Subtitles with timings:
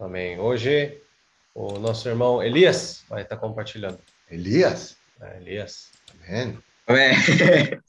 [0.00, 0.40] Amém.
[0.40, 0.98] Hoje
[1.54, 3.98] o nosso irmão Elias vai estar compartilhando.
[4.30, 4.96] Elias.
[5.20, 5.90] É, Elias.
[6.26, 6.58] Amém.
[6.86, 7.10] Amém.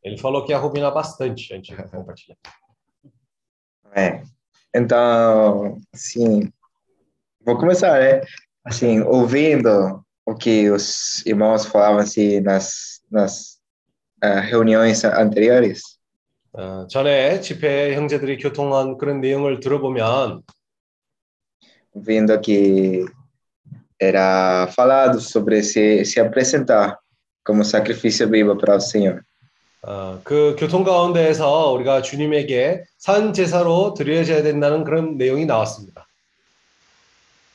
[0.00, 2.36] Ele falou que ia ruminar bastante antes de compartilhar.
[3.84, 4.22] Amém.
[4.72, 6.52] Então, assim,
[7.44, 8.20] vou começar, né?
[8.64, 13.60] Assim, ouvindo o que os irmãos falavam assim nas, nas
[14.20, 15.98] ah, reuniões anteriores,
[16.54, 20.42] 어, 전에 집회 형제들이 교통한 그런 내용을 들어보면
[21.94, 23.04] vendo que
[23.98, 26.98] era falado sobre se, se apresentar
[27.44, 29.22] como sacrifício vivo para o Senhor.
[29.82, 36.06] 어, 그 교통 가운데에서 우리가 주님에게 산 제사로 드려져야 된다는 그런 내용이 나왔습니다.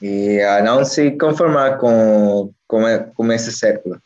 [0.01, 2.83] E a não se conformar com, com,
[3.15, 3.99] com esse século.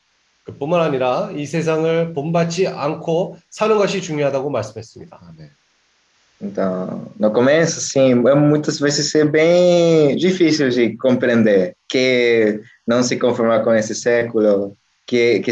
[0.43, 5.19] 그뿐만 아니라 이 세상을 본받지 않고 사는 것이 중요하다고 말씀했습니다.
[6.43, 13.17] Então, no começo, assim, é muitas vezes é bem difícil de compreender que não se
[13.17, 14.75] conformar com esse século,
[15.05, 15.51] que, que,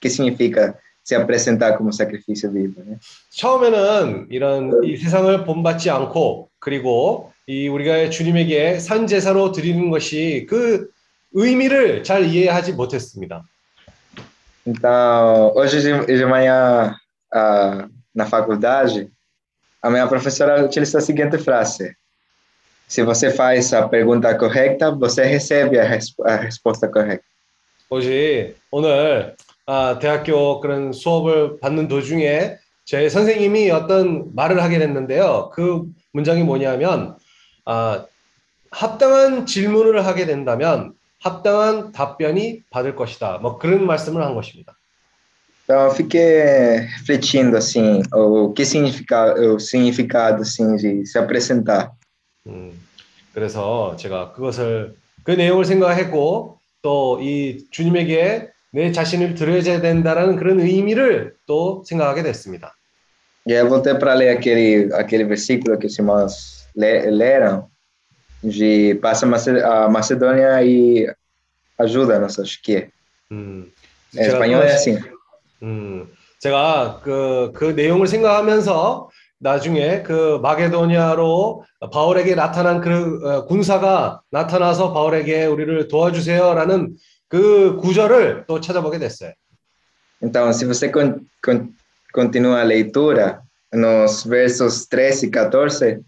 [0.00, 0.74] que significa
[1.04, 2.96] se apresentar como sacrifício vivo, né?
[3.30, 10.88] 처음에는 이런 이 세상을 본받지 않고 그리고 이 우리가 주님에게 산 제사로 드리는 것이 그
[11.32, 13.44] 의미를 잘 이해하지 못했습니다.
[14.66, 16.94] Então, hoje de, de manhã,
[17.32, 19.10] ah, na faculdade,
[19.82, 21.96] a minha professora utiliza a seguinte frase:
[22.86, 27.24] Se você faz a pergunta correta, você recebe a, res, a resposta correta.
[27.90, 35.50] 어제 오늘 아, 대학교 그런 수업을 받는 도중에 제 선생님이 어떤 말을 하게 됐는데요.
[35.52, 37.16] 그 문장이 뭐냐면
[37.66, 38.06] 아,
[38.70, 43.38] 합당한 질문을 하게 된다면 합당한 답변이 받을 것이다.
[43.38, 44.76] 뭐 그런 말씀을 한 것입니다.
[45.64, 51.92] Então, eu fiquei refletindo assim o que significa o significado assim de se apresentar.
[52.46, 52.72] 음,
[53.32, 61.36] 그래서 제가 그것을 그 내용을 생각했고 또 이 주님에게 내 자신을 드려야 된다라는 그런 의미를
[61.46, 62.74] 또 생각하게 됐습니다.
[63.46, 67.68] E aí voltei para ler aquele aquele versículo que os irmãos le, leram
[68.42, 71.12] de passa a Macedônia e
[71.78, 72.88] ajuda-nos, acho que.
[73.30, 73.70] 음,
[74.14, 74.98] Em espanhol é assim.
[75.62, 76.06] 음,
[76.40, 79.08] 제가 그, 그 내용을 생각하면서
[79.38, 86.96] 나중에 그 마게도니아로 바울에게 나타난 그 어, 군사가 나타나서 바울에게 우리를 도와주세요라는
[87.28, 89.32] 그 구절을 또 찾아보게 됐어요.
[90.20, 91.74] Então, se você con, con,
[92.12, 93.42] continua a leitura,
[93.72, 96.00] nos versos 13 e 14,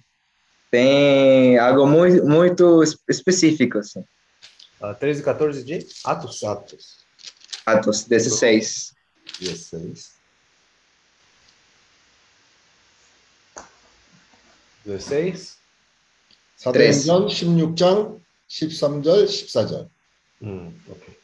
[0.74, 3.80] tem algo muito, muito específico.
[3.80, 4.04] Assim.
[4.82, 6.44] 아, 13, 14 de Atos.
[6.44, 6.98] Atos.
[7.66, 8.94] Atos 16.
[9.40, 10.20] 16.
[14.86, 15.60] 16.
[16.60, 18.20] 사도행전 16장
[18.50, 19.90] 13절 14절.
[20.44, 21.16] 음, 오케이.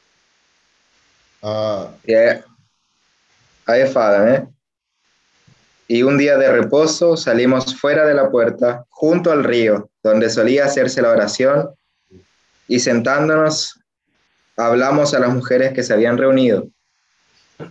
[1.42, 2.44] 아, E é,
[3.68, 4.48] ahí fala, né?
[5.90, 10.66] Y un día de reposo salimos fuera de la puerta, junto al río, donde solía
[10.66, 11.70] hacerse la oración,
[12.68, 13.80] y sentándonos,
[14.58, 16.68] hablamos a las mujeres que se habían reunido.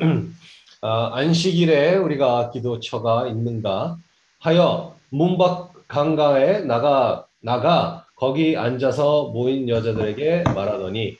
[0.86, 3.96] 아, 안식일에 우리가 기도처가 있는가
[4.40, 11.16] 하여 문밖 강가에 나가 나가 거기 앉아서 모인 여자들에게 말하더니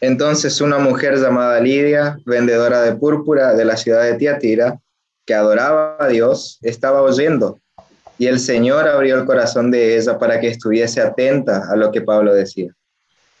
[0.00, 4.78] Entonces una mujer llamada Lidia, vendedora de púrpura de la ciudad de Tiatira,
[5.25, 7.59] que adoraba a Dios, estaba oyendo,
[8.17, 12.01] y el Señor abrió el corazón de ella para que estuviese atenta a lo que
[12.01, 12.71] Pablo decía.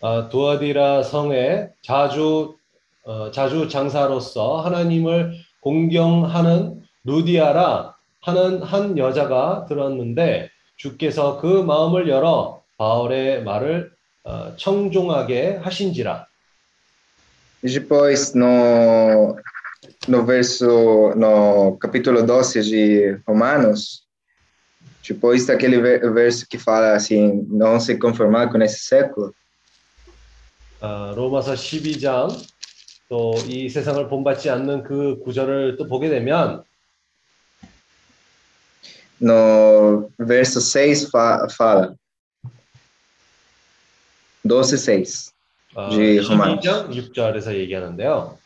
[0.03, 2.55] 아, 두아디라 성에 자주
[3.03, 13.43] 어, 자주 장사로서 하나님을 공경하는 루디아라 하는 한 여자가 들었는데 주께서 그 마음을 열어 바울의
[13.43, 13.91] 말을
[14.23, 16.25] 어, 청종하게 하신지라.
[17.63, 19.35] E depois, no,
[20.08, 24.04] no verso, no capítulo 12 de Romanos,
[25.06, 29.34] depois daquele ver- verso que fala assim, não se conformar com esse século,
[30.80, 32.28] 아, 로마서 12장
[33.08, 36.64] 또 이 세상을 본받지 않는 그 구절을 또 보게 되면
[39.20, 41.94] no verso 6 fa, fala,
[44.46, 45.32] 12, 6,
[45.74, 46.60] 아, 네, 로마nos.
[46.60, 48.38] 12장 6절에서 얘기하는데요.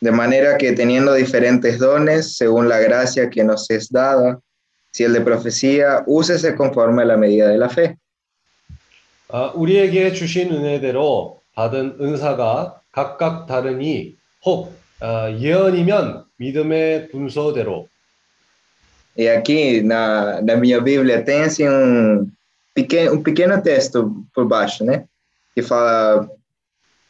[0.00, 4.38] de manera que teniendo diferentes dones, según la gracia que nos es dada,
[4.92, 7.96] si el de profecía, úsese conforme a la medida de la fe.
[9.28, 17.88] 아, 우리에게 주신 은혜대로 받은 은사가 각각 다르니 혹 아, 예언이면 믿음의 분소대로
[19.18, 22.30] E aqui na, na minha Bíblia tem assim um
[22.74, 25.06] pequeno, um pequeno texto por baixo, né?
[25.54, 26.28] Que fala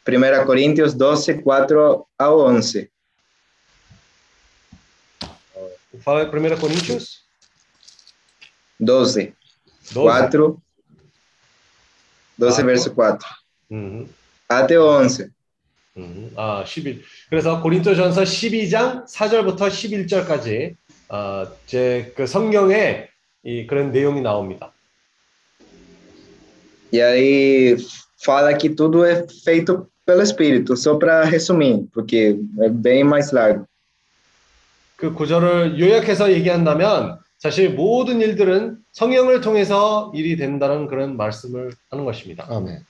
[0.05, 2.89] 1 Coríntios 12, 4 a 11.
[6.01, 7.25] Fala 1 Coríntios
[8.79, 9.33] 12,
[9.81, 9.93] 12.
[9.93, 10.57] 4,
[12.37, 12.65] 12 Quatro.
[12.65, 13.19] verso 4.
[13.71, 14.07] 음,
[14.47, 15.29] Até 11.
[15.97, 17.03] 음, 아, 11.
[17.29, 20.75] 그래서 고린도전서 12장 4절부터 11절까지
[21.09, 23.09] 아, 제그 성경에
[23.43, 24.71] 이 그런 내용이 나옵니다.
[26.93, 27.75] E aí
[28.23, 33.65] fala que tudo é feito pelo Espírito, só para resumir, porque é bem mais largo.
[34.95, 42.47] 그 구절을 요약해서 얘기한다면 사실 모든 일들은 성령을 통해서 일이 된다는 그런 말씀을 하는 것입니다.
[42.49, 42.83] 아멘.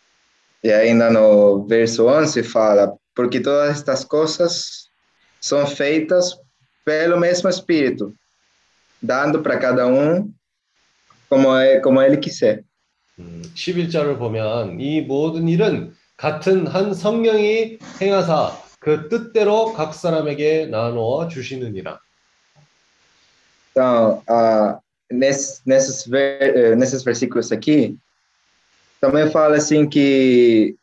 [0.63, 4.89] E ainda no verso 11 fala: Porque todas estas coisas
[5.39, 6.37] são feitas
[6.85, 8.13] pelo mesmo Espírito,
[9.01, 10.31] dando para cada um
[11.29, 12.63] como, é, como ele quiser.
[13.19, 21.26] 음, 11절을 보면 이 모든 일은 같은 한 성령이 행하사 그 뜻대로 각 사람에게 나누어
[21.26, 21.98] 주시느니라.
[23.74, 24.78] Então, ah,
[25.10, 27.98] nesse, nesses, eh, nesses versículos aqui,
[29.00, 30.76] também fala assim que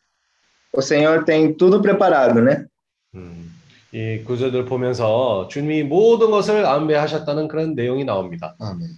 [0.74, 2.66] o Senhor tem tudo preparado, né?
[3.14, 3.50] 음,
[3.94, 8.56] 이 구절들 보면서 주님이 모든 것을 안배하셨다는 그런 내용이 나옵니다.
[8.60, 8.90] 아멘.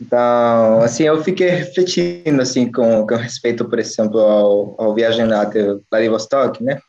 [0.00, 5.44] Então, assim, eu fiquei refletindo, assim, com, com respeito, por exemplo, ao, ao viagem lá
[5.44, 6.80] de Vladivostok, né?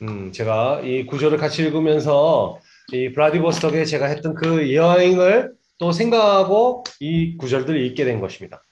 [0.00, 2.58] 음, 제가 이 구절을 같이 읽으면서
[2.92, 8.62] 이 브라디보스톡에 제가 했던 그 여행을 또 생각하고 이 구절들을 읽게 된 것입니다.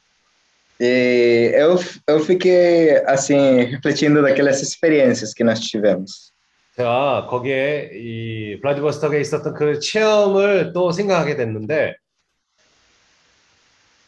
[0.81, 1.79] E eu,
[2.09, 6.33] eu fiquei, assim, refletindo daquelas experiências que nós tivemos.
[6.77, 11.95] 제가 거기에 이 블라디보스톡에 있었던 그 체험을 또 생각하게 됐는데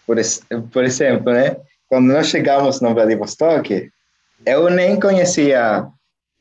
[0.07, 0.43] Por, ex-
[0.73, 1.57] por exemplo, né?
[1.89, 3.91] Quando nós chegamos no Vladivostok,
[4.47, 5.87] eu nem conhecia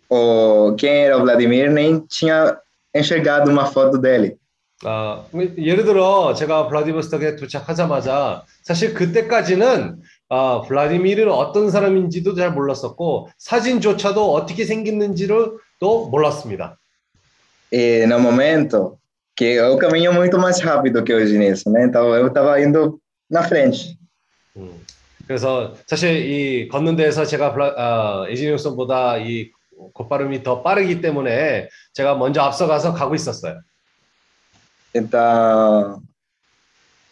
[0.10, 2.58] o, quem era o Vladimir, nem tinha
[2.94, 4.38] enxergado uma foto dele.
[4.84, 5.26] 아,
[5.58, 14.66] 예를 들어 제가 블라디보스톡에 도착하자마자 사실 그때까지는 아, 블라디미르는 어떤 사람인지도 잘 몰랐었고 사진조차도 어떻게
[14.66, 16.78] 생겼는지를 또 몰랐습니다.
[17.74, 18.98] E no momento
[19.36, 21.86] que eu caminho muito mais rápido que hoje nisso, né?
[21.86, 23.00] Então eu estava indo
[23.31, 23.97] na frente.
[24.57, 24.81] 음,
[25.27, 29.51] 그래서 사실 이 걷는 데에서 제가 블라, 아, 에지니우슨보다 이
[29.93, 33.61] 곧발음이 더 빠르기 때문에 제가 먼저 앞서가서 가고 있었어요.
[34.95, 36.01] Então,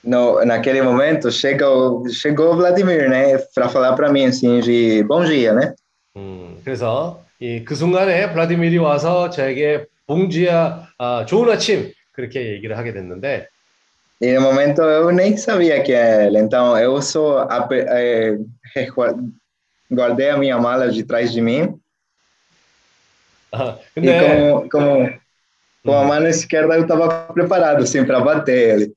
[0.03, 3.37] no, naquele momento chegou o Vladimir, né?
[3.55, 5.75] Para falar para mim assim de bom dia, né?
[6.17, 12.93] 음, 그래서 이 그 순간에 블라디미르이 와서 저에게 봉지야 아, 좋은 아침 그렇게 얘기를 하게
[12.93, 13.49] 됐는데
[14.21, 16.39] E no momento eu nem sabia quem era ele.
[16.39, 18.39] Então eu só eh,
[18.75, 19.17] resguar-
[19.93, 21.79] guardei a minha mala de trás de mim
[23.53, 25.11] 아, e 근데 como, como
[25.85, 28.93] com a mão esquerda eu estava preparado assim para bater ele.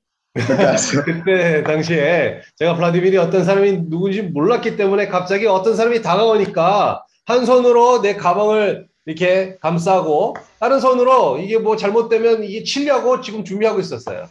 [1.04, 8.02] 그때 당시에 제가 블라디미르이 어떤 사람이 누군지 몰랐기 때문에 갑자기 어떤 사람이 다가오니까 한 손으로
[8.02, 14.28] 내 가방을 이렇게 감싸고 다른 손으로 이게 뭐 잘못되면 이게 치려고 지금 준비하고 있었어요.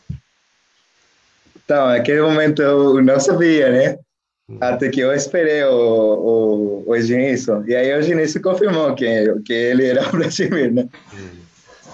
[1.68, 3.98] Então, naquele momento eu não sabia, né?
[4.50, 4.58] 음.
[4.62, 7.62] Até que eu esperei o, o, o Eginício.
[7.68, 9.06] E aí o Eginício confirmou que,
[9.46, 10.88] que ele era o Vladimir, né?
[11.14, 11.44] 음,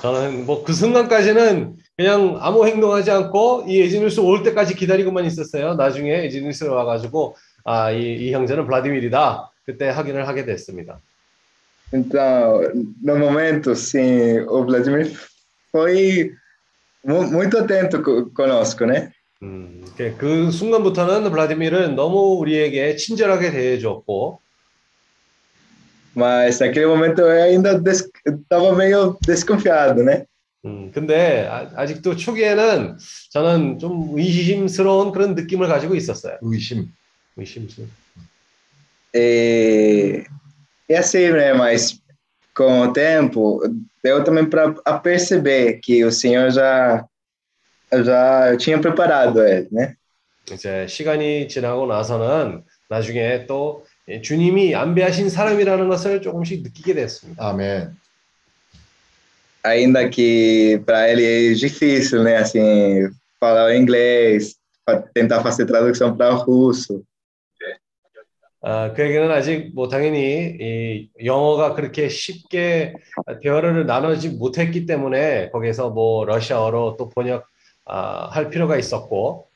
[0.04, 5.74] 저는 뭐 그 순간까지는 그냥 아무 행동하지 않고 이 에지누스 올 때까지 기다리고만 있었어요.
[5.74, 9.50] 나중에 에지누스 와가지고 아, 이, 이 형제는 블라디미르다.
[9.66, 11.00] 그때 확인을 하게 됐습니다.
[11.92, 12.62] Então,
[13.04, 15.12] no momento, sim, o Vladimir
[15.72, 16.32] foi
[17.04, 19.12] mu- muito atento co- conosco, né?
[19.44, 24.40] 음, 그- 그 순간부터는 블라디미르는 너무 우리에게 친절하게 대해줬고
[26.16, 27.82] Mas naquele momento eu ainda
[28.24, 30.26] estava meio desconfiado, né?
[30.64, 32.98] 음, 근데 아, 아직도 초기에는
[33.32, 36.38] 저는 좀 의심스러운 그런 느낌을 가지고 있었어요.
[36.42, 36.86] 의심.
[37.36, 37.90] 의심스러운.
[39.16, 40.24] E,
[40.90, 41.54] e assim, né?
[41.54, 42.00] Mas
[42.56, 43.62] com o tempo,
[44.04, 44.72] deu também para
[45.02, 47.04] perceber que o Senhor já
[48.02, 49.96] já tinha preparado ele, né?
[50.52, 53.86] 이제 시간이 지나고 나서는 나중에 또
[54.24, 57.48] 주님이 안배하신 사람이라는 것을 조금씩 느끼게 됐습니다.
[57.48, 57.96] 아멘.
[59.66, 62.36] Ainda que para ele é difícil, né?
[62.36, 63.08] Assim,
[63.40, 64.56] falar o inglês,
[65.14, 67.02] tentar fazer tradução para o russo.
[68.66, 72.94] 아, 그에게는 아직 뭐 당연히 이 영어가 그렇게 쉽게
[73.42, 77.46] 대화를 나누지 못했기 때문에 거기에서 뭐 러시아어로 또 번역
[77.87, 79.49] 아, 할 필요가 있었고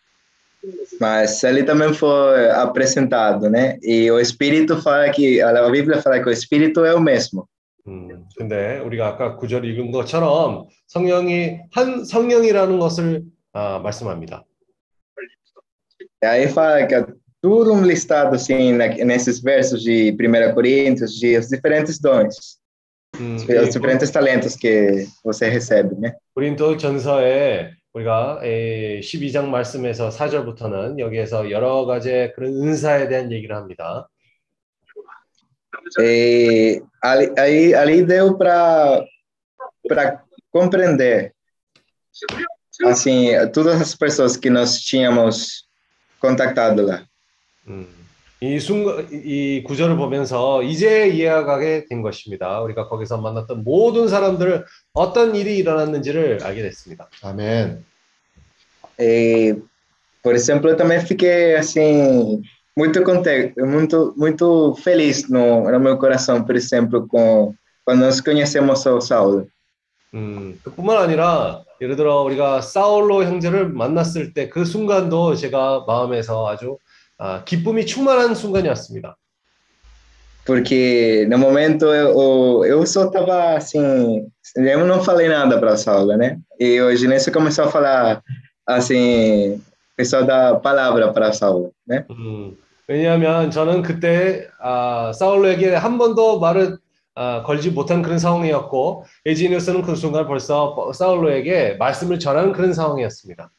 [1.00, 3.78] Mas ali também foi apresentado, né?
[3.82, 7.49] E o Espírito fala que, a Bíblia fala que o Espírito é o mesmo.
[7.88, 14.44] 음, 근데 우리가 아까 구절 읽은 것처럼 성령이 한 성령이라는 것을 아, 말씀합니다.
[16.23, 17.04] E aí fala que é
[17.42, 22.61] tudo um listado, assim, na, nesses versos de 1 Coríntios, de os diferentes dons,
[23.18, 26.14] 음, os diferentes talentos que você recebe, né?
[26.37, 34.10] 고린도 전서에 우리가 12장 말씀에서 4절부터는 여기에서 여러 가지 그런 은사에 대한 얘기를 합니다.
[36.00, 39.06] E ali, aí, ali deu para
[40.51, 41.34] compreender,
[42.86, 45.68] assim, todas as pessoas que nós tínhamos
[46.20, 47.08] contactado lá.
[47.68, 47.88] 음,
[48.39, 52.62] 이 순간 이 구절을 보면서 이제 이해가게 된 것입니다.
[52.62, 54.63] 우리가 거기서 만났던 모든 사람들을
[54.94, 57.10] 어떤 일이 일어났는지를 알게 됐습니다.
[57.24, 57.84] 아멘.
[59.00, 59.56] E,
[60.24, 62.41] por exemplo, eu também fiquei assim
[62.75, 67.53] muito contente, muito muito feliz no, no meu coração, por exemplo, com
[67.86, 69.48] quando nós conhecemos o Saulo.
[70.13, 76.77] 음, 그뿐만 아니라 예를 들어 우리가 사울로 형제를 만났을 때 그 순간도 제가 마음에서 아주
[77.17, 79.17] 아, 기쁨이 충만한 순간이었습니다.
[80.45, 86.15] Porque no momento eu, eu só estava assim, eu não falei nada para o Saulo,
[86.15, 86.39] né?
[86.57, 88.21] E hoje nesse começou a falar
[88.65, 89.62] assim,
[89.97, 92.05] pessoal da palavra para Saulo, né?
[92.09, 92.55] 음,
[92.88, 96.77] 왜냐하면 저는 그때 아, 사울로에게 한 번도 말을
[97.15, 103.51] 아, 걸지 못한 그런 상황이었고 에지니우스는 그 순간 벌써 사울로에게 말씀을 전하는 그런 상황이었습니다.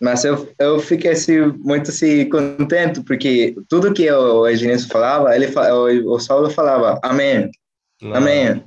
[0.00, 5.48] Mas eu, eu fiquei assim, muito assim, contente, porque tudo que o Eginilson falava, ele,
[5.48, 7.50] fa- o, o Saulo falava, amém,
[8.02, 8.64] 음, amém.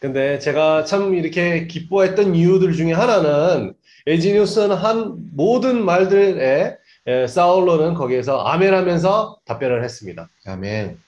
[0.00, 3.72] 근데 제가 참 이렇게 기뻐했던 이유들 중에 하나는
[4.04, 6.76] 에지니우스는 한 모든 말들에
[7.06, 10.28] 에, 사울로는 거기에서 아멘하면서 답변을 했습니다.
[10.44, 10.98] 아멘.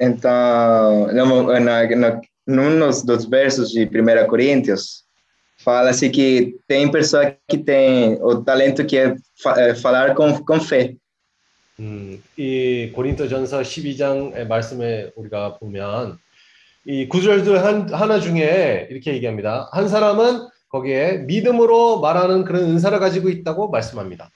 [0.00, 5.01] Então, no, na, na, num dos, dos versos de 1 Coríntios,
[5.63, 10.59] fala-se que tem pessoa que tem o talento que é fa- é falar com, com
[10.59, 10.95] fé.
[11.79, 16.19] 음, 이 고린도전서 12장의 말씀에 우리가 보면
[16.85, 19.69] 이 구절들 한, 하나 중에 이렇게 얘기합니다.
[19.71, 24.29] 한 사람은 거기에 믿음으로 말하는 그런 은사를 가지고 있다고 말씀합니다.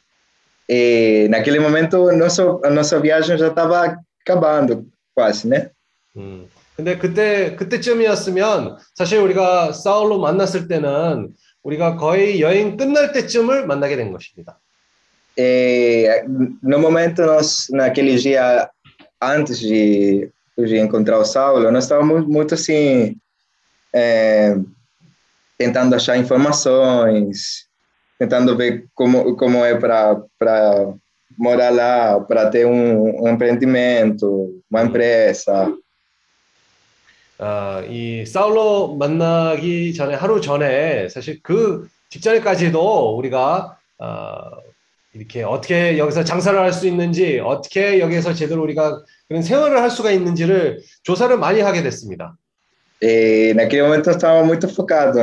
[0.69, 5.69] E naquele momento, nosso, nossa viagem já estava acabando, quase, né?
[6.15, 6.45] 음,
[6.77, 14.11] 근데 그때 그때쯤이었으면 사실 우리가 사울로 만났을 때는 우리가 거의 여행 끝날 때쯤을 만나게 된
[14.11, 14.59] 것입니다.
[15.37, 16.23] E,
[16.63, 18.69] no momento, nós, naquele dia
[19.21, 23.15] antes de, de encontrar o Saulo, nós estávamos muito assim,
[23.93, 24.55] é,
[25.57, 27.67] tentando achar informações,
[28.17, 30.17] tentando ver como, como é para
[31.37, 35.71] morar lá, para ter um, um empreendimento, uma empresa.
[37.39, 44.51] 아, 이 사울로 만나기 전에 하루 전에 사실 그 직전에까지도 우리가 아,
[45.13, 50.11] 이렇게 어떻게 여기서 장사를 할 수 있는지 어떻게 여기서 제대로 우리가 그런 생활을 할 수가
[50.11, 52.37] 있는지를 조사를 많이 하게 됐습니다.
[52.99, 55.19] E naquele momento eu estava muito focado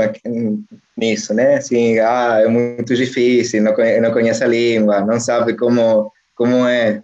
[0.96, 1.56] nisso, né?
[1.56, 6.68] Assim, ah, é muito difícil, não conhece, não conhece a língua, não sabe como, como
[6.68, 7.02] é.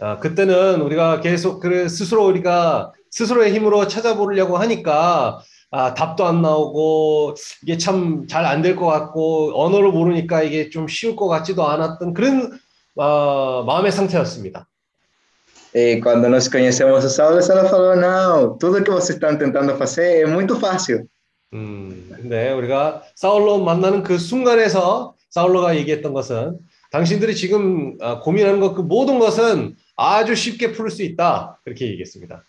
[0.00, 5.40] 아, 그때는 우리가 계속 그 스스로 우리가 스스로의 힘으로 찾아보려고 하니까
[5.70, 10.88] 아, 답도 안 나오고 이게 참 잘 안 될 것 같고 언어를 모르니까 이게 좀
[10.88, 12.58] 쉬울 것 같지도 않았던 그런
[12.98, 14.66] 아, 마음의 상태였습니다.
[15.76, 20.22] E quando nós conhecemos o Saulo, ela falou: não, tudo que vocês estão tentando fazer
[20.22, 21.06] é muito fácil.
[21.52, 26.58] 음, 근데 우리가 사울로 만나는 그 순간에서 사울로가 얘기했던 것은
[26.92, 32.42] 당신들이 지금 아, 고민하는 것 그 모든 것은 아주 쉽게 풀 수 있다 그렇게 얘기했습니다.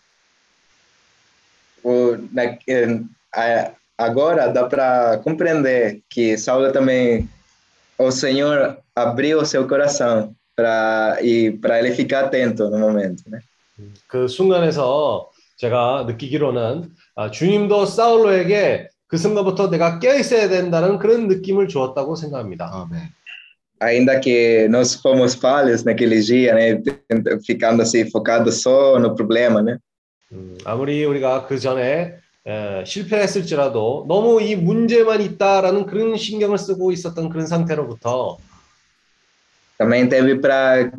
[1.85, 2.99] O, na, eh,
[3.33, 7.27] a- agora dá para compreender que Saulo também,
[7.97, 13.39] o Senhor abriu o seu coração para e para ele ficar atento no momento, né?
[14.07, 21.67] 그 순간에서 제가 느끼기로는 아, 주님도 사울로에게 그 순간부터 내가 깨어 있어야 된다는 그런 느낌을
[21.67, 22.69] 주었다고 생각합니다.
[22.73, 23.09] 아멘.
[23.79, 29.63] ainda que nós fomos falhos naquele dia, né, tent- ficando assim focado só no problema,
[29.63, 29.79] né?
[30.32, 32.14] 음, 아무리 우리가 그 전에
[32.46, 38.38] 에, 실패했을지라도 너무 이 문제만 있다라는 그런 신경을 쓰고 있었던 그런 상태로부터
[39.78, 40.90] Também teve para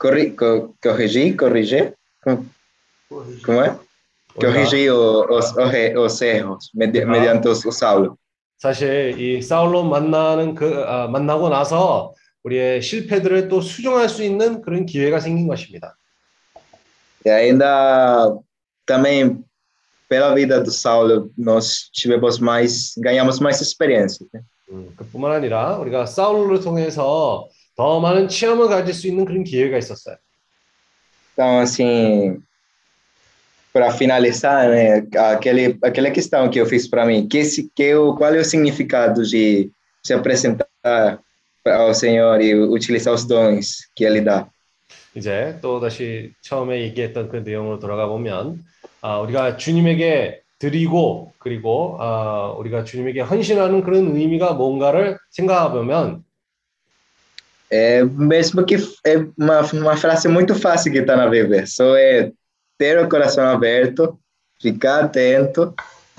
[0.00, 1.94] corri co corrigir, corrigir,
[2.24, 3.78] como, é?
[4.34, 5.56] Corrigir os, os,
[5.96, 8.16] os erros medi mediante os- o Saulo.
[8.58, 14.84] 사실 이 사울로 만나는 그 아, 만나고 나서 우리의 실패들을 또 수정할 수 있는 그런
[14.84, 15.96] 기회가 생긴 것입니다.
[17.25, 18.37] E ainda
[18.85, 19.43] também
[20.09, 24.25] pela vida do Saulo nós tivemos mais ganhamos mais experiência.
[24.33, 24.41] né?
[24.69, 30.17] 음, 그뿐만 아니라 우리가 사울을 통해서 더 많은 체험을 가질 수 있는 그런 기회가 있었어요.
[31.33, 32.41] Então assim
[33.73, 38.15] para finalizar, né, aquele aquela questão que eu fiz para mim, que se que o
[38.15, 39.71] qual é o significado de
[40.03, 41.19] se apresentar
[41.65, 44.47] ao Senhor e utilizar os dons que Ele dá?
[45.18, 48.62] 이제 또 다시 처음에 얘기했던 그 내용으로 돌아가 보면
[49.02, 56.24] 아, 우리가 주님에게 드리고 그리고 아, 우리가 주님에게 헌신하는 그런 의미가 뭔가를 생각해 보면
[57.70, 62.32] É mesmo que é uma, uma frase muito fácil que está na Bíblia, só é
[62.78, 64.18] ter o coração aberto,
[64.58, 65.74] ficar atento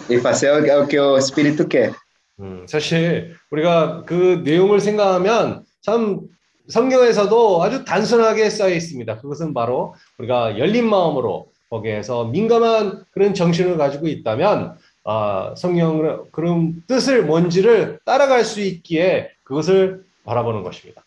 [0.07, 1.95] e fazer o, o que o Espírito quer.
[2.39, 6.21] 음, 사실 우리가 그 내용을 생각하면 참
[6.69, 9.19] 성경에서도 아주 단순하게 쌓여 있습니다.
[9.21, 17.23] 그것은 바로 우리가 열린 마음으로 거기에서 민감한 그런 정신을 가지고 있다면 아, 성경의 그런 뜻을
[17.23, 21.03] 뭔지를 따라갈 수 있기에 그것을 바라보는 것입니다.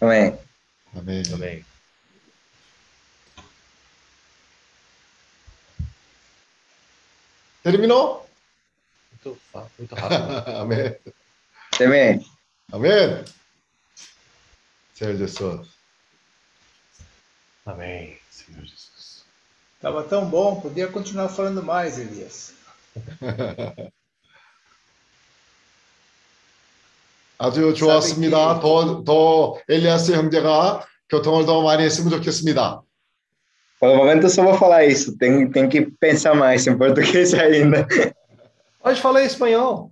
[0.00, 0.38] 아멘.
[0.96, 1.64] 아멘.
[7.64, 8.26] Terminou?
[9.10, 10.60] Muito, fa- muito rápido.
[10.60, 10.98] 아멘.
[11.80, 12.20] Amém.
[12.72, 13.24] 아멘.
[14.95, 15.67] Senhor Jesus.
[17.65, 18.17] 아멘.
[18.29, 19.23] Senhor Jesus.
[19.81, 22.53] Tava tão bom, podia continuar falando mais, Elias.
[27.37, 28.59] 아주 좋았습니다.
[28.59, 32.83] 더, 더 엘리아스 형제가 교통을 더 많이 했으면 좋겠습니다.
[33.79, 37.87] Pelo momento eu só vou falar isso, tem, tem que pensar mais em português ainda.
[38.79, 39.91] Pode falar em espanhol.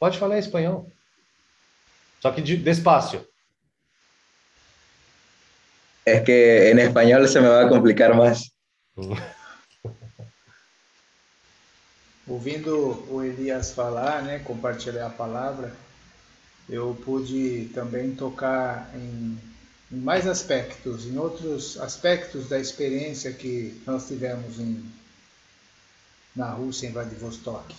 [0.00, 0.90] Pode falar em espanhol.
[2.20, 3.24] Só que de, despacio.
[6.08, 8.52] Es que en español se me va a complicar más.
[12.26, 15.72] Ouvindo o Elias falar, né, compartilhar a palavra,
[16.68, 19.38] eu pude também tocar em,
[19.92, 24.82] em mais aspectos, em outros aspectos da experiência que nós tivemos em,
[26.34, 27.74] na Rússia, em Vladivostok.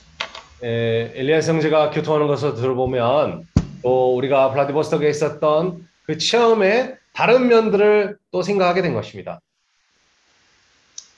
[0.61, 3.47] 에, 엘리야스 형제가 교통하는 것을 들어보면
[3.81, 9.40] 또 우리가 블라디보스톡에 있었던 그 체험의 다른 면들을 또 생각하게 된 것입니다.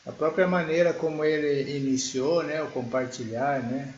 [0.04, 3.94] A própria maneira como ele iniciou, né, o compartilhar, né,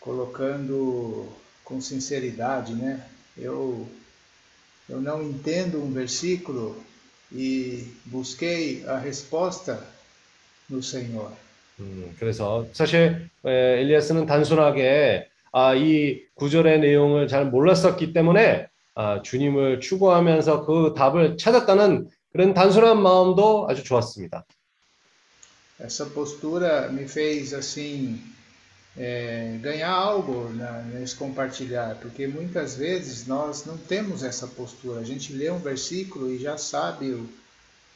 [0.00, 1.28] colocando
[1.62, 3.04] com sinceridade, né,
[3.36, 3.86] eu
[4.88, 6.82] eu não entendo um versículo
[7.30, 9.78] e busquei a resposta
[10.68, 11.30] no Senhor.
[11.80, 19.79] 음, 그래서 사실 에, 엘리야스는 단순하게 아, 이 구절의 내용을 잘 몰랐었기 때문에 아, 주님을
[19.81, 24.45] 추구하면서 그 답을 찾았다는 그런 단순한 마음도 아주 좋았습니다.
[25.79, 28.17] Essa postura me fez assim
[28.97, 35.01] é, ganhar algo na- nesse compartilhar, porque muitas vezes nós não temos essa postura.
[35.01, 37.29] A gente lê um versículo e já sabe, o-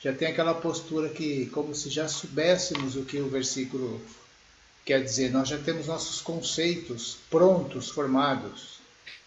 [0.01, 4.01] já tem aquela postura que, como se já soubéssemos o que o versículo
[4.85, 5.31] quer dizer.
[5.31, 8.72] Nós já temos nossos conceitos prontos, formados.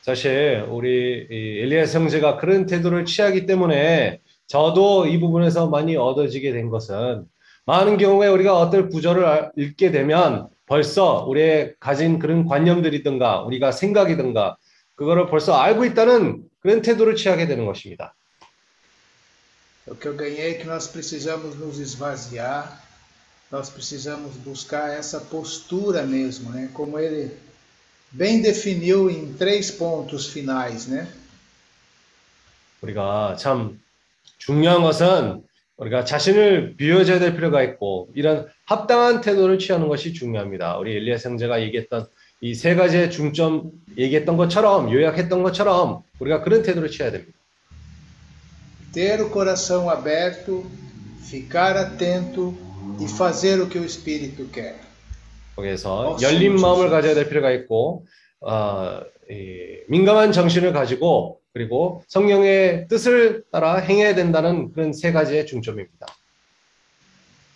[0.08, 6.70] 사실 우리 이 엘리야스 형제가 그런 태도를 취하기 때문에 저도 이 부분에서 많이 얻어지게 된
[6.70, 7.26] 것은
[7.66, 14.56] 많은 경우에 우리가 어떤 구절을 알- 읽게 되면 벌써 우리의 가진 그런 관념들이든가 우리가 생각이든가
[14.96, 18.16] 그거를 벌써 알고 있다는 그런 태도를 취하게 되는 것입니다.
[19.90, 22.82] O que eu ganhei é que nós precisamos nos esvaziar,
[23.52, 26.70] nós precisamos buscar essa postura mesmo, né?
[26.74, 27.47] Como ele
[28.12, 31.08] bem definiu em três pontos finais, né?
[32.82, 33.80] 우리가 참
[34.38, 35.44] 중요한 것은
[35.78, 40.78] 우리가 자신을 비워줘야 될 필요가 있고 이런 합당한 태도를 취하는 것이 중요합니다.
[40.78, 42.08] 우리 엘리야스 형제가 얘기했던
[42.42, 47.34] 이 세 가지의 중점 얘기했던 것처럼 요약했던 것처럼 우리가 그런 태도를 취해야 됩니다.
[48.94, 50.66] Ter o coração aberto,
[51.22, 52.56] ficar atento
[53.00, 54.87] e fazer o que o Espírito quer.
[55.57, 56.67] 거기에서 어, 열린 진짜.
[56.67, 58.07] 마음을 가져야 될 필요가 있고
[58.41, 66.07] 어, 이, 민감한 정신을 가지고 그리고 성령의 뜻을 따라 행해야 된다는 그런 세 가지의 중점입니다.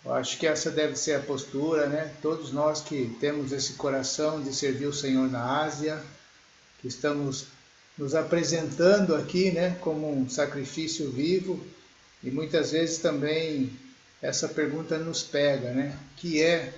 [0.05, 2.09] Eu acho que essa deve ser a postura, né?
[2.21, 6.01] Todos nós que temos esse coração de servir o Senhor na Ásia,
[6.79, 7.47] que estamos
[7.97, 11.59] nos apresentando aqui, né, como um sacrifício vivo,
[12.23, 13.69] e muitas vezes também
[14.21, 15.97] essa pergunta nos pega, né?
[16.15, 16.71] Que é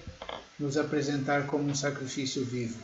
[0.59, 2.79] nos apresentar como um sacrifício vivo?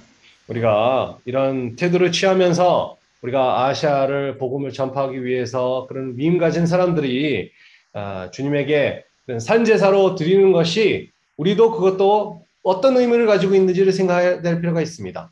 [0.49, 7.53] 우리가 이런 태도를 취하면서 우리가 아시아를 복음을 전파하기 위해서 그런 미임 가진 사람들이
[7.93, 9.05] 아, 주님에게
[9.39, 15.31] 산제사로 드리는 것이 우리도 그것도 어떤 의미를 가지고 있는지를 생각해야 될 필요가 있습니다.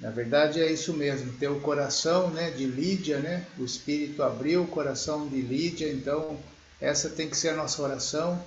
[0.00, 3.44] Na verdade é isso mesmo, ter o coração né, de Lídia, né?
[3.58, 6.38] o Espírito abriu o coração de Lídia, então
[6.80, 8.42] essa tem que ser a nossa oração,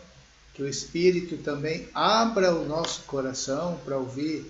[0.55, 4.45] que o Espírito também abra o nosso coração para ouvir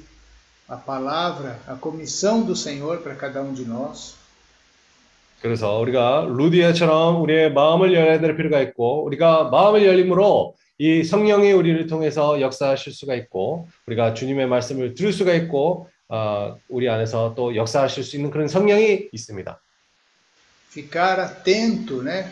[0.68, 4.16] a palavra, a comissão do Senhor para cada um de nós.
[5.40, 11.86] 그래서 우리가 루디아처럼 우리의 마음을 열어야 될 필요가 있고 우리가 마음을 열림으로 이 성령이 우리를
[11.86, 18.02] 통해서 역사하실 수가 있고 우리가 주님의 말씀을 들을 수가 있고 어, 우리 안에서 또 역사하실
[18.02, 19.60] 수 있는 그런 성령이 있습니다.
[20.70, 22.30] Ficar atento né,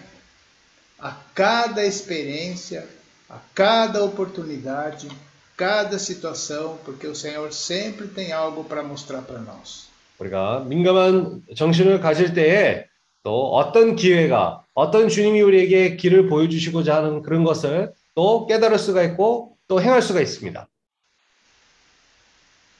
[1.03, 2.85] a cada experiência,
[3.31, 5.09] a cada oportunidade,
[5.57, 9.89] cada situação, porque o Senhor sempre tem algo para mostrar para nós.
[10.19, 12.87] 우리가 민감한 정신을 가질 때에
[13.23, 19.57] 또 어떤 기회가 어떤 주님이 우리에게 길을 보여주시고자 하는 그런 것을 또 깨달을 수가 있고
[19.69, 20.69] 또 행할 수가 있습니다.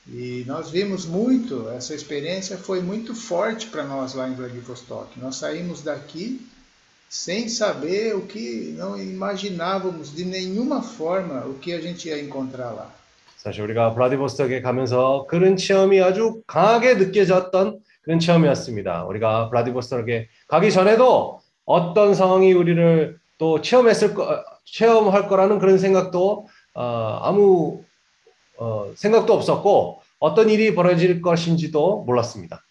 [0.09, 5.19] E nós vimos muito, essa experiência foi muito forte para nós lá em Vladivostok.
[5.19, 6.47] Nós saímos daqui
[7.12, 12.72] sem saber o que, não imaginávamos de nenhuma forma o que a gente ia encontrar
[12.72, 12.90] lá.
[13.38, 19.04] 사실 우리가 블라디보스톡에 가면서 그런 체험이 아주 강하게 느껴졌던 그런 체험이었습니다.
[19.04, 27.20] 우리가 블라디보스톡에 가기 전에도 어떤 상황이 우리를 또 체험했을 거, 체험할 거라는 그런 생각도 어,
[27.24, 27.84] 아무
[28.58, 32.64] 어, 생각도 없었고 어떤 일이 벌어질 것인지도 몰랐습니다.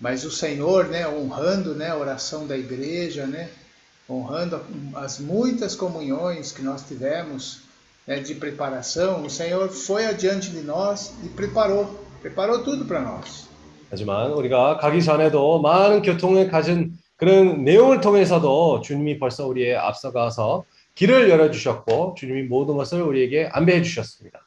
[0.00, 3.48] Mas o Senhor, né, honrando né, a oração da igreja, né,
[4.08, 4.60] honrando
[4.94, 7.60] as muitas comunhões que nós tivemos
[8.06, 13.48] né, de preparação, o Senhor foi adiante de nós e preparou, preparou tudo para nós.
[13.90, 21.30] 하지만 우리가 가기 전에도 많은 교통을 가진 그런 내용을 통해서도 주님이 벌써 우리의 앞서가서 길을
[21.30, 24.40] 열어주셨고 주님이 모든 것을 우리에게 안배해 주셨습니다.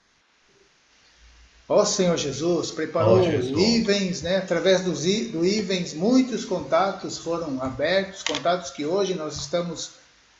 [1.71, 3.57] Ó Senhor Jesus, preparou Ó Jesus.
[3.57, 4.37] Ivens, né?
[4.37, 9.91] Através dos, i- do Ivens, muitos contatos foram abertos, contatos que hoje nós estamos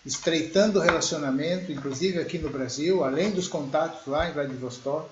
[0.05, 5.09] estreitando o relacionamento, inclusive aqui no Brasil, além dos contatos lá em Vladivostok.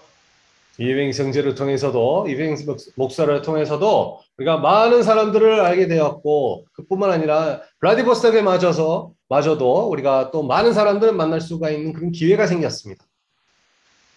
[0.78, 2.56] 이행 성제를 통해서도 이행
[2.98, 10.74] 목사를 통해서도 우리가 많은 사람들을 알게 되었고 그뿐만 아니라 블라디보스톡에 맞아서 마저도 우리가 또 많은
[10.74, 13.06] 사람들을 만날 수가 있는 그런 기회가 생겼습니다.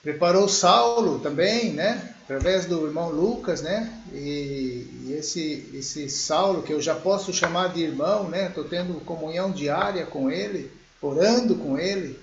[0.03, 2.13] Preparou Saulo também, né?
[2.25, 3.89] Através do irmão Lucas, né?
[4.11, 8.47] E, e esse, esse Saulo, que eu já posso chamar de irmão, né?
[8.47, 10.69] Estou tendo comunhão diária com ele,
[11.01, 12.19] orando com ele.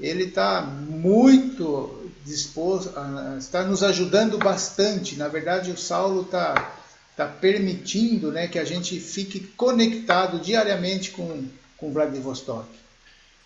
[0.00, 2.92] Ele está muito disposto,
[3.38, 5.14] está nos ajudando bastante.
[5.16, 6.74] Na verdade, o Saulo está
[7.16, 12.66] tá permitindo né, que a gente fique conectado diariamente com, com Vladivostok.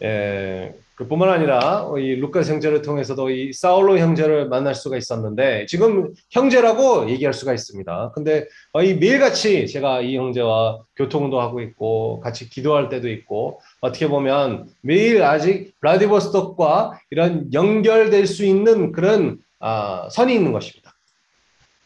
[0.01, 7.11] 에, 그뿐만 아니라 이 루카스 형제를 통해서도 이 사울로 형제를 만날 수가 있었는데 지금 형제라고
[7.11, 8.13] 얘기할 수가 있습니다.
[8.15, 14.69] 근데 거의 매일같이 제가 이 형제와 교통도 하고 있고 같이 기도할 때도 있고 어떻게 보면
[14.81, 20.93] 매일 아직 블라디보스톡과 이런 연결될 수 있는 그런 아, 선이 있는 것입니다.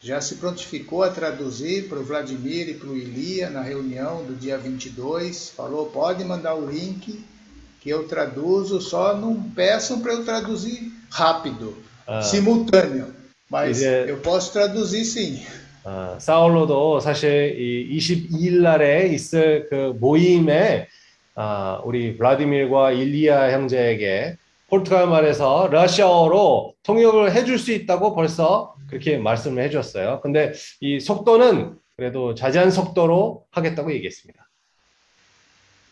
[0.03, 4.33] Já se prontificou a traduzir para o Vladimir e para o Ilia na reunião do
[4.33, 5.51] dia 22.
[5.51, 7.23] Falou: pode mandar o link
[7.81, 13.13] que eu traduzo, só não peçam para eu traduzir rápido, 아, simultâneo.
[13.49, 15.41] Mas Ele- eu posso traduzir sim.
[15.83, 20.87] 아, 사울로도 사실 이 22일 날에 있을 그 모임에
[21.33, 29.63] 아, 우리 블라디밀과 일리아 형제에게 포르투갈 말에서 러시아어로 통역을 해줄 수 있다고 벌써 그렇게 말씀을
[29.63, 30.19] 해줬어요.
[30.21, 34.47] 근데 이 속도는 그래도 자제한 속도로 하겠다고 얘기했습니다.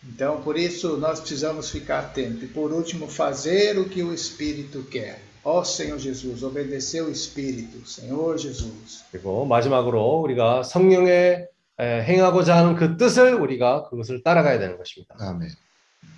[0.07, 2.43] Então, por isso, nós precisamos ficar atentos.
[2.43, 5.21] E por último, fazer o que o Espírito quer.
[5.45, 7.87] Ó Senhor Jesus, obedecer o Espírito.
[7.87, 9.05] Senhor Jesus.
[9.11, 15.17] 그리고 마지막으로 우리가 성령의 에, 행하고자 하는 그 뜻을 우리가 그것을 따라가야 되는 것입니다.
[15.19, 15.51] 아멘.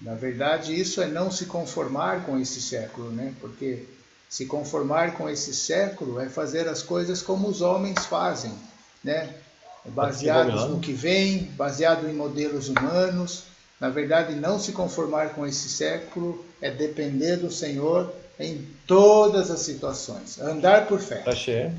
[0.03, 3.33] Na verdade, isso é não se conformar com esse século, né?
[3.41, 3.87] Porque
[4.29, 8.53] se conformar com esse século é fazer as coisas como os homens fazem,
[9.03, 9.35] né?
[9.87, 13.45] Baseados no que vem, baseado em modelos humanos.
[13.82, 19.62] Na verdade, não se conformar com esse século é depender do Senhor em todas as
[19.62, 20.40] situações.
[20.40, 21.24] Andar por fé.
[21.24, 21.72] 사실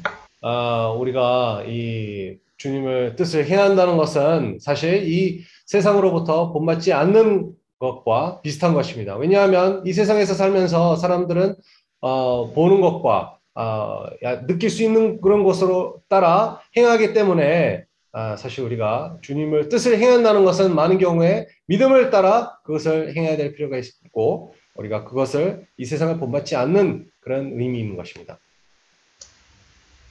[0.43, 9.17] 아, 우리가 이 주님을 뜻을 행한다는 것은 사실 이 세상으로부터 본받지 않는 것과 비슷한 것입니다.
[9.17, 11.55] 왜냐하면 이 세상에서 살면서 사람들은
[12.01, 18.63] 어, 보는 것과 어, 야, 느낄 수 있는 그런 것으로 따라 행하기 때문에 아, 사실
[18.65, 25.05] 우리가 주님을 뜻을 행한다는 것은 많은 경우에 믿음을 따라 그것을 행해야 될 필요가 있고 우리가
[25.05, 28.39] 그것을 이 세상을 본받지 않는 그런 의미 있는 것입니다.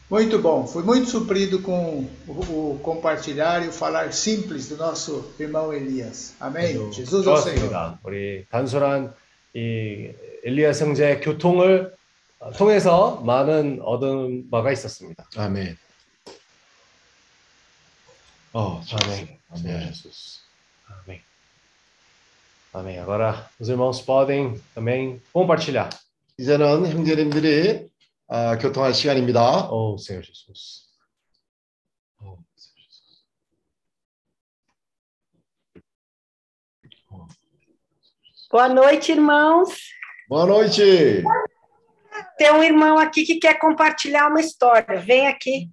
[0.09, 5.33] Muito bom, fui muito suprido com o, o compartilhar e o falar simples do nosso
[5.39, 6.35] irmão Elias.
[6.37, 6.91] Amém?
[6.91, 7.97] Jesus é o Senhor.
[8.03, 9.13] 우리 단순한
[9.53, 10.11] 이
[10.43, 11.93] 엘리야 형제의 교통을
[12.57, 15.29] 통해서 많은 얻은 바가 있었습니다.
[15.37, 15.77] 아멘.
[18.52, 19.38] 어, 아멘.
[19.50, 19.92] 아멘.
[20.88, 21.22] Amém.
[22.72, 22.98] Amém.
[22.98, 25.88] Agora, os irmãos podem também compartilhar.
[26.38, 27.88] 이제는 형제님들이
[28.28, 29.70] 아, 교통할 시간입니다.
[29.70, 30.86] Oh, Senhor Jesus.
[32.20, 33.24] Oh, Senhor Jesus.
[38.50, 39.70] Boa noite, irmãos.
[40.28, 41.22] Boa noite.
[42.36, 45.00] Tem um irmão aqui que quer compartilhar uma história.
[45.00, 45.70] Vem aqui.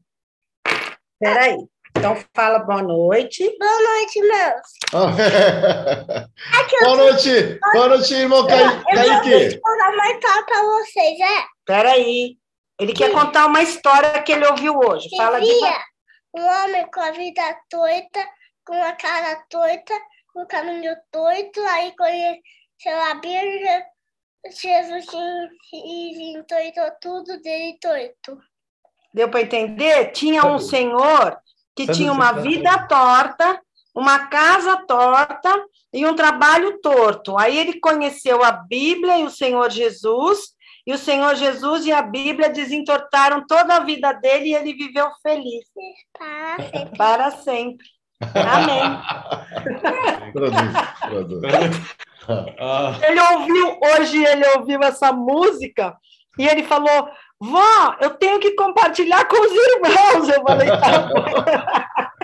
[1.19, 1.57] Peraí.
[1.98, 3.44] Então fala boa noite.
[3.58, 4.62] Boa noite, irmãos.
[6.54, 7.58] 아, Aqui eu, boa noite.
[7.72, 9.60] Boa noite, irmão Ca- eu vou Kaique.
[9.60, 11.44] contar uma história pra vocês, é?
[11.66, 12.36] Peraí.
[12.80, 15.08] Ele quer contar uma história que ele ouviu hoje.
[15.16, 15.50] Fala de
[16.34, 18.20] um homem com a vida torta,
[18.64, 19.94] com a cara torta,
[20.32, 23.82] com o caminho torto, aí conheceu a Bíblia,
[24.50, 25.06] Jesus
[25.72, 28.38] e entortou tudo dele torto.
[29.12, 30.12] Deu para entender?
[30.12, 31.36] Tinha um senhor
[31.78, 33.60] que tinha uma tá vida torta,
[33.94, 37.38] uma casa torta e um trabalho torto.
[37.38, 40.40] Aí ele conheceu a Bíblia e o Senhor Jesus,
[40.84, 45.08] e o Senhor Jesus e a Bíblia desentortaram toda a vida dele e ele viveu
[45.22, 45.66] feliz
[46.18, 46.98] Para sempre.
[46.98, 47.86] para sempre.
[48.34, 48.82] Amém.
[53.08, 55.96] Ele ouviu, hoje ele ouviu essa música
[56.38, 57.08] e ele falou:
[57.40, 60.28] Vó, eu tenho que compartilhar com os irmãos.
[60.28, 61.10] Eu falei: tá.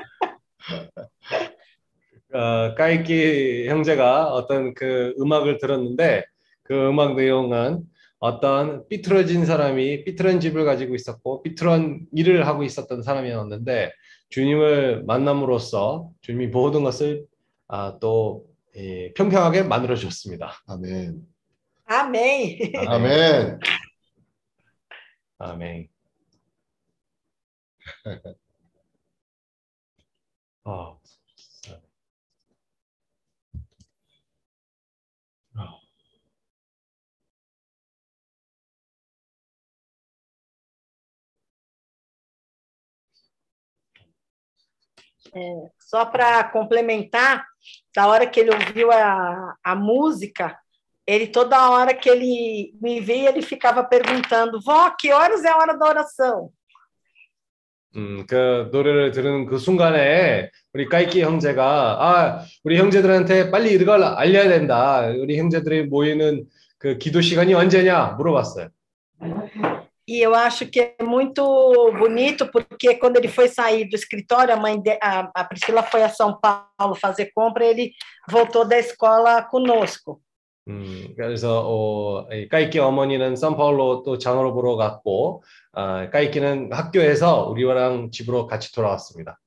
[2.34, 6.24] 어, 까이키 형제가 어떤 그 음악을 들었는데
[6.64, 7.84] 그 음악 내용은
[8.18, 13.92] 어떤 삐뚤어진 사람이 삐뚤은 집을 가지고 있었고 삐뚤은 일을 하고 있었던 사람이었는데
[14.30, 17.24] 주님을 만남으로써 주님이 모든 것을
[17.68, 18.46] 아, 또
[18.76, 20.54] 예, 평평하게 만들어 주셨습니다.
[20.66, 21.20] 아멘.
[21.86, 22.72] 아멘.
[22.88, 23.60] 아멘.
[25.44, 25.54] 아,
[45.78, 47.44] Só para complementar,
[47.94, 50.58] da hora que ele ouviu a, a música,
[51.05, 55.57] ele toda hora que ele me via, ele ficava perguntando: Vó, que horas é a
[55.57, 56.51] hora da oração?
[57.95, 64.47] 음, 그 노래를 들은 그 순간에 우리 까이키 형제가 아, 우리 형제들한테 빨리 이걸 알려야
[64.47, 65.07] 된다.
[65.07, 66.45] 우리 형제들이 모이는
[66.77, 68.69] 그 기도 시간이 언제냐 물어봤어요.
[70.07, 71.43] E eu acho que é muito
[71.91, 76.01] bonito, porque quando ele foi sair do escritório, a mãe de, a, a Priscila foi
[76.01, 77.93] a São Paulo fazer compra, ele
[78.27, 80.19] voltou da escola conosco.
[80.68, 88.10] 음, 그래서 어, 이 까이키 어머니는 산파울로 또 장으로 보러 갔고 아, 까이키는 학교에서 우리랑
[88.10, 89.38] 집으로 같이 돌아왔습니다.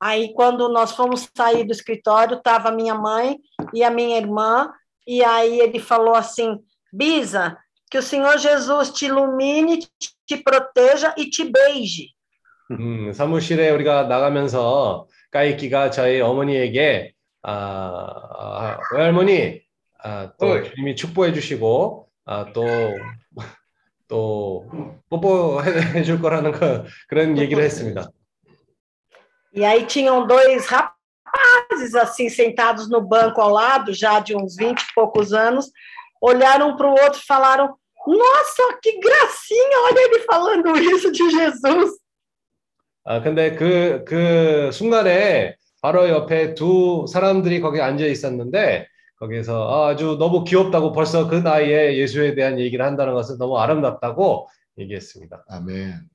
[0.00, 3.38] Aí, quando nós fomos sair do escritório, estava minha mãe
[3.72, 4.70] e a minha irmã,
[5.06, 6.58] e aí ele falou assim:
[6.92, 7.56] Bisa,
[7.90, 9.78] que o Senhor Jesus te ilumine,
[10.26, 12.12] te proteja e te beije.
[12.70, 19.63] 음, 사무실에 우리가 나가면서 까이키가 저희 어머니에게 아, 아, 외할머니
[20.04, 20.64] 아, 또 어이.
[20.64, 22.62] 주님이 축복해 주시고 아, 또,
[24.06, 24.70] 또
[25.08, 28.08] 뽀뽀해 줄 거라는 그, 그런 얘기를 했습니다.
[29.56, 34.80] E aí tinham dois rapazes assim sentados no banco ao lado, já de uns 20
[34.80, 35.70] e poucos anos,
[36.20, 39.80] olharam um para o outro e falaram: Nossa, que gracinha!
[39.84, 41.98] Olha ele falando isso de Jesus.
[43.04, 48.88] 아, 근데 그, 그 순간에 바로 옆에 두 사람들이 거기 앉아 있었는데
[49.24, 54.48] 거기서 아, 아주 너무 귀엽다고 벌써 그 나이에 예수에 대한 얘기를 한다는 것은 너무 아름답다고
[54.78, 55.44] 얘기했습니다.
[55.48, 56.08] 아멘.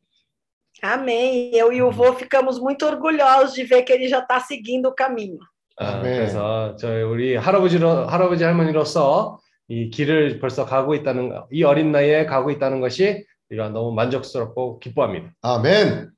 [0.81, 1.51] Amém.
[1.53, 4.95] Eu e o vô ficamos muito orgulhosos de ver que ele já está seguindo o
[4.95, 5.39] caminho.
[5.77, 6.03] 아, 아멘.
[6.03, 12.25] 그래서 저희 우리 할아버지로 할아버지 할머니로서 이 길을 벌써 가고 있다는 거, 이 어린 나이에
[12.25, 15.33] 가고 있다는 것이 우리가 너무 만족스럽고 기뻐합니다.
[15.41, 16.11] 아멘.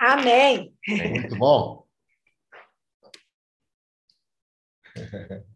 [0.00, 0.70] Amém.
[0.88, 1.84] Muito bom.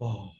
[0.00, 0.35] Oh,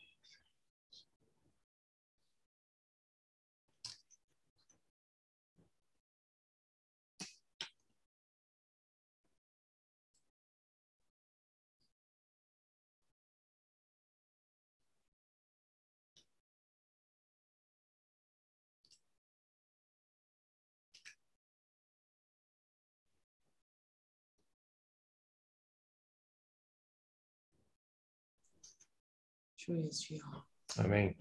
[29.66, 30.20] 주 예수여,
[30.78, 31.12] amém.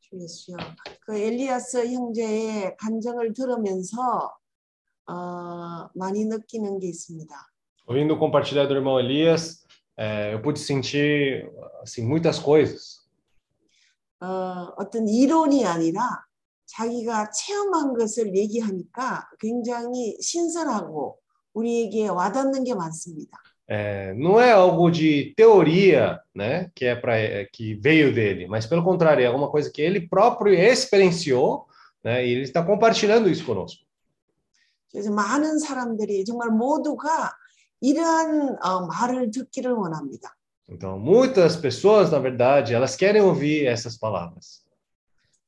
[0.00, 0.56] 주 예수여.
[1.04, 4.34] 그 엘리야스 형제의 간증을 들으면서
[5.06, 7.36] 어, 많이 느끼는 게 있습니다.
[7.86, 9.66] Ouvindo compartilhar do irmão Elias,
[9.98, 11.46] é, eu pude sentir
[11.82, 13.04] assim muitas coisas.
[14.22, 16.00] 어, 어떤 이론이 아니라
[16.64, 21.20] 자기가 체험한 것을 얘기하니까 굉장히 신선하고
[21.52, 23.36] 우리에게 와닿는 게 많습니다.
[23.67, 27.13] É, não é algo de teoria, né, que é para
[27.53, 31.67] que veio dele, mas pelo contrário, é alguma coisa que ele próprio experienciou,
[32.03, 33.85] né, e ele está compartilhando isso conosco.
[34.91, 37.31] 그래서 많은 사람들이 정말 모두가
[37.79, 40.35] 이러한 어, 말을 듣기를 원합니다.
[40.67, 44.63] Então, muitas pessoas, na verdade, elas querem ouvir essas palavras.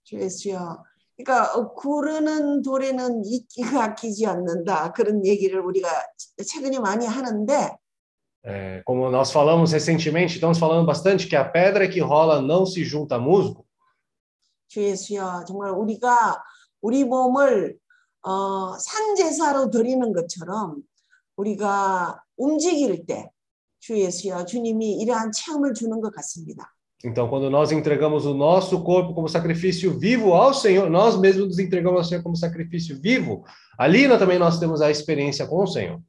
[0.04, 0.84] 주 예수여.
[1.16, 5.88] 그러니까 어, 구르는 돌에는 이끼가 끼지 않는다 그런 얘기를 우리가
[6.46, 7.78] 최근에 많이 하는데
[8.46, 12.84] É, como nós falamos recentemente, estamos falando bastante que a pedra que rola não se
[12.84, 13.66] junta a musgo.
[14.68, 16.42] 주 예수여 정말 우리가
[16.82, 17.78] 우리 몸을
[18.24, 20.82] 어, 산제사로 드리는 것처럼
[21.36, 23.30] 우리가 움직일 때
[23.82, 26.72] 주 예수여 주님이 이러한 체험을 주는 것 같습니다.
[27.04, 31.60] Então, quando nós entregamos o nosso corpo como sacrifício vivo ao Senhor, nós mesmos nos
[31.60, 33.44] entregamos ao Senhor como sacrifício vivo,
[33.76, 36.00] ali nós, também nós temos a experiência com o Senhor.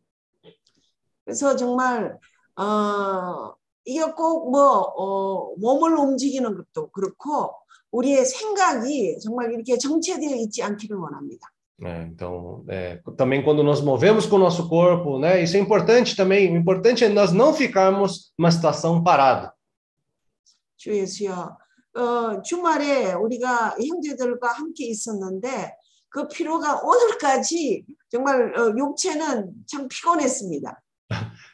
[1.28, 2.18] 그래서 정말
[2.56, 7.52] 어, 이게 꼭뭐 어, 몸을 움직이는 것도 그렇고
[7.92, 11.50] 우리의 생각이 정말 이렇게 정체되어 있지 않기를 원합니다.
[11.80, 12.10] né?
[12.10, 16.52] então, é, também quando nós movemos com o nosso corpo, né, isso é importante também.
[16.52, 19.54] O importante é nós não ficarmos numa situação parada.
[20.78, 21.58] 주 예수여,
[21.98, 25.76] 어, 주말에 우리가 형제들과 함께 있었는데
[26.08, 30.82] 그 피로가 오늘까지 정말 어, 육체는 참 피곤했습니다.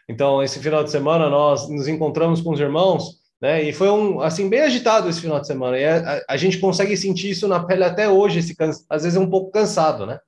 [0.09, 3.63] Então, esse final de semana nós nos encontramos com os irmãos, né?
[3.63, 5.79] E foi um assim bem agitado esse final de semana.
[5.79, 9.03] E a, a- a gente consegue sentir isso na pele até hoje, esse cansa- às
[9.05, 10.19] vezes é um pouco cansado, né?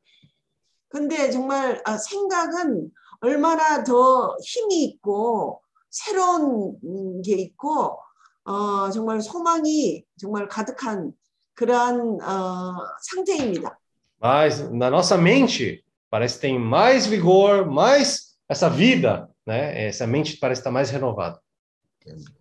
[0.88, 7.98] 근데 정말 아, 생각은 얼마나 더 힘이 있고 새로운 음, 게 있고
[8.44, 11.12] 어, 정말 소망이 정말 가득한
[11.54, 13.78] 그러한 어, 상태입니다.
[14.22, 19.87] Mas na nossa mente parece que tem mais vigor, mais essa vida, né?
[19.87, 21.39] Essa mente parece estar mais renovada.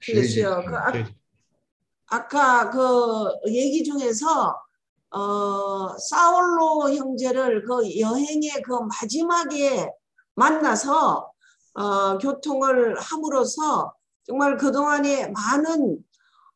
[0.00, 0.64] Cheio de- 그렇죠.
[0.66, 0.92] 그 아,
[2.06, 4.56] 아까 그 얘기 중에서
[5.10, 9.88] 어, 사울로 형제를 그 여행의 그 마지막에
[10.34, 11.30] 만나서
[11.74, 15.98] 어, 교통을 함으로써 정말 그동안에 많은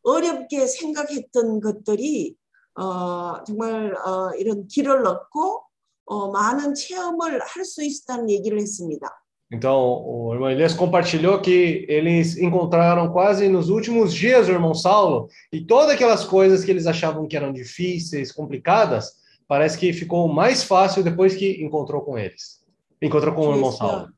[0.02, 2.36] 어렵게 생각했던 것들이
[2.74, 5.62] 어, 정말 어, 이런 길을 얻고
[6.06, 9.08] 어, 많은 체험을 할 수 있다는 얘기를 했습니다.
[9.51, 15.27] Então, o irmão Elias compartilhou que eles encontraram quase nos últimos dias o irmão Saulo
[15.51, 19.11] e todas aquelas coisas que eles achavam que eram difíceis, complicadas,
[19.47, 22.63] parece que ficou mais fácil depois que encontrou com eles.
[22.99, 24.09] Encontrou com o irmão Saulo.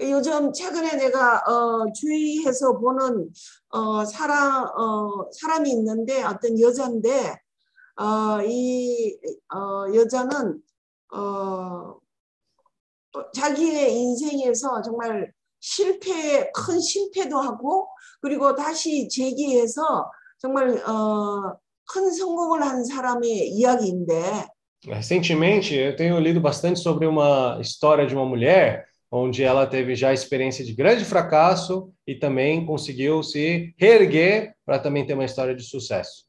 [0.00, 3.30] 요즘 최근에 내가 어, 주위에서 보는
[3.70, 7.34] 어, 사람 어, 사람이 있는데 어떤 여자인데
[7.96, 9.18] 어, 이
[9.52, 10.62] 어, 여자는
[11.12, 11.96] 어, 어,
[13.33, 17.87] 자기의 인생에서 정말 실패 큰 실패도 하고
[18.21, 24.47] 그리고 다시 재기해서 정말 어, 큰 성공을 한 사람의 이야기인데
[24.85, 30.11] Recentemente, eu tenho lido bastante sobre uma história de uma mulher onde ela teve já
[30.11, 35.63] experiência de grande fracasso e também conseguiu se reerguer para também ter uma história de
[35.63, 36.25] sucesso.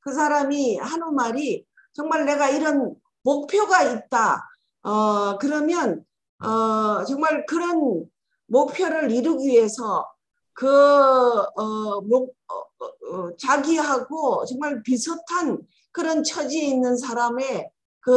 [0.00, 4.48] 그 사람이 하는 말이 정말 내가 이런 목표가 있다.
[4.82, 6.04] 어, 그러면
[6.42, 8.04] 어, 정말 그런
[8.46, 10.08] 목표를 이루기 위해서
[10.52, 15.58] 그 어, 목, 어, 어, 어, 자기하고 정말 비슷한
[15.92, 17.70] 그런 처지에 있는 사람의
[18.00, 18.12] 그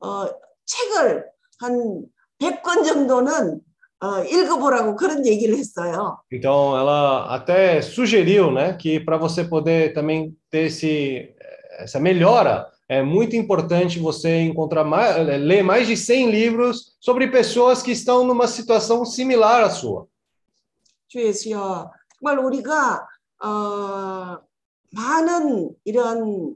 [0.00, 0.26] 어,
[0.64, 1.26] 책을
[1.58, 2.04] 한
[2.40, 3.60] 100권 정도는
[4.02, 6.22] 어, 읽어보라고 그런 얘기를 했어요.
[6.32, 11.34] Então, ela até sugeriu, né, que para você poder também ter esse,
[11.78, 17.81] essa melhora, é muito importante você encontrar mais, ler mais de 100 livros sobre pessoas
[17.81, 20.07] que estão numa situação similar à sua.
[21.07, 23.07] 주 예수여, 정말 우리가
[23.43, 24.39] 어,
[24.91, 26.55] 많은 이런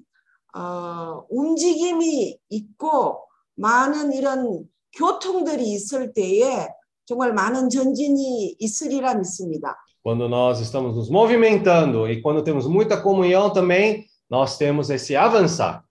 [0.55, 3.25] 어, 움직임이 있고
[3.55, 4.65] 많은 이런
[4.97, 6.67] 교통들이 있을 때에
[7.05, 9.75] 정말 많은 전진이 있으리라 믿습니다.
[10.01, 15.82] Quando nós estamos nos movimentando e quando temos muita comunhão também, nós temos esse avançar.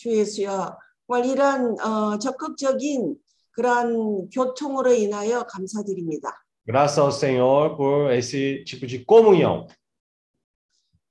[0.00, 3.16] 주 예수여, 정말 이런 어, 적극적인
[3.50, 6.42] 그런 교통으로 인하여 감사드립니다.
[6.66, 9.66] Graças ao Senhor por esse tipo de comunhão.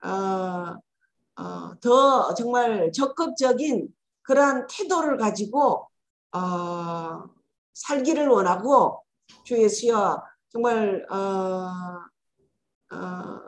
[0.03, 0.75] 어,
[1.35, 3.89] 어, 더 정말 적극적인
[4.23, 5.87] 그러한 태도를 가지고
[6.31, 7.29] 어,
[7.75, 9.03] 살기를 원하고
[9.43, 11.69] 주 예수여 정말 어,
[12.95, 13.39] 어,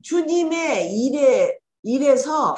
[0.00, 2.54] 주님의 일에 일에서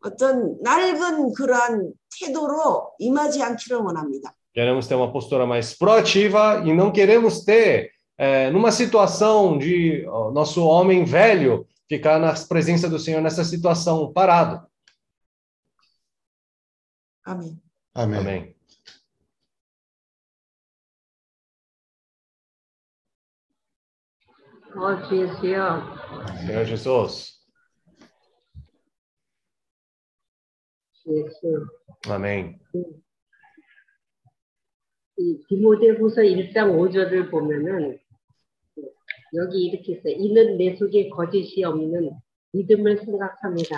[0.00, 4.32] 어떤 낡은 그러한 태도로 임하지 않기를 원합니다.
[4.54, 10.30] Queremos ter uma postura mais proativa e não queremos ter, eh, numa situação de ó,
[10.30, 14.66] nosso homem velho, ficar na presença do Senhor nessa situação parado.
[17.24, 17.60] 아멘.
[17.94, 18.20] 아멘.
[18.20, 18.56] Amém.
[24.76, 25.82] 어, 주 예수여,
[26.46, 27.39] Senhor Jesus.
[32.08, 32.58] Amém.
[35.18, 37.98] 이 디모데후서 1장 5절을 보면은
[39.34, 40.14] 여기 이렇게 있어요.
[40.14, 42.10] 이는 내 속에 거짓이 없는
[42.52, 43.76] 믿음을 생각합니다.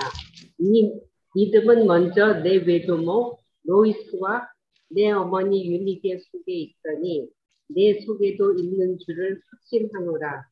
[0.59, 0.92] 이
[1.34, 4.48] 믿음은 먼저 내 외도모 로이스와
[4.90, 7.28] 내 어머니 유니게 속에 있더니
[7.68, 10.48] 내 속에도 있는 줄을 확신하노라.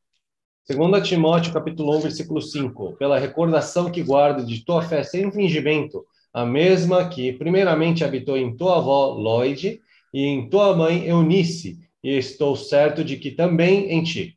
[0.69, 2.97] 2 Timóteo capítulo 1, versículo 5.
[2.99, 8.57] Pela recordação que guardo de tua fé sem fingimento, a mesma que primeiramente habitou em
[8.57, 9.81] tua avó Lloyd
[10.13, 14.37] e em tua mãe Eunice, e estou certo de que também em ti.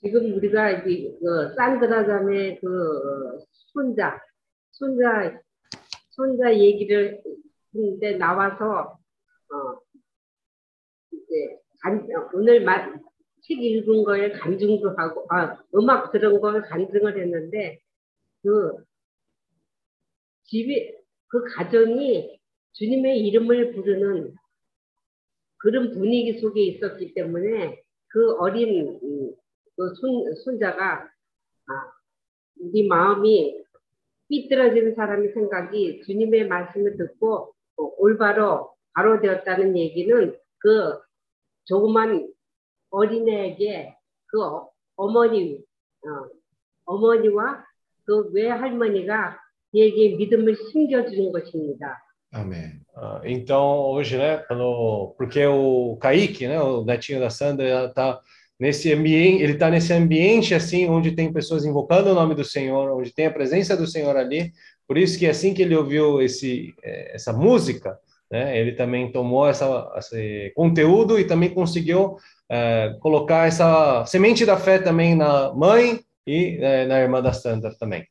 [0.00, 3.38] 지금 우리가 이제 그 산드라감의 그 어,
[3.72, 4.20] 손자,
[4.70, 5.40] 손자,
[6.10, 7.20] 손자 얘기를
[7.74, 8.98] 했는데 나와서
[9.50, 9.78] 어
[11.12, 12.92] 이제 간, 오늘 마,
[13.42, 17.78] 책 읽은 거에 간증도 하고 아 음악 들은 거에 간증을 했는데
[18.42, 18.72] 그
[20.51, 20.93] 집이
[21.27, 22.37] 그 가정이
[22.73, 24.35] 주님의 이름을 부르는
[25.57, 29.33] 그런 분위기 속에 있었기 때문에 그 어린 음,
[29.77, 31.91] 그 손, 손자가 아,
[32.59, 33.63] 우리 마음이
[34.27, 40.99] 삐뚤어지는 사람의 생각이 주님의 말씀을 듣고 어, 올바로 바로 되었다는 얘기는 그
[41.63, 42.27] 조그만
[42.89, 43.95] 어린애에게
[44.25, 45.63] 그 어- 어머니
[46.03, 46.29] 어,
[46.85, 47.65] 어머니와
[48.03, 49.39] 그 외할머니가
[49.74, 52.02] 얘에게 믿음을 심겨주는 것입니다.
[52.32, 52.80] 아멘.
[52.94, 58.20] Ah, então, hoje, né, pelo, porque o Kaique, né, o netinho da Sandra, está
[58.58, 62.90] nesse ambiente, ele está nesse ambiente assim, onde tem pessoas invocando o nome do Senhor,
[62.98, 64.52] onde tem a presença do Senhor ali.
[64.88, 67.98] Por isso que assim que ele ouviu esse, eh, essa música,
[68.30, 72.16] né, ele também tomou essa, esse conteúdo e também conseguiu
[72.50, 77.74] eh, colocar essa semente da fé também na mãe e eh, na irmã da Sandra
[77.78, 78.06] também.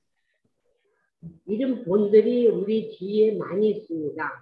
[1.47, 4.41] 이런 본들이 우리 뒤에 많이 있습니다.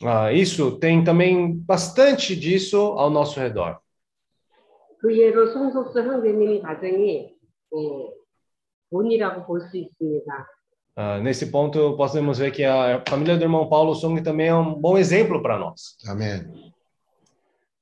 [0.00, 3.78] Ah, isso tem também bastante disso ao nosso redor.
[5.00, 7.34] 그 예로 송석수 형제님 가정이
[7.74, 8.10] 예,
[8.90, 10.46] 본이라고 볼 수 있습니다.
[10.96, 14.74] Ah, nesse ponto, podemos ver que a família do irmão Paulo Sung também é um
[14.74, 15.96] bom exemplo para nós.
[16.08, 16.72] 아멘.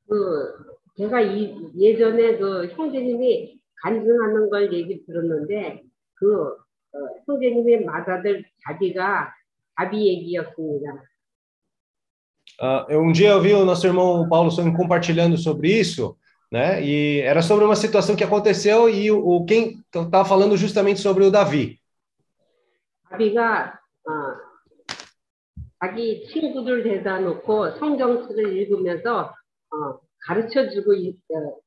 [0.08, 5.82] 그 제가 이, 예전에 그 형제님이 간증하는 걸 얘기 들었는데
[6.14, 6.56] 그
[6.92, 9.32] 어, 형제님의 맏아들 자비가
[9.78, 11.02] 자비 얘기였습니다.
[12.58, 16.16] Ah, eu- um dia eu vi o nosso irmão Paulo Sung compartilhando sobre isso,
[16.50, 16.82] né?
[16.82, 21.24] E era sobre uma situação que aconteceu e o, o quem estava falando justamente sobre
[21.24, 21.78] o Davi.
[23.10, 23.78] 자비가
[24.08, 24.10] 어,
[25.80, 29.34] 자기 친구들 대다 놓고 성경책을 읽으면서
[29.70, 31.58] 어, 가르쳐주고 있, 어,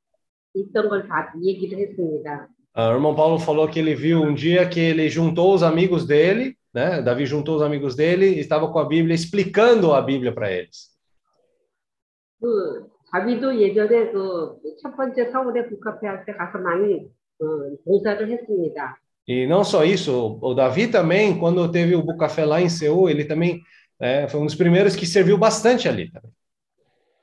[0.56, 2.48] 있던 걸 다 얘기를 했습니다.
[2.74, 6.06] Ah, o irmão Paulo falou que ele viu um dia que ele juntou os amigos
[6.06, 7.02] dele, né?
[7.02, 10.90] Davi juntou os amigos dele e estava com a Bíblia explicando a Bíblia para eles.
[12.42, 17.10] 그 자비도 예전에 그 첫 번째 서울에 북카페 할 때 가서 많이
[17.42, 17.46] 어,
[17.86, 18.96] 봉사를 했습니다.
[19.28, 23.26] E não só isso, o Davi também, quando teve o Bucafé lá em Seul, ele
[23.26, 23.62] também
[24.00, 26.12] é, foi um dos primeiros que serviu bastante ali.
[26.12, 26.32] também.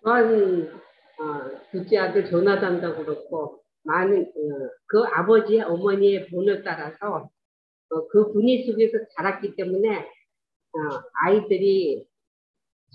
[0.02, 0.70] 또한
[1.18, 7.30] 어, 둘째 아들 조나단도 그렇고 많은 어, 그 아버지의 어머니의 본을 따라서
[7.90, 10.78] 어, 그 분위 속에서 자랐기 때문에 어,
[11.24, 12.06] 아이들이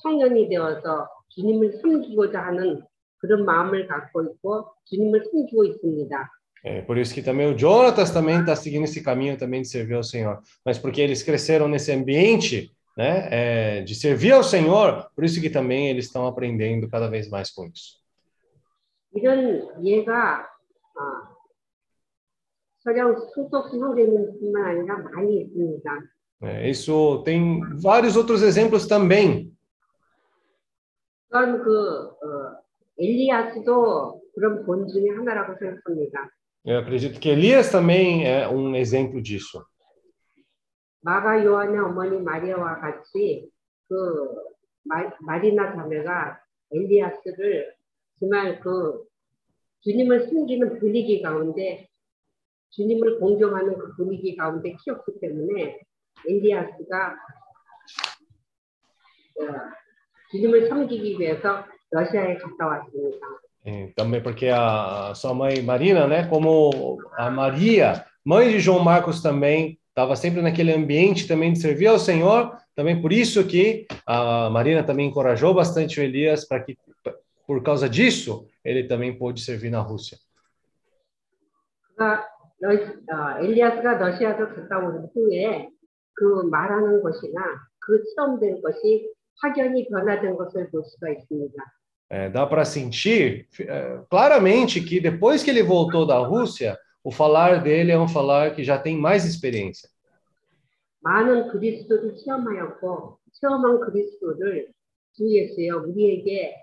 [0.01, 2.83] 청년이 되어서 주님을 섬기고자 하는
[3.17, 6.29] 그런 마음을 갖고 있고 주님을 섬기고 있습니다.
[6.63, 9.95] É, por isso que também o Jonatas também está seguindo esse caminho também de servir
[9.95, 10.39] ao Senhor.
[10.63, 15.49] Mas porque eles cresceram nesse ambiente, né, é, de servir ao Senhor, por isso que
[15.49, 17.99] também eles estão aprendendo cada vez mais com isso.
[19.13, 20.47] 이런 예가
[20.95, 21.35] 어,
[22.79, 25.99] 서령 수석 선생님뿐만 아니라 많이 있습니다.
[26.43, 29.55] É, isso tem vários outros exemplos também.
[31.29, 32.61] 그건 그 어,
[32.97, 36.29] 엘리야스도 그런 본 중에 하나라고 생각합니다.
[36.63, 39.63] Eu acredito que Elias também é um exemplo disso.
[41.01, 43.49] 마가 요한의 어머니 마리아와 같이
[43.87, 43.95] 그
[44.83, 46.39] 마, 마리나 자매가
[46.71, 47.75] 엘리야스를
[48.19, 49.03] 정말 그
[49.85, 51.87] 주님을 숨기는 분위기 가운데
[52.71, 55.79] 주님을 공경하는 그 분위기 가운데 키웠기 때문에
[56.27, 57.15] 엘리야스가
[59.39, 59.43] 어,
[60.31, 63.27] 주님을 섬기기 위해서 러시아에 갔다 왔습니다.
[63.63, 68.79] E também porque a, a sua mãe Marina, né, como a Maria, mãe de João
[68.83, 73.85] Marcos também, estava sempre naquele ambiente também de servir ao Senhor, também por isso que
[74.05, 76.75] a Marina também encorajou bastante o Elias para que
[77.45, 80.17] por causa disso ele também pôde servir na Rússia.
[81.95, 82.27] 그가
[82.59, 85.69] 러, 어, 엘리야스가 러시아로 갔다 온 후에
[86.13, 87.41] 그 말하는 것이나
[87.79, 91.53] 그 체험된 것이 확연히 변화된 것을 볼 수가 있습니다.
[92.09, 97.63] É, dá para sentir é, claramente que depois que ele voltou da Rússia, o falar
[97.63, 99.89] dele é um falar que já tem mais experiência.
[101.03, 104.71] 많은 그리스도를 체험하였고 체험한 그리스도를
[105.13, 106.55] 주 예수여 우리에게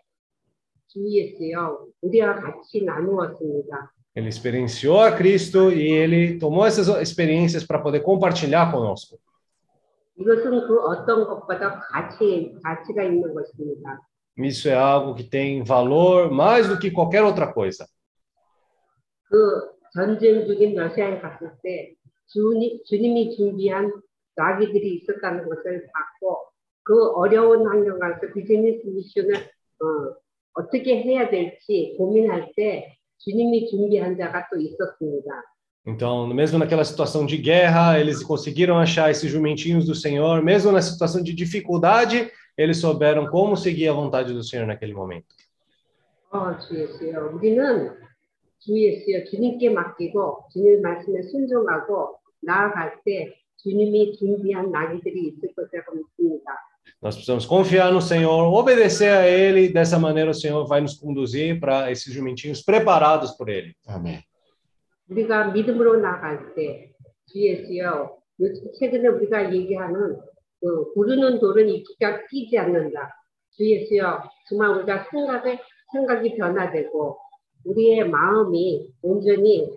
[4.14, 9.18] Ele experienciou a Cristo e ele tomou essas experiências para poder compartilhar conosco.
[10.18, 14.00] 이것은 그 어떤 것보다 가치 가치가 있는 것입니다.
[14.36, 17.86] Isso é algo que tem valor mais do que qualquer outra coisa.
[19.28, 21.94] 그 전쟁 중인 러시아에 갔을 때
[22.26, 23.92] 주님, 주님이 준비한
[24.34, 26.48] 나귀들이 있었다는 것을 봤고
[26.82, 30.16] 그 어려운 환경 가서 비즈니스 미션을 어,
[30.54, 35.30] 어떻게 해야 될지 고민할 때 주님이 준비한 자가 또 있었습니다.
[35.86, 40.82] Então, mesmo naquela situação de guerra, eles conseguiram achar esses jumentinhos do Senhor, mesmo na
[40.82, 45.26] situação de dificuldade, eles souberam como seguir a vontade do Senhor naquele momento.
[46.30, 47.96] 어, 주 예수여, 우리는
[48.58, 56.52] 주 예수여 주님께 맡기고 주님 말씀에 순종하고 나아갈 때 주님이 준비한 나귀들이 있을 것이라고 믿습니다.
[57.01, 61.59] Nós precisamos confiar no Senhor, obedecer a Ele, dessa maneira o Senhor vai nos conduzir
[61.59, 63.75] para esses jumentinhos preparados por Ele.
[63.87, 64.21] 아멘.
[65.09, 66.93] 우리가 믿음으로 나갈 때,
[67.27, 70.17] 주 예수여, 요즘 최근에 우리가 얘기하는
[70.61, 73.13] 그 구르는 돌은 이끼가 끼지 않는다.
[73.51, 75.59] 주 예수여, 정말 우리가 생각에,
[75.91, 77.17] 생각이 변화되고,
[77.65, 79.69] 우리의 마음이 온전히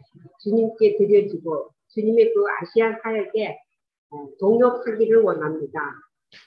[0.43, 3.59] 주님께 드려지고, 주님의 그 아시아 사역에
[4.11, 5.81] 어, 동역하기를 원합니다.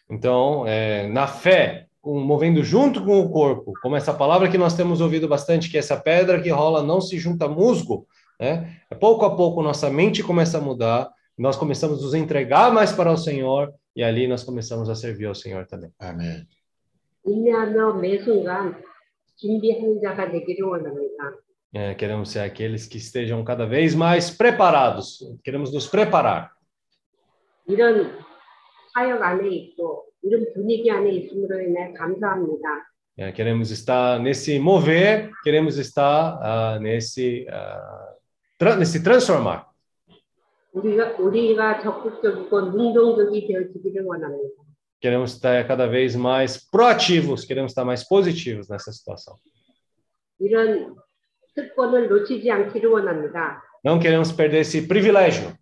[0.10, 4.76] Então, é, na fé, com, movendo junto com o corpo, como essa palavra que nós
[4.76, 8.08] temos ouvido bastante, que é essa pedra que rola não se junta musgo,
[8.40, 8.78] né?
[8.90, 12.92] É, pouco a pouco nossa mente começa a mudar, nós começamos a nos entregar mais
[12.92, 15.92] para o Senhor e ali nós começamos a servir ao Senhor também.
[16.00, 16.48] Amém.
[21.72, 25.20] É, queremos ser aqueles que estejam cada vez mais preparados.
[25.44, 26.52] Queremos nos preparar.
[27.70, 28.10] 이런
[28.99, 32.91] 사역 안에 있고 이런 분위기 안에 있음으로 인해 감사합니다.
[33.17, 38.15] É, queremos estar nesse mover, queremos estar ah, nesse, ah,
[38.59, 39.67] tra- nesse transformar.
[40.73, 44.65] 우리가 우리가 적극적이고 능동적이 되어지기를 원합니다.
[45.01, 49.37] Queremos estar cada vez mais proativos, queremos estar mais positivos nessa situação.
[50.41, 50.97] 이런
[51.55, 53.63] 특권을 놓치지 않기를 원합니다.
[53.85, 55.53] Não queremos perder esse privilégio.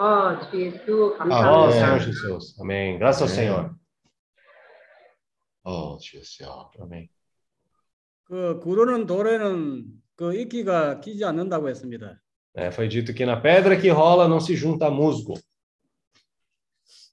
[0.00, 1.72] 어, 주 예수 Ó 감사합니다.
[1.72, 2.58] Senhor Jesus.
[2.58, 2.98] Amém.
[2.98, 3.28] Graças ao.
[3.28, 3.74] Senhor.
[5.62, 6.70] 어, 주여.
[6.80, 7.08] Amém.
[8.24, 9.84] 그 구르는 돌에는
[10.16, 12.18] 그 이끼가 끼지 않는다고 했습니다.
[12.54, 15.34] É, foi dito que na pedra que rola não se junta musgo.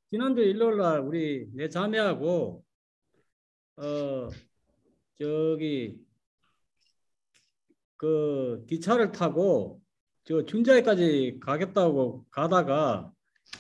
[0.09, 2.63] 지난주 일요일 날 우리 내 자매하고
[3.75, 4.29] 어
[5.19, 5.99] 저기
[7.97, 9.81] 그 기차를 타고
[10.27, 13.09] 저 중자에까지 가겠다고 가다가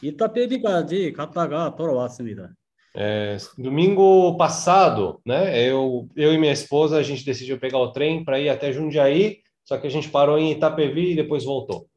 [0.01, 2.53] 이따 빼비까지 갔다가 돌아왔습니다.
[2.93, 5.69] É, domingo passado, né?
[5.69, 9.39] Eu, eu e minha esposa a gente decidiu pegar o trem para ir até Jundiaí,
[9.63, 11.87] só que a gente parou em Itapevi e depois voltou.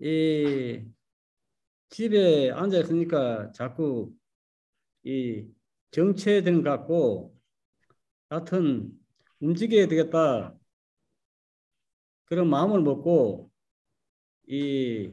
[0.00, 0.80] 이
[1.88, 4.12] 집에 앉아 있으니까 자꾸
[5.04, 5.46] 이
[5.90, 7.34] 정체된 것 같고
[8.28, 8.92] 하여튼
[9.40, 10.54] 움직여야 되겠다
[12.30, 13.50] 그런 마음을 먹고
[14.46, 15.10] 이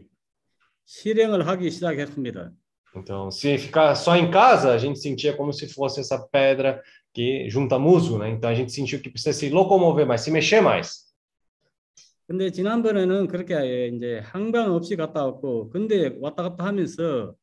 [0.85, 2.51] 실행을 하기 시작했습니다.
[2.95, 6.81] Então, se ficar só em casa, a gente sentia como se fosse essa pedra
[7.13, 8.29] que junta musgo, né?
[8.29, 11.07] Então a gente sentiu que precisa se locomover mais, se mexer mais.
[12.27, 17.33] 근데 지난번에는 그렇게 이제 항방 없이 갔다 왔고, 근데 왔다 갔다 하면서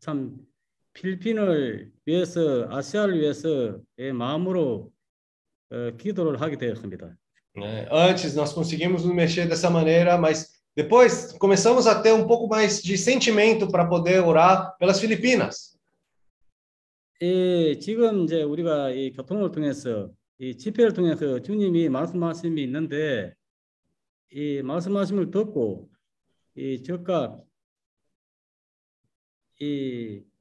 [0.00, 0.36] 참
[0.94, 4.90] 필리핀을 위해서, 아시아를 위해서의 마음으로
[5.70, 7.16] 어, 기도를 하게 되었습니다.
[7.55, 7.87] né?
[7.91, 12.81] Antes nós conseguimos nos mexer dessa maneira, mas depois começamos a ter um pouco mais
[12.81, 15.75] de sentimento para poder orar pelas Filipinas.
[17.21, 23.33] 이 지금 이제 우리가 이 교통을 통해서 이 집회를 통해서 주님이 말씀하심이 있는데
[24.31, 25.89] 이 말씀하심을 듣고
[26.55, 27.41] 이 즉각
[29.61, 30.35] 이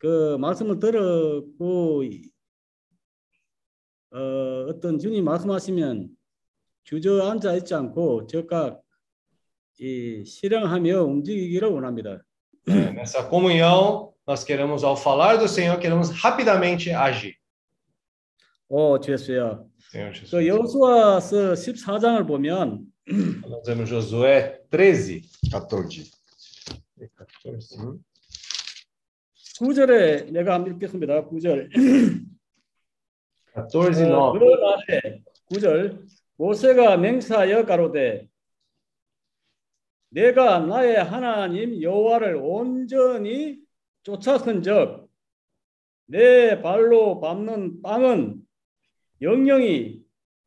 [0.00, 2.02] 그 말씀을 들었고
[4.12, 4.18] 어,
[4.68, 6.08] 어떤 주님 말씀하시면
[6.85, 8.81] 주저앉아 있지 않고 즉각
[9.79, 12.21] 이 실행하며 움직이기를 원합니다.
[12.67, 17.35] Nessa comunhão, nós queremos, ao falar do Senhor, queremos rapidamente agir.
[18.69, 19.67] 오, 주였어요.
[20.31, 25.21] 그 여호수아서 14장을 보면 Nós vemos Josué 13.
[25.51, 26.11] 14.
[26.97, 27.99] 14.
[29.59, 31.29] 9절에 내가 한번 읽겠습니다.
[31.29, 31.69] 9절.
[33.53, 34.39] 14, 어, 9.
[34.39, 34.45] 그
[34.89, 35.21] 날에
[35.51, 38.28] 9절 모세가 맹사하여 가로되
[40.10, 43.58] 내가 나의 하나님 여호와를 온전히
[44.02, 45.08] 쫓아선즉
[46.06, 48.40] 내 발로 밟는 땅은
[49.22, 50.00] 영영이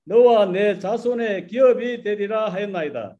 [0.05, 3.17] 너와 내 자손의 기업이 되리라 하였나이다.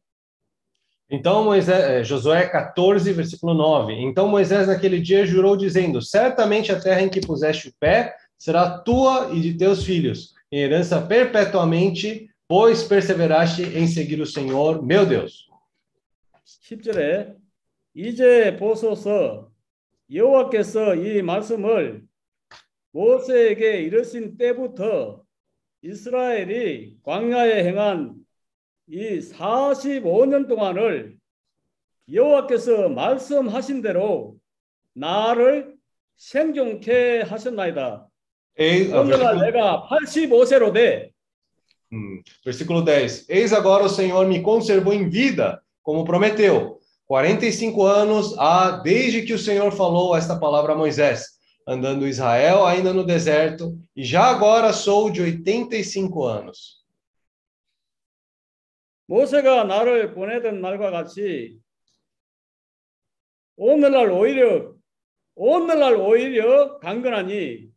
[1.10, 3.92] Então Moisés, eh, Josué 14, versículo 9.
[3.92, 8.78] Então Moisés naquele dia jurou dizendo: Certamente a terra em que puseste o pé será
[8.78, 15.05] tua e de teus filhos, em herança perpetuamente, pois perseveraste em seguir o Senhor, meu
[15.05, 15.47] Deus.
[16.63, 17.35] 10절에
[17.93, 19.51] 이제 보소서
[20.11, 22.03] 여호와께서 이 말씀을
[22.91, 25.23] 모세에게 이르신 때부터
[25.83, 28.15] 이스라엘이 광야에 행한
[28.87, 31.17] 이 45년 동안을
[32.11, 34.37] 여호와께서 말씀하신 대로
[34.93, 35.75] 나를
[36.15, 38.07] 생존케 하셨나이다.
[38.59, 41.11] Ah, 오늘날 내가 85세로 돼
[41.90, 43.28] hum, versículo 10.
[43.28, 46.78] Eis agora o Senhor me conservou em vida, como prometeu.
[47.06, 52.92] 45 anos há desde que o Senhor falou esta palavra a Moisés, andando Israel ainda
[52.92, 56.84] no deserto, e já agora sou de 85 anos.
[59.06, 61.58] 모세가 나를 보내던 날과 같이
[63.56, 64.72] 오늘날 오히려
[65.34, 67.68] 오늘날 오히려 강건하니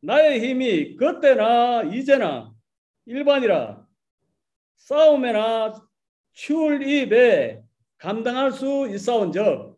[0.00, 2.49] 나의 힘이 그때나 이제나
[3.10, 3.86] 일반이라
[4.76, 5.74] 싸움에나
[6.32, 7.62] 추울 입에
[7.98, 9.76] 감당할 수 있사온즉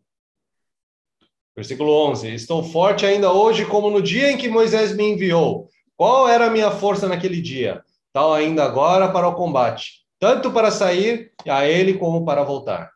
[1.55, 5.67] Versículo 11: Estou forte ainda hoje, como no dia em que Moisés me enviou.
[5.97, 7.83] Qual era a minha força naquele dia?
[8.13, 12.91] Tal ainda agora para o combate, tanto para sair a ele como para voltar.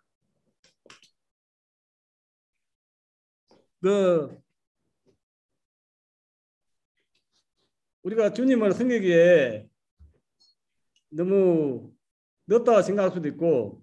[3.83, 4.41] 그
[8.03, 9.67] 우리가 주님을 섬기기에
[11.10, 11.92] 너무
[12.46, 13.82] 늦다 생각할 수도 있고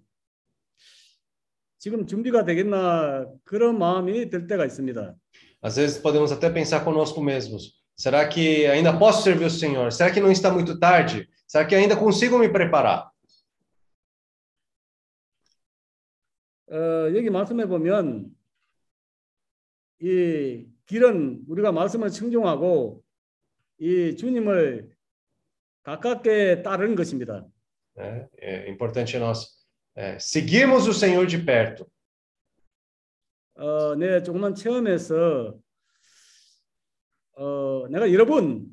[1.78, 5.14] 지금 준비가 되겠나 그런 마음이 들 때가 있습니다.
[5.62, 9.92] Às vezes podemos até pensar conosco mesmos: será que ainda posso servir o Senhor?
[9.92, 11.28] Será que não está muito tarde?
[11.46, 13.10] Será que ainda consigo me preparar?
[16.68, 18.34] 어, 여기 말씀해 보면
[20.00, 23.02] 이 길은 우리가 말씀을 청종하고
[23.78, 24.95] 이 주님을
[25.86, 27.46] 가깝게 따르는 것입니다.
[27.96, 28.28] né?
[28.40, 29.46] É importante nós
[29.94, 31.86] é, seguirmos o Senhor de perto.
[33.54, 35.56] 어, 내 조그만 체험에서
[37.36, 38.66] 어, 내가 여러 번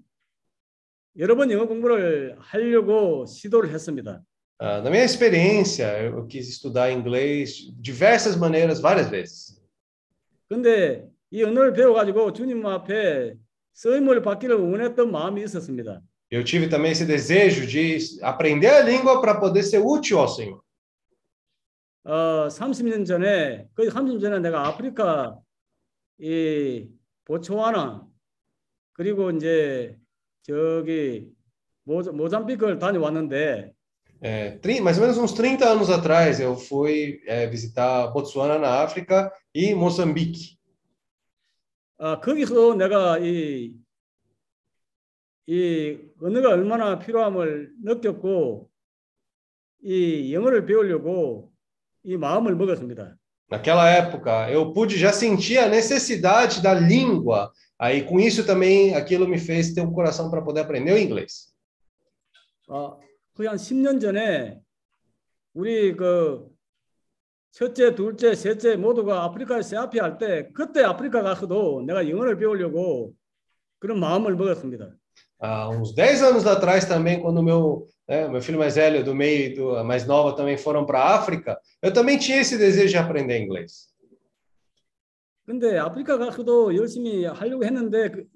[1.18, 4.24] 여러 번 영어 공부를 하려고 시도를 했습니다.
[4.60, 9.62] Ah, na minha experiência, eu quis estudar inglês de diversas maneiras, várias vezes.
[10.50, 13.36] 근데 이 언어를 배워 가지고 주님 앞에
[13.74, 16.02] 쓰임을 받기를 원했던 마음이 있었습니다.
[16.33, 20.61] Eu tive também esse desejo de aprender a língua para poder ser útil ao Senhor.
[22.05, 25.39] 어, 30년 전에 거의 30년 전에 내가 아프리카
[26.19, 26.87] 이
[27.25, 28.07] 보츠와나
[28.93, 29.97] 그리고 이제
[30.43, 31.29] 저기
[31.85, 33.73] 모, 모잠비크를 다녀왔는데
[34.21, 38.83] É, tri- mais ou menos uns 30 anos atrás, eu fui é, visitar Botsuana na
[38.83, 40.59] África e Moçambique.
[41.99, 43.73] 아, 거기서 내가 이,
[45.48, 48.70] 이 언어가 얼마나 필요함을 느꼈고
[49.84, 51.52] 이 영어를 배우려고
[52.04, 53.18] 이 마음을 먹었습니다.
[53.52, 57.52] Naquela época, eu pude já sentir a necessidade da língua.
[57.78, 61.54] Aí, com isso também, aquilo me fez ter um coração para poder aprender o inglês.
[62.70, 62.98] 아,
[63.36, 64.60] 거의 한 10년 전에
[65.54, 66.48] 우리 그
[67.52, 73.14] 첫째, 둘째, 셋째 모두가 아프리카에 세아피 할때 그때 아프리카 가서도 내가 영어를 배우려고
[73.78, 74.96] 그런 마음을 먹었습니다.
[75.43, 79.47] Há uns 10 anos atrás também, quando meu, né, meu filho mais velho, do meio
[79.47, 82.89] e do a mais nova também foram para a África, eu também tinha esse desejo
[82.89, 83.89] de aprender inglês.
[85.47, 88.27] 근데 아프리카 가서도 열심히 하려고 했는데 그,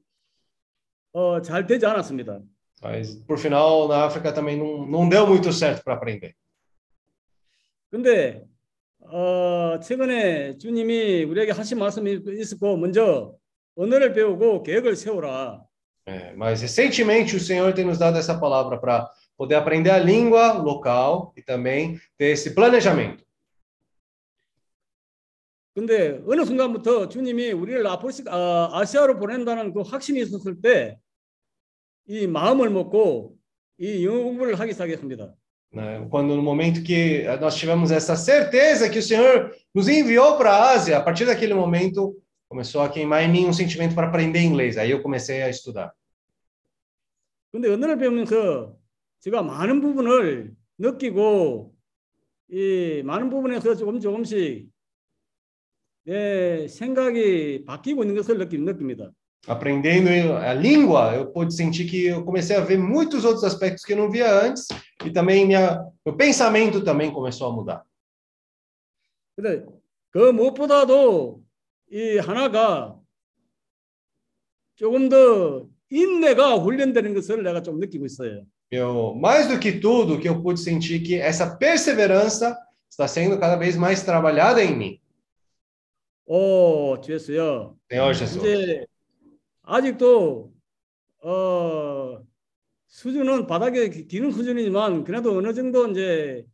[1.13, 2.41] 어, 잘 되지 않았습니다.
[2.83, 6.35] Mas, por final, na África também não, não deu muito certo para aprender.
[7.91, 8.43] 근데
[9.01, 13.37] 어, 최근에 주님이 우리에게 하신 말씀이 있었고 먼저
[13.77, 15.63] 언어를 배우고 계획을 세우라.
[16.07, 20.53] É, mas recentemente o Senhor tem nos dado essa palavra para poder aprender a língua
[20.53, 23.25] local e também ter esse planejamento.
[25.75, 30.99] 근데 어느 순간부터 주님이 우리를 아프리 아, 아시아로 보낸다는 그 확신이 있었을 때
[32.09, 33.37] 이 마음을 먹고
[33.79, 35.35] 이 영어 공부를 하기 시작했습니다.
[35.73, 36.07] né?
[36.11, 40.71] Quando no momento que nós tivemos essa certeza que o Senhor nos enviou para a
[40.73, 42.15] Ásia, a partir daquele momento
[42.49, 44.77] começou a queimar em mim um sentimento para aprender inglês.
[44.77, 45.95] Aí eu comecei a estudar.
[47.58, 48.78] 근데 언어를 배우면서
[49.20, 51.74] 제가 많은 부분을 느끼고
[52.52, 54.70] 이 많은 부분에서 조금 조금씩
[56.04, 59.12] 내 생각이 바뀌고 있는 것을 느낍니다.
[59.48, 63.94] Aprendendo a língua, eu pude sentir que eu comecei a ver muitos outros aspectos que
[63.94, 64.68] eu não via antes
[65.04, 67.84] e também minha, meu pensamento também começou a mudar.
[69.36, 69.66] 근데
[70.12, 71.42] 그 무엇보다도
[71.92, 73.00] 이 하나가
[74.76, 78.46] 조금 더 인내가 훈련되는 것을 내가 좀 느끼고 있어요.
[78.70, 82.58] Eu, mais do que tudo, que eu pude sentir que essa perseverança
[82.90, 85.00] está sendo cada vez mais trabalhada em mim.
[86.26, 87.78] 오, 주였어요.
[87.90, 88.38] Senhor Jesus.
[88.40, 88.86] 이제
[89.64, 90.52] 아직도
[91.24, 92.22] 어
[92.88, 96.46] 수준은 바닥에 기는 수준이지만 그래도 어느 정도 이제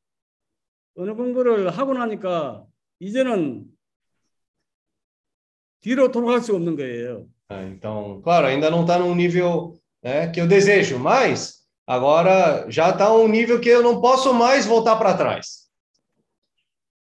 [0.95, 2.65] 어느 공부를 하고 나니까
[2.99, 3.65] 이제는
[5.81, 7.27] 뒤로 돌아갈 수 없는 거예요.
[7.63, 13.13] Então, claro, ainda não está num nível né, que eu desejo, mas agora já está
[13.13, 15.69] um nível que eu não posso mais voltar para trás.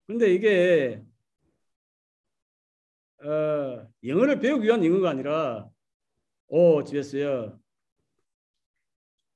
[0.08, 1.02] 근데 이게
[3.24, 5.68] 어, 영어를 배우기 위한 영어가 아니라
[6.48, 7.60] 오, 주였어요.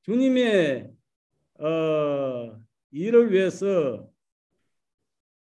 [0.03, 0.91] 주님의
[1.59, 2.55] 어,
[2.91, 4.07] 일을 위해서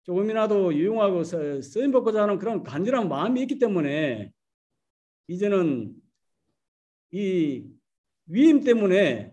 [0.04, 4.32] 조금이라도 유용하고 써- 쓰임 받고자 하는 그런 간절한 마음이 있기 때문에
[5.29, 5.95] 이제는
[7.13, 7.65] 이
[8.27, 9.33] 위임 때문에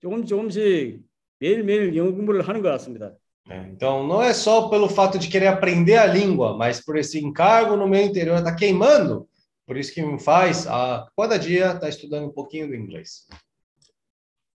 [0.00, 1.02] 조금 조금씩
[1.38, 3.12] 매일매일 영어 공부를 하는 것 같습니다.
[3.46, 3.70] né?
[3.72, 7.76] Então, não é só pelo fato de querer aprender a língua, mas por esse encargo
[7.76, 9.28] no meu interior está queimando.
[9.66, 13.26] Por isso que me faz, a cada dia, estar estudando um pouquinho do inglês.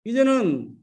[0.04, 0.76] 이제는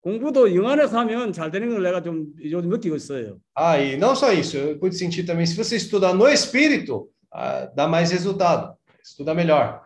[0.00, 3.40] 공부도 영 안에서 하면 잘 되는 걸 내가 좀 요즘 느끼고 있어요.
[3.54, 7.66] Ah, e não só isso, eu pude sentir também, se você estudar no Espírito, ah,
[7.74, 9.80] dá mais resultado, estuda melhor.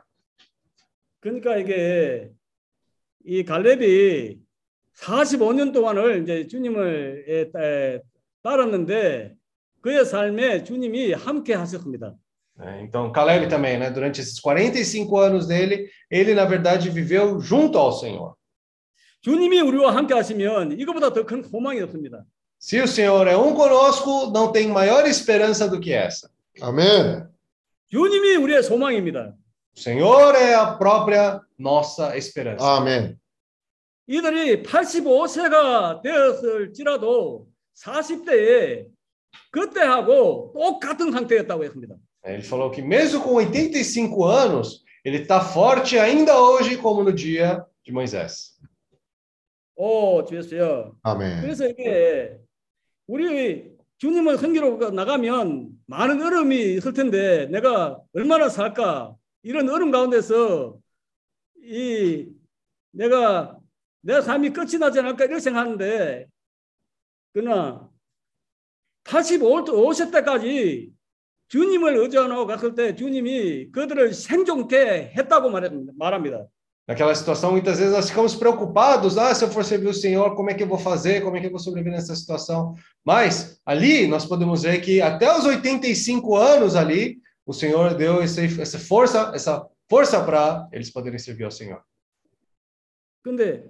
[1.20, 2.30] 그러니까 이게
[3.24, 4.38] 이 갈렙이
[4.96, 8.00] 45년 동안을 이제 주님을 에, 에,
[8.42, 9.34] 따랐는데
[9.82, 12.14] 그의 삶에 주님이 함께 하셨습니다.
[12.60, 12.82] né?
[12.82, 13.90] Então, Caleb também, né?
[13.90, 18.34] Durante esses 45 anos dele, ele, na verdade, viveu junto ao Senhor.
[19.22, 22.24] 주님이 우리와 함께 하시면 이거보다 더 큰 소망이 없습니다.
[22.58, 26.30] Se o Senhor é um conosco, não tem maior esperança do que essa.
[26.60, 27.28] 아멘.
[27.89, 29.33] 주님이 우리의 소망입니다.
[29.77, 32.65] O Senhor é a própria nossa esperança.
[32.65, 33.17] 아멘.
[34.07, 38.87] 이들이 85세가 되었을지라도 40대에
[39.51, 41.95] 그때하고 똑같은 상태였다고 했습니다.
[42.23, 47.63] Ele falou que mesmo com 85 anos, ele está forte ainda hoje, como no dia
[47.83, 48.55] de Moisés.
[49.75, 50.95] 오, 주였어요.
[51.03, 51.41] 아멘.
[51.41, 52.39] 그래서 이게
[53.07, 60.79] 우리 주님을 섬기러 나가면 많은 어려움이 있을 텐데 내가 얼마나 살까 이런 어려움 가운데서
[61.61, 62.27] 이
[62.91, 63.59] 내가
[64.01, 66.27] 내 삶이 끝이 나지 않을까 이렇게 생각하는데
[67.33, 67.89] 그러나
[69.03, 70.91] 85세 때까지
[71.47, 76.45] 주님을 의존하고 갔을 때 주님이 그들을 생존케 했다고 말합니다.
[76.84, 76.86] 말합니다.
[76.86, 79.16] Naquela situação, muitas vezes nós ficamos preocupados.
[79.16, 81.22] Ah, se eu for servir o Senhor, como é que eu vou fazer?
[81.22, 82.74] Como é que eu vou sobreviver nessa situação?
[83.04, 88.60] Mas ali nós podemos ver que até os 85 anos ali, o Senhor deu esse,
[88.60, 91.82] essa força, essa força para eles poderem servir ao Senhor.
[93.22, 93.64] 근데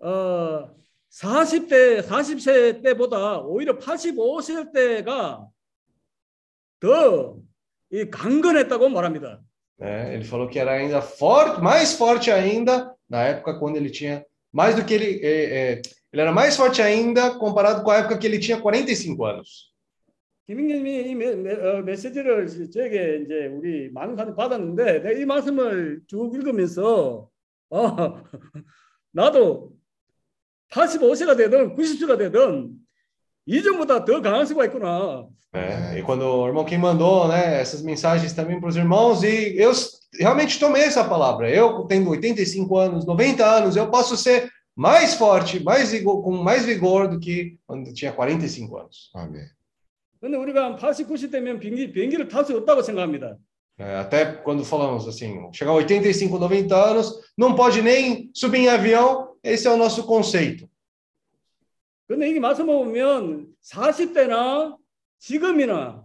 [0.00, 0.70] 어
[1.10, 5.48] 40대, 40세 때보다 오히려 85세 때가
[6.78, 7.48] 더
[7.90, 9.40] 이 강건했다고 말합니다.
[9.78, 10.14] né?
[10.14, 14.74] Ele falou que era ainda forte, mais forte ainda na época quando ele tinha mais
[14.74, 15.82] do que ele é, é,
[16.12, 19.68] ele era mais forte ainda comparado com a época que ele tinha 45 anos.
[20.48, 26.00] 김인경님이 이 메, 메, 어, 메시지를 저에게 이제 우리 많은 사람이 받았는데 내가 이 말씀을
[26.06, 27.28] 쭉 읽으면서
[27.68, 28.24] 어,
[29.12, 29.72] 나도
[30.70, 32.72] 85세가 되든 90세가 되든
[33.46, 35.26] 이전보다 더 강할 수가 있구나.
[35.52, 35.98] né?
[35.98, 39.72] E quando o irmão Kim mandou, né, essas mensagens também para os irmãos, e eu
[40.18, 41.50] realmente tomei essa palavra.
[41.50, 46.64] Eu, tendo 85 anos, 90 anos, eu posso ser mais forte, mais vigor, com mais
[46.64, 49.10] vigor do que quando eu tinha 45 anos.
[49.14, 49.48] 아멘.
[50.20, 53.36] 근데 우리가 한 80, 90 되면 비행기, 비행기를 탈 수 없다고 생각합니다.
[53.78, 58.68] É, até quando falamos assim, chegar a 85, 90 anos, não pode nem subir em
[58.68, 60.68] avião, esse é o nosso conceito.
[62.07, 64.77] 근데 이게 말씀 보면 40대나
[65.19, 66.03] 지금이나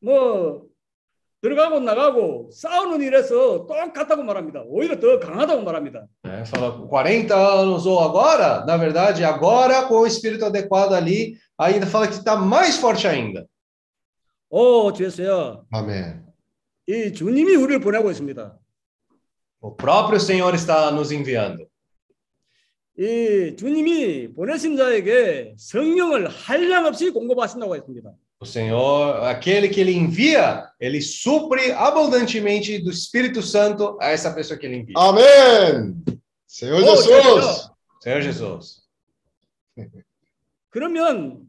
[0.00, 0.66] 뭐
[1.42, 4.62] 들어가고 나가고 싸우는 일에서 똑같다고 말합니다.
[4.66, 6.06] 오히려 더 강하다고 말합니다.
[6.24, 6.44] né?
[6.46, 11.86] Fala com 40 anos ou agora, na verdade, agora com o espírito adequado ali, ainda
[11.86, 13.46] fala que está mais forte ainda.
[14.50, 15.64] 오, 주였어요.
[15.72, 16.26] 아멘.
[16.88, 18.58] 이 주님이 우리를 보내고 있습니다.
[19.62, 21.69] O próprio Senhor está nos enviando.
[23.00, 28.12] 이 주님이 보내신 자에게 성령을 한량없이 공급하신다고 했습니다.
[28.42, 34.58] O Senhor, aquele que ele envia, ele supre abundantemente do Espírito Santo a essa pessoa
[34.58, 34.94] que ele envia.
[34.98, 36.04] 아멘.
[36.46, 37.70] Senhor 오, Jesus.
[38.02, 38.82] Senhor Jesus.
[40.68, 41.48] 그러면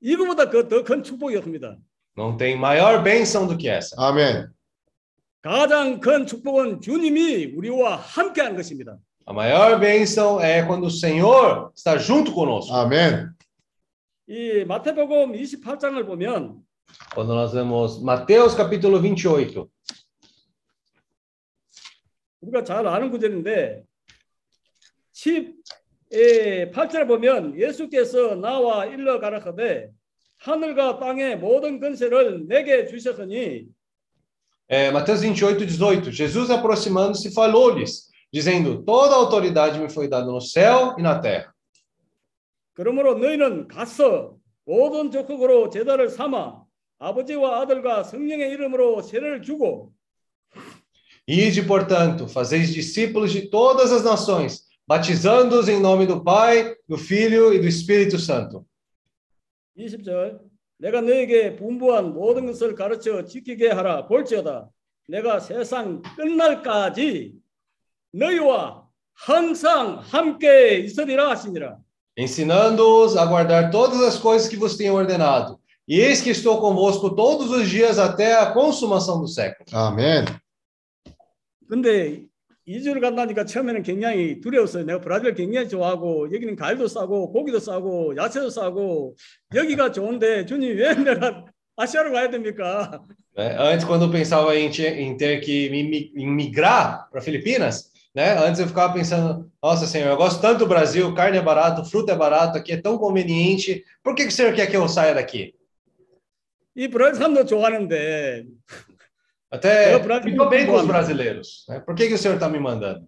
[0.00, 1.76] 이거보다 그더큰 축복이 없습니다.
[2.16, 3.96] Não tem maior bênção do que essa.
[3.98, 4.46] 아멘.
[5.42, 8.96] 가장 큰 축복은 주님이 우리와 함께하는 것입니다.
[9.27, 12.73] A maior bênção é quando o Senhor está junto conosco.
[12.73, 13.29] 아멘.
[14.27, 16.63] 이 마태복음 28장을 보면
[17.15, 19.67] Quando nós vemos Mateus capítulo 28,
[22.41, 23.83] 우리가 잘 아는 구절인데
[25.13, 29.89] 18절 보면 예수께서 나와 일러 가라사대
[30.37, 33.67] 하늘과 땅의 모든 권세를 내게 주셨으니
[34.69, 40.40] é, Mateus 28, 18, Jesus aproximando-se falou-lhes, dizendo: Toda a autoridade me foi dada no
[40.40, 41.52] céu e na terra.
[42.74, 46.62] 그러므로 너희는 가서 모든 족속으로 제자를 삼아
[46.98, 49.92] 아버지와 아들과 성령의 이름으로 세례를 주고
[51.26, 57.52] Ide, portanto, fazeis discípulos de todas as nações, batizando-os em nome do Pai, do Filho
[57.52, 58.64] e do Espírito Santo.
[59.76, 60.40] 20절
[60.78, 64.70] 내가 너에게 분부한 모든 것을 가르쳐 지키게 하라 볼지어다
[65.08, 67.34] 내가 세상 끝날까지
[68.17, 71.77] 너희와 항상 함께 있으리라 하시니라
[72.15, 75.59] ensinando-os a guardar todas as coisas que vos tenho ordenado.
[75.87, 79.65] E eis que estou convosco todos os dias até a consumação do século.
[79.73, 80.25] 아멘.
[81.67, 82.21] 근데
[82.65, 84.85] 이주를 간다니까 처음에는 굉장히 두려웠어요.
[84.85, 89.15] 내가 브라질 굉장히 좋아하고 여기는 과일도 싸고 고기도 싸고 야채도 싸고
[89.53, 93.01] 여기가 좋은데 주님 왜 내가 아시아로 가야 됩니까?
[93.35, 93.57] né?
[93.57, 97.91] Antes, quando eu pensava em, te- em ter que me, mi- em migrar para Filipinas,
[98.17, 98.37] né?
[98.37, 102.13] Antes eu ficava pensando, nossa Senhor, eu gosto tanto do Brasil, carne é barato, fruta
[102.13, 103.83] é barato, aqui é tão conveniente.
[104.03, 105.53] Por que, que o Senhor quer que eu saia daqui?
[106.75, 108.45] 이 브라질 사람도 좋아하는데
[109.51, 110.87] Até Eu, Brasil, me dou bem com os bom.
[110.87, 111.65] brasileiros.
[111.69, 111.79] Né?
[111.79, 113.07] Por que, que o Senhor está me mandando?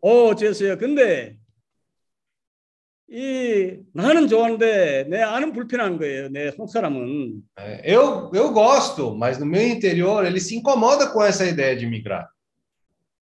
[0.00, 0.78] 어, 죄송해요.
[0.78, 1.36] 근데
[3.10, 6.28] 이 나는 좋아하는데 내 아는 불편한 거예요.
[6.28, 7.42] 내 속사람은.
[7.58, 11.86] É, Eu, eu gosto, mas no meu interior ele se incomoda com essa ideia de
[11.86, 12.28] migrar.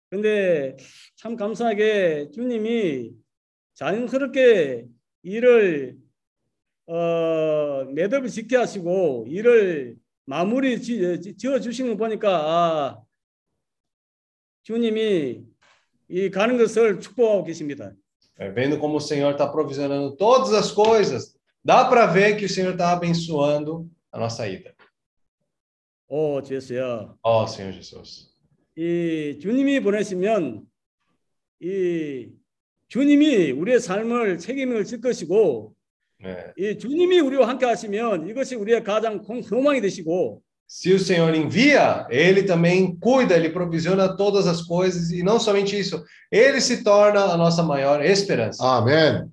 [0.09, 0.77] 근데
[1.15, 3.11] 참 감사하게 주님이
[3.73, 4.87] 자연스럽게
[5.23, 5.97] 일을
[6.87, 13.01] 어, 매듭을 짓게 하시고 일을 마무리 지, 지어 주시는 거 보니까 아,
[14.63, 15.43] 주님이
[16.09, 17.91] 이 가는 것을 축복하고 계십니다.
[18.39, 21.35] É, vendo como o Senhor está provisionando todas as coisas,
[21.65, 24.75] dá para ver que o Senhor está abençoando a nossa ida.
[26.07, 27.17] 오, 주였어요.
[27.23, 28.36] Ó Senhor Jesus.
[28.77, 30.61] 이 주님이 보내시면
[31.59, 32.29] 이
[32.87, 35.75] 주님이 우리의 삶을 책임을 질 것이고
[36.23, 41.33] É, 이 주님이 우리와 함께 하시면 이것이 우리의 가장 큰 소망이 되시고 se o Senhor
[41.33, 46.83] envia, Ele também cuida, Ele provisiona todas as coisas, e não somente isso, Ele se
[46.83, 48.63] torna a nossa maior esperança.
[48.63, 49.31] 아멘.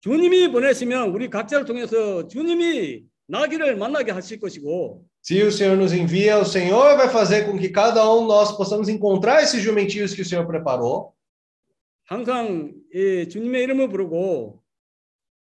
[0.00, 6.37] 주님이 보내시면 우리 각자를 통해서 주님이 나기를 만나게 하실 것이고 Se o Senhor nos envia,
[6.37, 10.25] o Senhor vai fazer com que cada um nós possamos encontrar esses jumentinhos que o
[10.25, 11.15] Senhor preparou.
[12.07, 14.61] 항상 이 주님의 이름을 부르고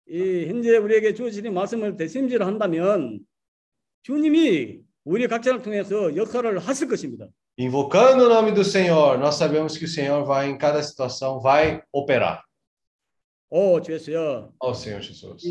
[0.08, 3.20] 이 현재 우리에게 주어지는 말씀을 대심지를 한다면
[4.02, 7.28] 주님이 우리 각자를 통해서 역할을 하실 것입니다.
[7.56, 11.82] Invocando o nome do Senhor, nós sabemos que o Senhor vai, em cada situação, vai
[11.92, 12.42] operar.
[13.50, 15.42] 오 주여 Ó Senhor Jesus.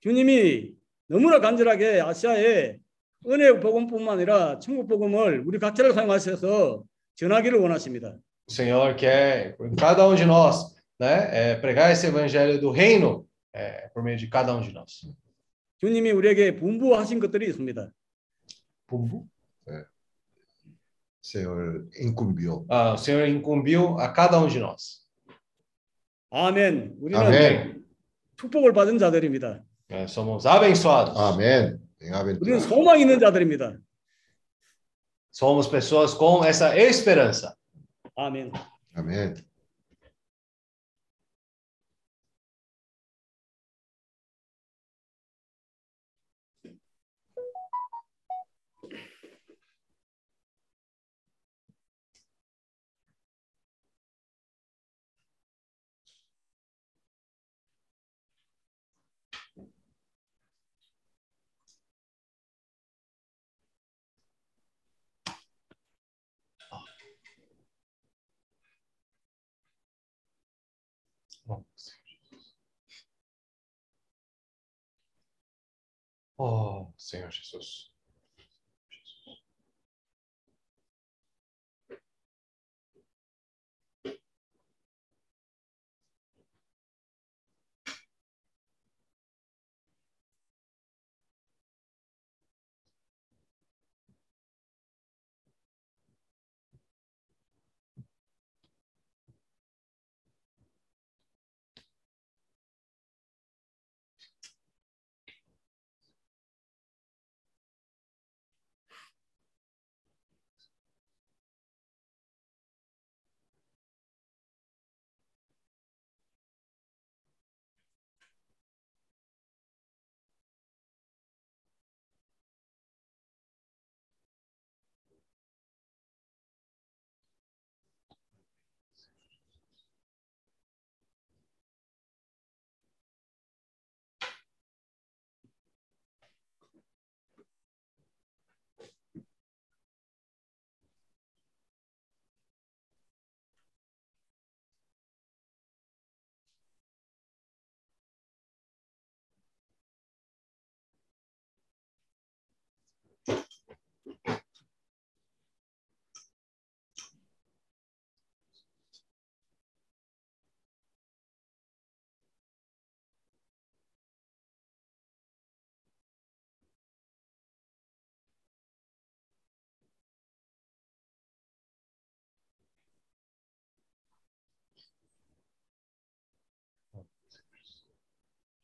[0.00, 0.74] 주님이
[1.08, 2.78] 너무나 간절하게 아시아에
[3.27, 6.83] 은혜 복음뿐만 아니라 천국 복음을 우리 각자를 사용하셔서
[7.15, 8.15] 전하기를 원하십니다.
[8.47, 13.25] O Senhor quer, em cada um de nós, né, é, pregar esse evangelho do reino
[13.53, 15.11] é, por meio de cada um de nós.
[15.79, 17.89] 주님이 우리에게 분부하신 것들이 있습니다.
[18.87, 19.27] Pumbu?
[21.25, 22.67] Senhor incumbiu.
[22.69, 25.01] Ah, o Senhor incumbiu a cada um de nós.
[26.29, 26.97] 아멘.
[27.01, 27.83] 우리는 아멘.
[28.37, 29.63] 축복을 받은 자들입니다.
[29.89, 31.17] É, somos abençoados.
[31.17, 31.79] 아멘.
[31.94, 32.60] 우리는 빙하벤투라.
[32.60, 33.76] 소망 있는 자들입니다.
[35.32, 37.54] Somos pessoas com essa esperança.
[38.16, 38.52] 아멘.
[71.47, 71.63] Oh,
[76.97, 77.89] Senhor Jesus.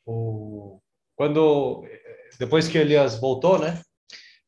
[0.06, 0.80] O...
[1.16, 1.84] Quando,
[2.38, 3.80] depois que Elias voltou, né?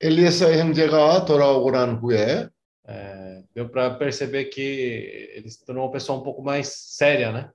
[0.00, 2.48] 엘리에서 형제가 돌아오고 난 후에
[2.86, 7.50] é, deu para perceber que ele se tornou uma pessoa um pouco mais séria, né?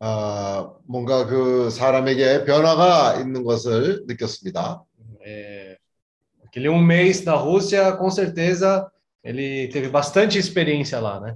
[0.00, 4.82] 아, 뭔가 그 사람에게 변화가 있는 것을 느꼈습니다.
[5.24, 5.78] É,
[6.44, 8.90] aquele um mês na Rússia, com certeza,
[9.22, 11.34] ele teve bastante experiência lá, né?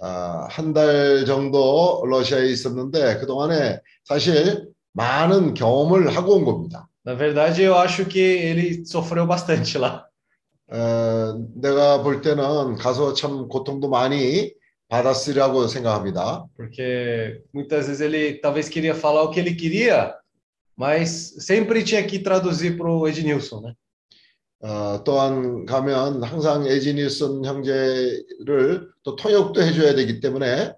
[0.00, 6.89] 아, 한 달 정도 러시아에 있었는데 그동안에 사실 많은 경험을 하고 온 겁니다.
[7.05, 10.05] Na verdade, eu acho que ele sofreu bastante lá.
[10.69, 14.53] 어, 내가 볼 때는 가서 참 고통도 많이
[14.89, 16.45] 받았으리라고 생각합니다.
[16.57, 20.15] Porque muitas vezes ele talvez queria falar o que ele queria,
[20.75, 23.73] mas sempre tinha que traduzir para o Ednilson, né?
[24.59, 30.73] 어, 또한 가면 항상 에지니슨 형제를 또 통역도 해줘야 되기 때문에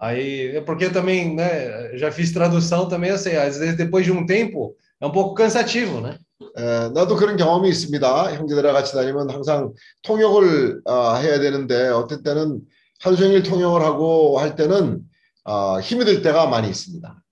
[0.00, 4.04] Aí, é porque eu também, né, já fiz tradução também, eu sei, às vezes depois
[4.04, 6.18] de um tempo é um pouco cansativo, né?
[6.56, 8.34] 에, 나도 그런 경험이 있습니다.
[8.36, 9.72] 형제들하고 같이 다니면 항상
[10.02, 12.60] 통역을 어, 해야 되는데 어떤 때는
[13.00, 15.00] 하루 종일 통역을 하고 할 때는
[15.44, 17.22] 어, 힘이 들 때가 많이 있습니다.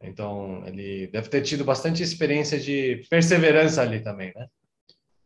[0.00, 4.46] Então, ele deve ter tido bastante experiência de perseverança ali também, né?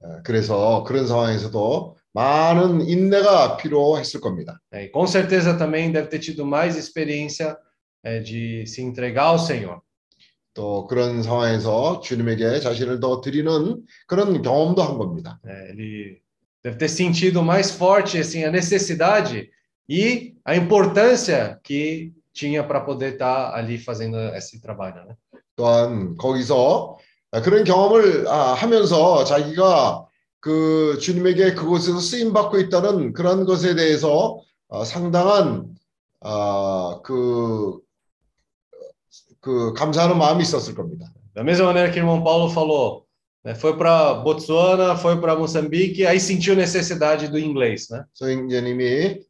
[0.02, 4.59] 에, 그래서 그런 상황에서도 많은 인내가 필요했을 겁니다.
[4.71, 7.57] É, e com certeza também deve ter tido mais experiência
[8.03, 9.81] é, de se entregar ao Senhor.
[10.53, 15.39] 또 그런 상황에서 주님에게 자신을 더 드리는 그런 경험도 한 겁니다.
[15.45, 16.21] É, ele
[16.63, 19.49] deve ter sentido mais forte assim a necessidade
[19.87, 25.05] e a importância que tinha para poder estar ali fazendo esse trabalho.
[25.05, 25.15] Né?
[25.57, 26.97] 또한 거기서
[27.43, 30.06] 그런 경험을 아, 하면서 자기가
[30.39, 35.75] 그 주님에게 그곳에서 쓰임 받고 있다는 그런 것에 대해서 어, 상당한
[36.21, 37.79] 아, 그,
[39.39, 41.11] 그 감사하는 마음이 있었을 겁니다.
[41.33, 43.05] Da mesma maneira que o irmão Paulo falou,
[43.43, 48.03] né, foi para Botsuana, foi para Moçambique, aí sentiu necessidade do inglês, né?
[48.15, 49.21] 소행제님이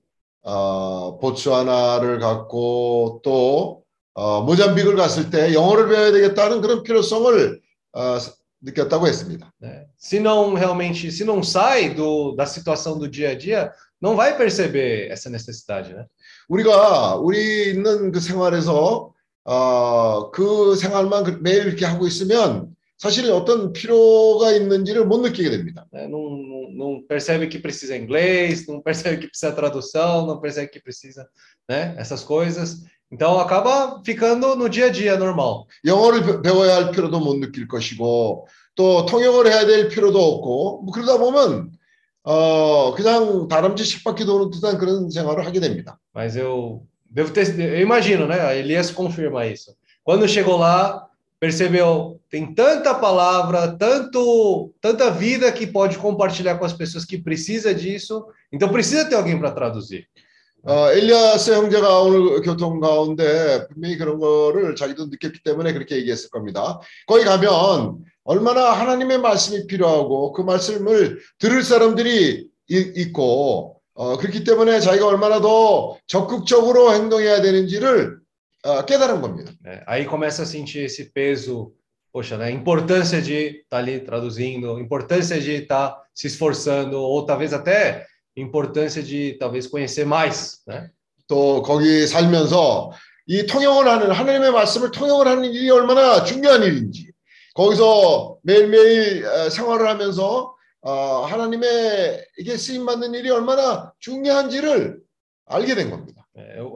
[0.44, 3.84] 어, 보츠와나를 갔고 또
[4.14, 8.18] 어, 모잠비크를 갔을 때 영어를 배워야 되겠다는 그런 필요성을 어,
[8.67, 9.53] 느꼈다고 했습니다.
[9.61, 9.87] né?
[9.99, 14.37] Se não realmente, se não sai do, da situação do dia a dia, não vai
[14.37, 16.07] perceber essa necessidade, né?
[16.49, 19.13] 우리가 우리 있는 그 생활에서
[19.45, 25.87] 어, 그 생활만 그- 매일 이렇게 하고 있으면 사실 어떤 필요가 있는지를 못 느끼게 됩니다.
[25.93, 26.07] né?
[26.07, 30.81] Não, não, não percebe que precisa inglês, não percebe que precisa tradução, não percebe que
[30.81, 31.29] precisa,
[31.69, 31.95] né?
[31.99, 32.85] Essas coisas.
[33.13, 35.67] Então acaba ficando no dia a dia normal.
[35.85, 40.93] 영어를 배- 배워야 할 필요도 못 느낄 것이고 또 통역을 해야 될 필요도 없고 뭐
[40.95, 41.71] 그러다 보면
[42.25, 45.99] 어 그냥 다람쥐 씩바퀴 도는 듯한 그런 생활을 하게 됩니다.
[46.15, 46.83] Mas eu
[47.13, 48.41] devo ter, eu imagino, né?
[48.41, 49.75] A Elias confirma isso.
[50.05, 51.07] Quando chegou lá,
[51.41, 57.75] percebeu, tem tanta palavra, tanto, tanta vida que pode compartilhar com as pessoas que precisa
[57.75, 58.25] disso.
[58.53, 60.07] Então precisa ter alguém para traduzir.
[60.68, 66.82] 어, 엘리아스 형제가 오늘 교통 가운데 분명히 그런 거를 자기도 느꼈기 때문에 그렇게 얘기했을 겁니다.
[67.08, 74.82] 거기 가면 얼마나 하나님의 말씀이 필요하고 그 말씀을 들을 사람들이 이- 있고 어, 그렇기 때문에
[74.82, 78.20] 자기가 얼마나 더 적극적으로 행동해야 되는지를
[78.66, 79.54] 어, 깨달은 겁니다.
[79.64, 79.82] né?
[79.88, 81.72] Aí começa a sentir esse peso,
[82.12, 82.52] poxa, né?
[82.52, 88.06] Importância de estar ali traduzindo, importância de estar se esforçando, ou talvez até
[88.38, 90.90] importância de talvez conhecer mais, né?
[91.28, 92.92] 또 거기 살면서
[93.26, 97.12] 이 통역을 하는 하나님의 말씀을 통역을 하는 일이 얼마나 중요한 일인지
[97.54, 105.00] 거기서 매일매일 어, 생활을 하면서 어, 하나님의 이게 쓰임 받는 일이 얼마나 중요한지를
[105.48, 106.24] 알게 된 겁니다.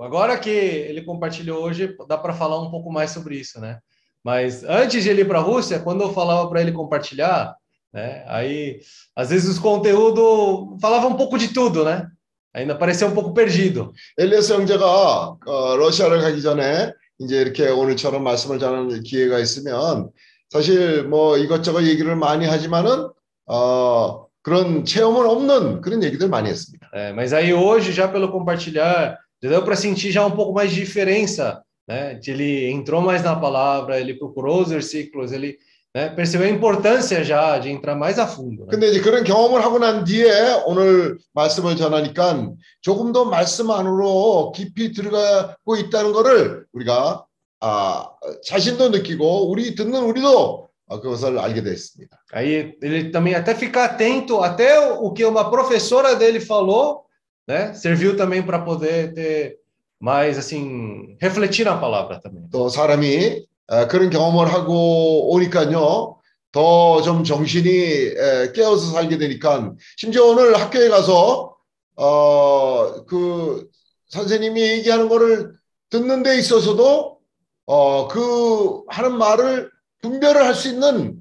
[0.02, 3.78] Agora que ele compartilhou hoje, dá para falar um pouco mais sobre isso, né?
[4.24, 7.56] Mas antes de ele ir para a Rússia, quando eu falava para ele compartilhar,
[7.93, 8.25] né?
[8.29, 8.81] Aí,
[9.15, 12.07] às vezes os conteúdos falava um pouco de tudo, né?
[12.55, 13.93] Ainda parecia um pouco perdido.
[14.19, 20.11] 엘리아스 형제가 어, 러시아를 가기 전에 이제 이렇게 오늘처럼 말씀을 전하는 기회가 있으면
[20.51, 23.09] 사실 뭐 이것저것 얘기를 많이 하지만은
[23.47, 26.89] 어, 그런 체험은 없는 그런 얘기들 많이 했습니다.
[26.95, 30.71] É, mas aí hoje, já pelo compartilhar, já deu para sentir já um pouco mais
[30.71, 32.15] de diferença, né?
[32.15, 35.59] De Ele entrou mais na palavra, ele procurou os versículos, ele
[35.95, 38.65] né, percebeu a importância já de entrar mais a fundo.
[38.67, 38.71] né?
[38.71, 44.93] 근데 이제 그런 경험을 하고 난 뒤에 오늘 말씀을 전하니까 조금 더 말씀 안으로 깊이
[44.93, 47.25] 들어가고 있다는 거를 우리가
[47.61, 48.11] 아,
[48.45, 52.19] 자신도 느끼고 우리 듣는 우리도 아, 그것을 알게 됐습니다.
[52.33, 57.07] Aí ele também até ficar atento até o o que uma professora dele falou,
[57.49, 57.73] né?
[57.73, 59.57] Serviu também para poder ter
[59.99, 62.45] mais assim refletir na palavra também.
[62.53, 63.50] 또 사람이 아,
[63.90, 66.18] 그런 경험을 하고 오니까요.
[66.52, 71.56] 더 좀 정신이 에, 깨어서 살게 되니까 심지어 오늘 학교에 가서
[71.96, 73.68] 어, 그
[74.10, 75.54] 선생님이 얘기하는 거를
[75.90, 77.20] 듣는 데 있어서도
[77.68, 79.70] 어, 그 하는 말을
[80.02, 81.16] 분별을 할 수 있는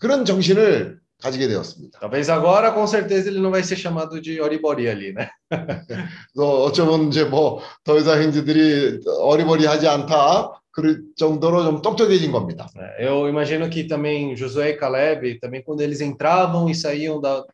[0.00, 2.00] 그런 정신을 가지게 되었습니다.
[2.00, 5.28] Talvez agora, com certeza, ele não vai ser chamado de oribori ali, né?
[6.34, 12.68] 또 어쩌면 이제 뭐더 이상 형제들이 어리버리하지 않다 그럴 정도로 좀 똑똑해진 겁니다.
[12.98, 17.44] Eu imagino que também Josué e Caleb, também quando eles entravam e saíam da,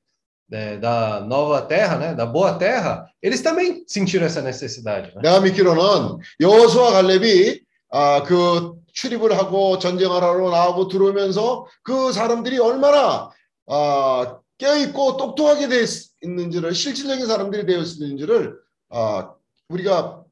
[0.80, 5.14] da nova terra, né, da boa terra, eles também sentiram essa necessidade.
[5.14, 5.22] Né?
[5.22, 13.30] 내가 믿기로는 여호수아 갈렙이 아, 그 출입을 하고 전쟁을 하러 나오고 들어오면서 그 사람들이 얼마나
[13.66, 15.84] 아, 깨어있고 똑똑하게 되어
[16.22, 18.56] 있는지를 실질적인 사람들이 되어 있는지를
[18.90, 19.32] 아,
[19.68, 20.22] 우리가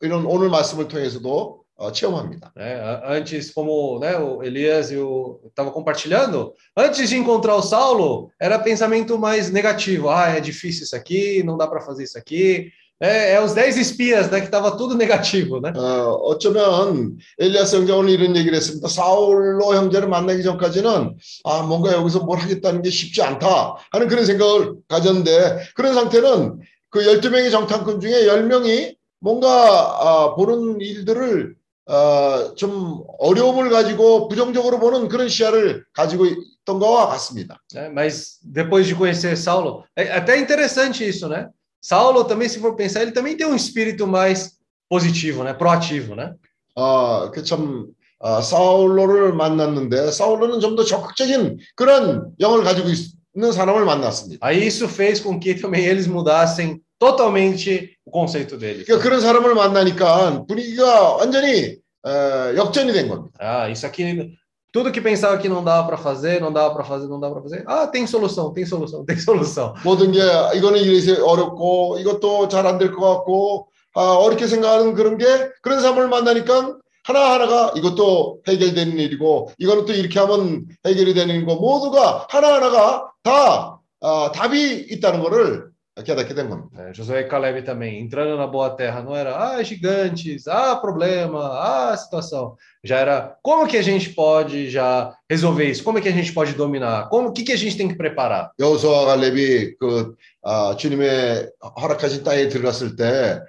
[0.00, 2.51] 이런 오늘 말씀을 통해서도 어, 체험합니다.
[2.55, 2.75] né?
[2.79, 8.29] A- Antes, como né, o Elias e o estava compartilhando, antes de encontrar o Saulo,
[8.39, 10.09] era pensamento mais negativo.
[10.09, 12.69] Ah, é difícil isso aqui, não dá para fazer isso aqui.
[13.03, 15.73] É, é os 10 espias, né, que estava tudo negativo, né?
[15.75, 18.87] 어, 어쩌면 엘리야스 형제 오늘 이런 얘기를 했습니다.
[18.87, 21.15] 사울로 형제를 만나기 전까지는
[21.45, 26.59] 아 뭔가 여기서 뭘 하겠다는 게 쉽지 않다 하는 그런 생각을 가졌는데 그런 상태는
[26.91, 31.55] 그 12명의 정탐꾼 중에 10명이 뭔가 아, 보는 일들을
[31.88, 37.60] 아, 좀 어려움을 가지고 부정적으로 보는 그런 시야를 가지고 있던 것과 같습니다.
[37.74, 37.88] né?
[37.90, 41.48] Mas depois de conhecer Saulo, é até interessante isso, né?
[41.80, 44.56] Saulo também, se for pensar, ele também tem um espírito mais
[44.88, 45.52] positivo, né?
[45.54, 46.34] Proativo, né?
[46.76, 47.86] 아, 그참
[48.18, 54.44] 아, 사울로를 만났는데 사울로는 좀 더 적극적인 그런 영을 가지고 있는 사람을 만났습니다.
[54.44, 58.84] Aí isso fez com que também eles mudassem totalmente o conceito dele.
[58.84, 63.36] 그러니까 그런 사람을 만나니까 분위기가 완전히 어, 역전이 된 겁니다.
[63.40, 64.36] Ah, isso aqui,
[64.72, 67.42] tudo que pensava que não dava para fazer, não dava para fazer, não dava para
[67.42, 67.64] fazer.
[67.66, 69.74] Ah, tem solução, tem solução, tem solução.
[69.84, 70.20] 모든 게
[70.54, 75.24] 이거는 이래서 어렵고 이것도 잘 안 될 것 같고 아, 어렵게 생각하는 그런 게
[75.62, 82.26] 그런 사람을 만나니까 하나하나가 이것도 해결되는 일이고 이거는 또 이렇게 하면 해결이 되는 거 모두가
[82.28, 85.70] 하나하나가 다 아, 답이 있다는 거를
[86.03, 86.89] 깨닫게 된 겁니다.
[86.89, 91.59] É, Josué e Caleb também, entrando na boa terra, não era, ah, gigantes, ah, problema,
[91.59, 92.55] ah, situação.
[92.83, 95.83] Já era, como que a gente pode já resolver isso?
[95.83, 97.09] Como é que a gente pode dominar?
[97.09, 98.51] Como, o que que a gente tem que preparar?
[98.59, 103.41] 여호수아 갈렙이 그 아, 주님의 허락하신 땅에 들어갔을 때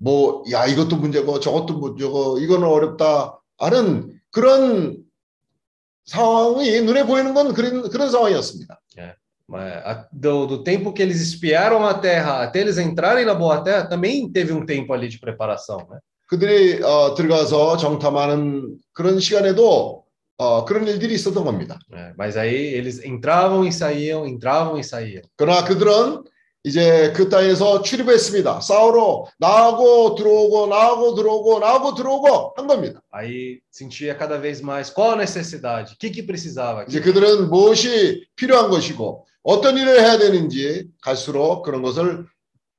[0.00, 4.96] 뭐 야 이것도 문제고 저것도 문제고 이거는 어렵다 하는 그런
[6.06, 8.80] 상황이 눈에 보이는 건 그런 그런 상황이었습니다.
[9.48, 13.62] Mas, a- Do, do tempo que eles espiaram a terra até eles entrarem na boa
[13.62, 15.98] terra, também teve um tempo ali de preparação, né?
[16.28, 20.04] 그들이 어, 들어가서 정탐하는 그런 시간에도
[20.36, 21.78] 어, 그런 일들이 있었던 겁니다.
[21.90, 25.22] É, mas aí eles entravam e saíam, entravam e saíam.
[25.36, 26.22] 그러나 그들은
[26.63, 28.61] 이제 그 땅에서 출입했습니다.
[28.61, 33.01] 싸우러 나하고 들어오고 나하고 들어오고 나하고 들어오고 한 겁니다.
[33.11, 36.85] Aí sentia cada vez mais qual a necessidade, o que que precisava.
[36.87, 42.25] 이제 그들은 무엇이 필요한 것이고 어떤 일을 해야 되는지 갈수록 그런 것을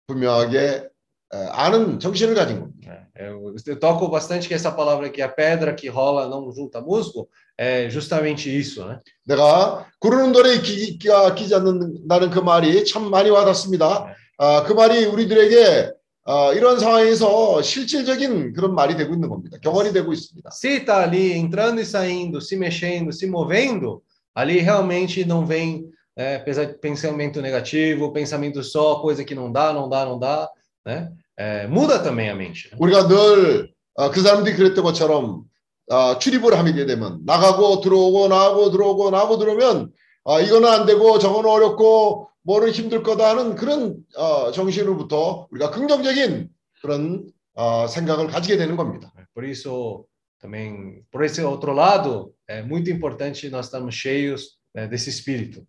[0.06, 2.73] 분명하게 에, 아는 정신을 가진 겁니다.
[3.15, 6.81] É, eu, eu toco bastante que essa palavra aqui, a pedra que rola não junta
[6.81, 8.99] musgo, é justamente isso, né?
[9.25, 14.15] 내가 구르는 돌에 기, 기가 끼지 않는다는 그 말이 참 많이 와닿습니다.
[14.39, 15.91] 아, 그 말이 우리들에게
[16.25, 19.57] 아, 이런 상황에서 실질적인 그런 말이 되고 있는 겁니다.
[19.61, 20.49] 경험이 되고 있습니다.
[20.51, 24.01] Se está ali entrando e saindo, se mexendo, se movendo,
[24.33, 25.85] ali realmente não vem
[26.15, 30.49] é, pesa- pensamento negativo, pensamento só, coisa que não dá, não dá, não dá,
[30.85, 31.11] né?
[31.36, 32.70] É, muda também a mente.
[32.78, 35.44] 우리가 늘 아, 그 사람들이 그랬던 것처럼
[35.90, 39.92] 아, 출입을 하게 되면 나가고 들어오고 나가고 들어오고 나가고 들어오면
[40.24, 46.48] 아, 이거는 안 되고 저거는 어렵고 뭐는 힘들 거다 하는 그런 어, 정신으로부터 우리가 긍정적인
[46.80, 49.12] 그런 어, 생각을 가지게 되는 겁니다.
[49.34, 50.06] Por isso,
[50.40, 54.58] também, por esse outro lado, é muito importante nós estarmos cheios
[54.90, 55.64] desse espírito.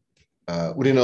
[0.48, 1.02] 어, 우리는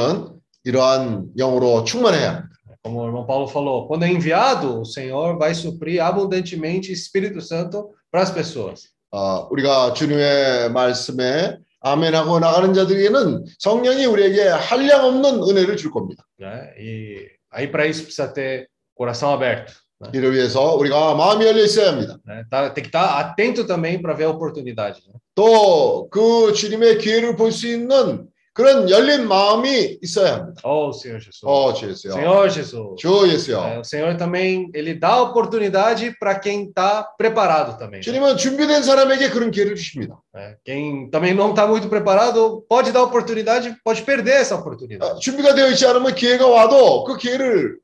[0.64, 2.48] 이러한 영으로 충만해야 합니다.
[2.83, 7.89] Como o irmão Paulo falou, quando é enviado, o Senhor vai suprir abundantemente Espírito Santo
[8.11, 8.89] para as pessoas.
[9.11, 16.23] 어, 우리가 주님의 말씀에 아멘하고 나가는 자들에게는 성령이 우리에게 한량 없는 은혜를 줄 겁니다.
[16.39, 16.73] Né?
[16.77, 19.73] E aí, para isso, precisa ter coração aberto.
[20.01, 20.09] Né?
[20.13, 22.17] 이를 위해서 우리가 마음이 열려 있어야 합니다.
[22.27, 22.43] Né?
[22.49, 25.01] Tá- tem que estar atento também para ver a oportunidade.
[25.07, 25.13] né?
[25.35, 30.61] 또 그 주님의 기회를 볼 수 있는 그런 열린 마음이 있어야 합니다.
[30.65, 31.41] Oh, Senhor Jesus.
[31.45, 32.13] 어, 주 예수요.
[32.13, 32.95] Senhor Jesus.
[32.97, 33.79] 주 É, 예수요.
[33.79, 37.99] o Senhor também, ele dá oportunidade para quem está preparado também.
[37.99, 38.01] né?
[38.01, 40.19] 주님은 준비된 사람에게 그런 기회를 주십니다.
[40.35, 45.11] É, Quem também não está muito preparado pode dar oportunidade, pode perder essa oportunidade.
[45.11, 47.77] 어, 준비가 되어 있지 않으면 기회가 와도 그 기회를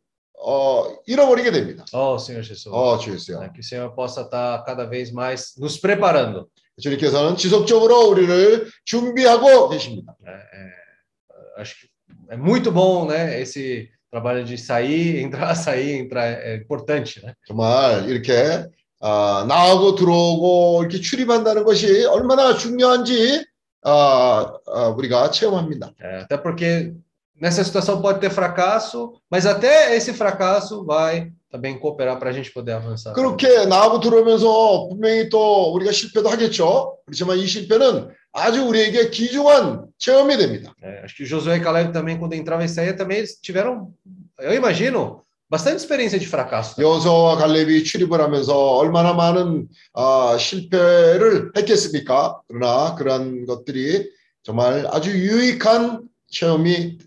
[0.45, 1.85] 어, 잃어버리게 됩니다.
[1.93, 2.67] Oh, Senhor Jesus.
[2.73, 3.39] 어, 주 예수요.
[3.41, 3.49] Né?
[3.53, 6.49] Que o Senhor possa estar cada vez mais nos preparando.
[6.80, 10.14] 주님께서는 지속적으로 우리를 준비하고 계십니다.
[10.24, 10.32] né?
[10.32, 11.88] É, acho que
[12.30, 13.40] é muito bom, né?
[13.40, 17.34] Esse trabalho de sair, entrar, sair, entrar é importante, né?
[17.46, 18.66] 정말 이렇게
[19.00, 23.44] 아, 나하고 들어오고 이렇게 출입한다는 것이 얼마나 중요한지
[23.82, 25.92] 아, 아, 우리가 체험합니다.
[26.00, 26.94] É, até porque
[27.40, 32.51] nessa situação pode ter fracasso, mas até esse fracasso vai também cooperar para a gente
[32.51, 33.13] poder avançar.
[33.13, 33.15] também.
[33.15, 36.97] 그렇게 나하고 들어오면서 분명히 또 우리가 실패도 하겠죠.
[37.05, 40.73] 그렇지만 이 실패는 아주 우리에게 귀중한 체험이 됩니다.
[40.81, 43.93] É, acho que Josué e Caleb também, quando entrava e saía, também eles tiveram,
[44.39, 46.75] eu imagino, bastante experiência de fracasso.
[46.75, 46.89] também.
[46.89, 52.41] 여호수아와 갈렙이 출입을 하면서 얼마나 많은 아, 실패를 했겠습니까?
[52.47, 54.09] 그러나 그러한 것들이
[54.41, 56.97] 정말 아주 유익한 체험이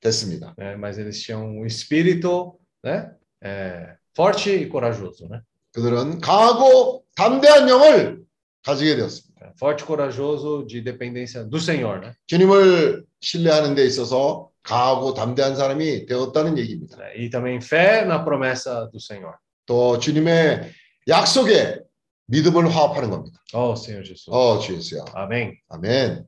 [0.00, 0.54] 됐습니다.
[0.56, 0.76] né?
[0.76, 2.54] Mas eles tinham um espírito,
[2.84, 3.10] né?
[3.43, 5.41] É, forte e corajoso, né?
[5.73, 8.21] 그들은 강하고 담대한 영을
[8.63, 9.53] 가지게 되었습니다.
[9.59, 12.13] Forte e corajoso de dependência do Senhor, né?
[12.27, 16.97] 주님을 신뢰하는 데 있어서 강하고 담대한 사람이 되었다는 얘기입니다.
[17.01, 19.33] É, E também fé na promessa do Senhor.
[19.65, 20.71] 또 주님의
[21.09, 21.79] 약속에
[22.27, 23.37] 믿음을 화합하는 겁니다.
[23.53, 24.29] Oh, Senhor Jesus.
[24.29, 25.03] 어, 주 예수야.
[25.13, 25.57] Amém.
[25.69, 26.25] 아멘.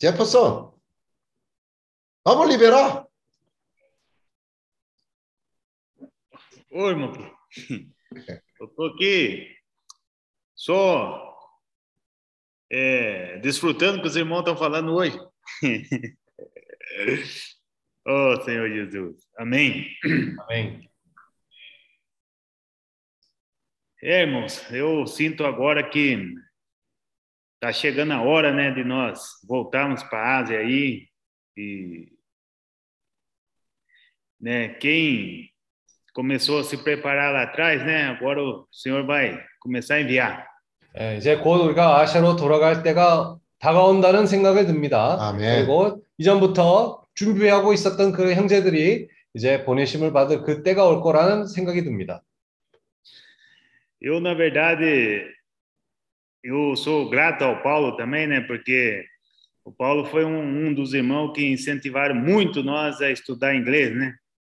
[0.00, 0.80] Jefferson,
[2.24, 3.06] vamos liberar.
[6.70, 7.12] Oi, irmão.
[8.58, 9.54] Eu tô aqui
[10.54, 11.36] só
[12.70, 15.18] é, desfrutando do que os irmãos estão falando hoje.
[18.06, 19.28] oh, Senhor Jesus.
[19.36, 19.86] Amém.
[20.46, 20.90] Amém.
[24.02, 26.16] É, irmãos, eu sinto agora que
[27.60, 31.06] tá chegando a hora, né, de nós voltarmos para a Ásia aí
[31.56, 32.08] e
[34.40, 35.50] né, quem
[36.14, 40.50] começou a se preparar lá atrás, né, agora o Senhor vai começar a enviar.
[40.98, 45.16] 예, 이제 곧 우리가 아시아로 돌아갈 때가 다가온다는 생각이 듭니다.
[45.20, 45.58] 아멘.
[45.58, 52.22] 그리고 이전부터 준비하고 있었던 그 형제들이 이제 보내심을 받을 그 때가 올 거라는 생각이 듭니다.
[54.02, 55.30] Eu, na verdade,
[56.43, 58.41] eu sou grato ao Paulo também, né?
[58.41, 59.03] Porque
[59.63, 64.15] o Paulo foi um, um dos irmãos que incentivaram muito nós a estudar inglês, né?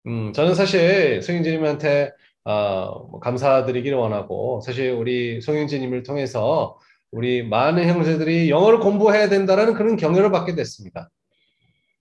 [0.06, 2.12] 음, 저는 사실 송영진님한테
[2.44, 6.78] 어, 뭐 감사드리기를 원하고 사실 우리 송영진님을 통해서
[7.10, 11.10] 우리 많은 형제들이 영어를 공부해야 된다라는 그런 격려를 받게 됐습니다.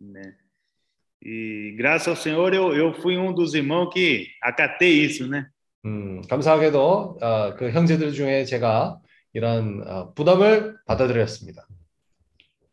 [0.01, 0.35] né?
[1.23, 5.47] E graças ao Senhor eu, eu fui um dos irmãos que acatei isso, né?
[5.85, 8.99] 음, 감사하게도 어, 그 형제들 중에 제가
[9.33, 11.67] 이런 어, 부담을 받아들였습니다.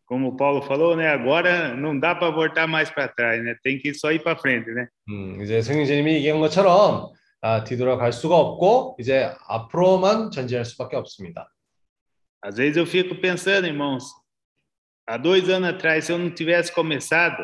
[0.05, 1.07] Como o Paulo falou, né?
[1.07, 3.55] Agora não dá para voltar mais para trás, né?
[3.63, 4.87] Tem que só ir para frente, né?
[5.09, 7.11] 음, 이제 성령님이 얘기한 것처럼
[7.41, 11.49] 아, 뒤돌아갈 수가 없고 이제 앞으로만 전진할 수밖에 없습니다.
[12.41, 14.03] Às vezes eu fico pensando, irmãos,
[15.07, 17.41] há dois anos atrás, se eu não tivesse começado,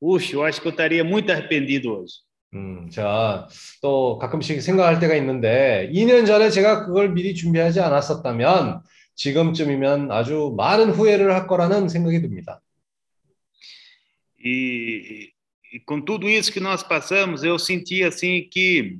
[0.00, 2.14] puxa, eu acho que eu estaria muito arrependido hoje.
[2.54, 3.48] 음, 제가
[3.80, 8.82] 또 가끔씩 생각할 때가 있는데 2년 전에 제가 그걸 미리 준비하지 않았었다면
[9.14, 12.60] 지금쯤이면 아주 많은 후회를 할 거라는 생각이 듭니다.
[14.44, 15.30] E,
[15.72, 18.98] e com tudo isso que nós passamos, eu senti assim que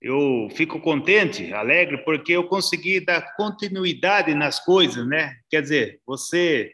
[0.00, 5.34] eu fico contente, alegre, porque eu consegui dar continuidade nas coisas, né?
[5.48, 6.70] Quer dizer, você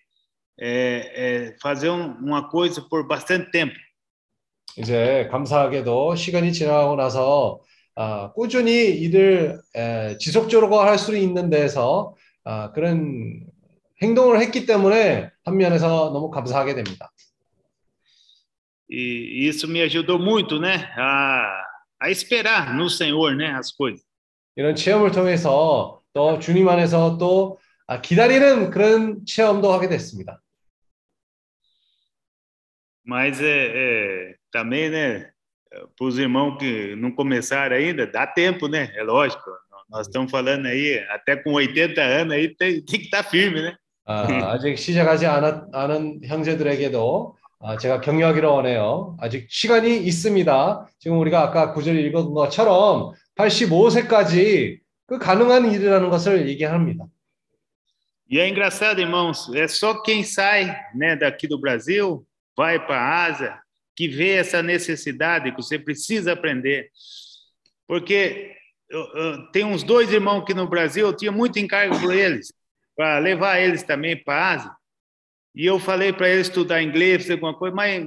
[0.59, 3.75] é, é, fazer um, uma coisa por bastante tempo.
[4.78, 7.62] 이제 감사하게도 시간이 지나고 나서
[7.96, 13.46] 아, 꾸준히 일을 에, 지속적으로 할 수 있는 데서 아, 그런
[14.02, 17.12] 행동을 했기 때문에 한 면에서 너무 감사하게 됩니다.
[18.88, 20.76] E isso me ajudou muito, né?
[20.96, 21.64] A,
[22.00, 23.52] a esperar no Senhor, né?
[23.56, 24.06] As coisas.
[24.58, 27.58] 이런 체험을 통해서 또 주님 안에서 또
[27.88, 30.42] 아, 기다리는 그런 체험도 하게 됐습니다.
[33.08, 35.31] Mas é, é, também, né?
[35.97, 38.93] Para os irmãos que não começaram ainda, dá tempo, né?
[38.97, 39.43] É lógico.
[39.89, 43.77] Nós estamos falando aí, até com 80 anos aí tem, tem que estar firme, né?
[44.05, 49.17] 아, 아직 시작하지 않았, 않은 형제들에게도 아, 제가 격려하기를 원해요.
[49.21, 50.89] 아직 시간이 있습니다.
[50.99, 57.05] 지금 우리가 아까 구절 읽은 것처럼 85세까지 그 가능한 일이라는 것을 얘기합니다.
[58.33, 62.25] E é engraçado, irmãos, é só quem sai né, daqui do Brasil,
[62.57, 63.59] vai para a Ásia,
[63.97, 66.91] que vê essa necessidade que você precisa aprender.
[67.87, 68.55] Porque
[68.89, 72.53] eu, eu, tem uns dois irmãos aqui no Brasil, eu tinha muito encargo por eles,
[72.97, 74.71] para levar eles também para a Ásia.
[75.55, 78.07] E eu falei para eles estudar inglês, fazer alguma coisa, mas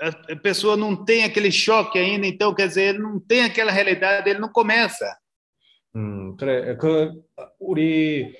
[0.00, 3.70] a, a pessoa não tem aquele choque ainda, então, quer dizer, ele não tem aquela
[3.70, 5.06] realidade, ele não começa.
[5.96, 6.76] 음, 그래.
[6.76, 7.22] 그
[7.58, 8.34] 우리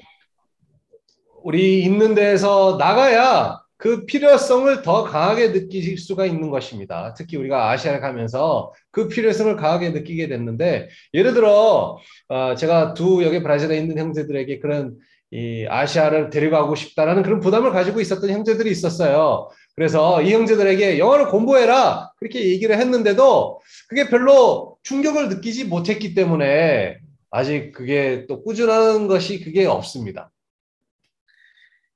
[1.42, 7.13] 우리 있는 데에서 나가야 그 필요성을 더 강하게 느끼실 수가 있는 것입니다.
[7.17, 11.97] 특히 우리가 아시아를 가면서 그 필요성을 강하게 느끼게 됐는데 예를 들어
[12.29, 14.95] 어, 제가 두 여기 브라질에 있는 형제들에게 그런
[15.31, 19.49] 이 아시아를 데려가고 싶다라는 그런 부담을 가지고 있었던 형제들이 있었어요.
[19.75, 26.99] 그래서 이 형제들에게 영어를 공부해라 그렇게 얘기를 했는데도 그게 별로 충격을 느끼지 못했기 때문에
[27.29, 30.31] 아직 그게 또 꾸준한 것이 그게 없습니다.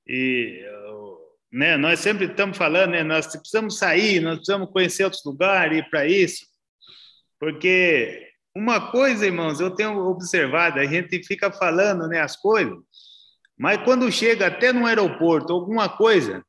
[0.06, 0.70] E
[1.52, 5.90] né, nós sempre estamos falando, né, nós precisamos sair, nós precisamos conhecer outros lugares, ir
[5.90, 6.46] para isso,
[7.38, 12.78] porque uma coisa, irmãos, eu tenho observado, a gente fica falando né, as coisas,
[13.58, 16.42] mas quando chega até no aeroporto, alguma coisa,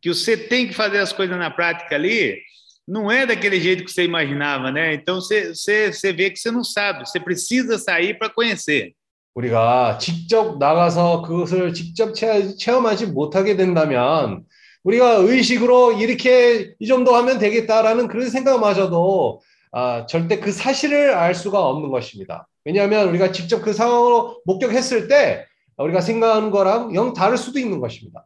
[0.00, 2.40] que você tem que fazer as coisas na prática ali,
[2.86, 4.94] não é daquele jeito que você imaginava, né?
[4.94, 8.94] Então você, você, você vê que você não sabe, você precisa sair para conhecer.
[9.36, 14.44] 우리가 직접 나가서 그것을 직접 체험하지 못하게 된다면
[14.82, 19.42] 우리가 의식으로 이렇게 이 정도 하면 되겠다라는 그런 생각마저도
[19.72, 22.48] 아, 절대 그 사실을 알 수가 없는 것입니다.
[22.64, 25.44] 왜냐하면 우리가 직접 그 상황으로 목격했을 때
[25.76, 28.24] 우리가 생각하는 거랑 영 다를 수도 있는 것입니다.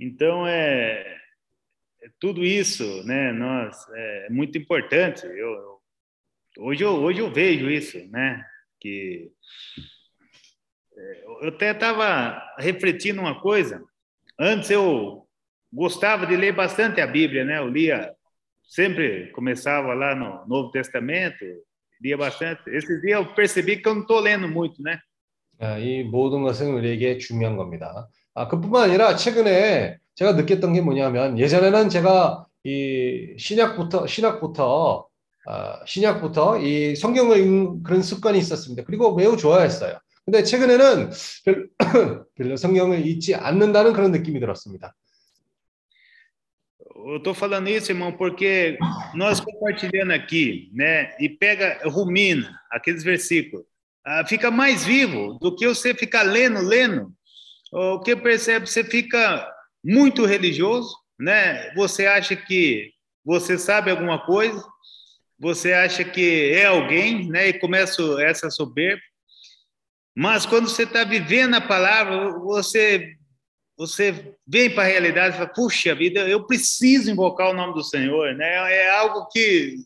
[0.00, 1.02] Então é,
[2.20, 3.32] tudo isso, né?
[3.32, 5.26] Nós é muito importante.
[5.26, 5.80] Eu, eu-
[6.60, 8.40] hoje eu hoje eu vejo isso, né?
[8.79, 9.31] Que
[10.95, 13.83] é, eu até estava refletindo uma coisa.
[14.39, 15.27] Antes eu
[15.71, 17.59] gostava de ler bastante a Bíblia, né?
[17.59, 18.13] Eu lia
[18.63, 21.45] sempre começava lá no Novo Testamento,
[22.01, 22.61] lia bastante.
[22.67, 24.99] Esses dias eu percebi que eu não estou lendo muito, né?
[25.59, 28.09] 아, 이 모든 것은 우리에게 중요한 겁니다.
[28.33, 35.13] 아, 그뿐만 아니라 최근에 제가 느꼈던 게 뭐냐면 예전에는 제가 이 신약부터 신학부터 아,
[35.85, 38.83] 신약부터 이 성경을 읽는 그런 습관이 있었습니다.
[38.85, 39.99] 그리고 매우 좋아했어요.
[40.25, 41.11] 근데 최근에는
[41.43, 41.69] 별,
[42.35, 44.95] 별로 성경을 읽지 않는다는 그런 느낌이 들었습니다.
[47.05, 48.77] Eu estou falando isso, irmão, porque
[49.13, 51.13] nós compartilhando aqui, né?
[51.19, 53.65] E pega, rumina aqueles versículos,
[54.05, 57.11] ah, fica mais vivo do que você ficar lendo, lendo.
[57.73, 59.45] O que percebe, você fica
[59.83, 61.73] muito religioso, né?
[61.75, 62.93] Você acha que
[63.25, 64.63] você sabe alguma coisa,
[65.39, 67.49] você acha que é alguém, né?
[67.49, 69.01] E começa essa soberba.
[70.15, 73.15] Mas quando você está vivendo a palavra, você
[73.75, 77.83] você vem para a realidade e fala, puxa vida, eu preciso invocar o nome do
[77.83, 78.71] Senhor, né?
[78.71, 79.77] É algo que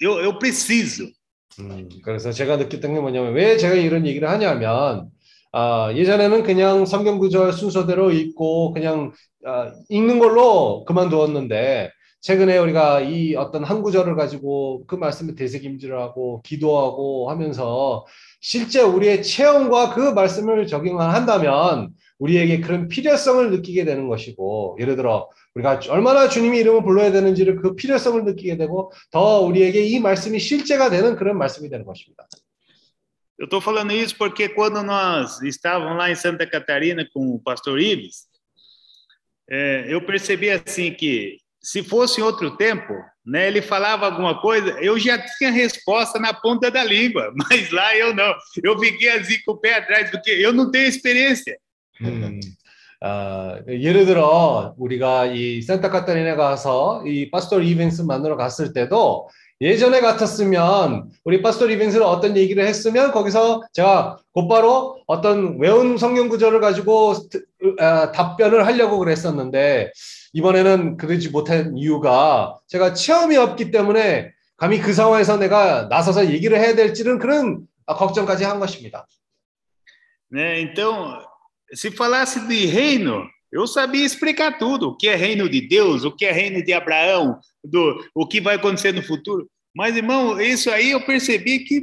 [0.00, 1.10] eu, eu preciso.
[1.58, 5.10] 음, 그래서 제가 느꼈던 게 뭐냐면 왜 제가 이런 얘기를 하냐면
[5.52, 9.12] 아, 예전에는 그냥 성경 구절 순서대로 읽고 그냥
[9.44, 11.90] 아, 읽는 걸로 그만두었는데
[12.27, 18.05] 최근에 우리가 이 어떤 한 구절을 가지고 그 말씀에 되새김질 하고 기도하고 하면서
[18.41, 25.79] 실제 우리의 체험과 그 말씀을 적용한다면 우리에게 그런 필요성을 느끼게 되는 것이고 예를 들어 우리가
[25.87, 31.15] 얼마나 주님의 이름을 불러야 되는지를 그 필요성을 느끼게 되고 더 우리에게 이 말씀이 실제가 되는
[31.15, 32.27] 그런 말씀이 되는 것입니다.
[33.39, 37.79] Eu estou falando isso porque quando nós estávamos lá em Santa Catarina com o pastor
[37.79, 38.27] Ives,
[39.49, 41.37] é, eu percebi assim que
[41.67, 42.93] se fosse em outro tempo,
[43.25, 47.93] né, ele falava alguma coisa, eu já tinha resposta na ponta da língua, mas lá
[47.93, 48.33] eu não.
[48.63, 51.57] Eu fiquei assim com o pé atrás, porque eu não tenho experiência.
[52.01, 52.39] 음,
[53.01, 59.27] 아, 예를 들어 우리가 이 산타카타리나 가서 이 파스토 이벤스 만나러 갔을 때도
[59.59, 66.61] 예전에 같았으면 우리 파스토 이벤스를 어떤 얘기를 했으면 거기서 제가 곧바로 어떤 외운 성경 구절을
[66.61, 67.15] 가지고
[67.79, 69.91] 아, 답변을 하려고 그랬었는데
[70.32, 76.74] 이번에는 그러지 못한 이유가 제가 체험이 없기 때문에 감히 그 상황에서 내가 나서서 얘기를 해야
[76.74, 79.06] 될지는 그런 걱정까지 한 것입니다.
[80.30, 80.60] Né?
[80.60, 81.18] Então,
[81.74, 86.12] se falasse de reino, eu sabia explicar tudo, o que é reino de Deus, o
[86.12, 89.46] que é reino de Abraão, do, o que vai acontecer no futuro.
[89.74, 91.82] Mas, irmão, isso aí eu percebi que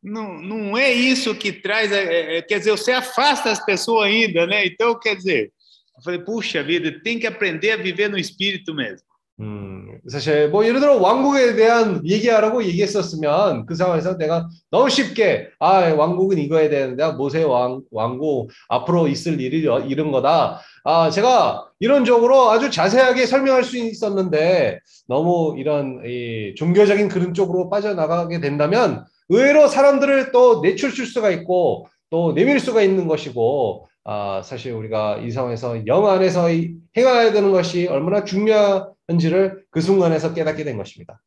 [0.00, 4.46] não, não é isso que traz, é, é, quer dizer, você afasta as pessoas ainda,
[4.46, 4.64] né?
[4.66, 5.52] Então, quer dizer,
[5.97, 9.13] eu falei, puxa vida, tem que aprender a viver no espírito mesmo.
[9.39, 15.91] 음, 사실 뭐 예를 들어 왕국에 대한 얘기하라고 얘기했었으면 그 상황에서 내가 너무 쉽게 아
[15.91, 20.61] 왕국은 이거에 되는데 모세 왕 왕국 앞으로 있을 일이 이런 거다.
[20.83, 28.39] 아 제가 이론적으로 아주 자세하게 설명할 수 있었는데 너무 이런 이 종교적인 그런 쪽으로 빠져나가게
[28.39, 35.18] 된다면 의외로 사람들을 또 내쫓을 수가 있고 또 내밀 수가 있는 것이고 아, 사실 우리가
[35.18, 41.20] 이 상황에서 영 안에서 행해야 되는 것이 얼마나 중요한지를 그 순간에서 깨닫게 된 것입니다.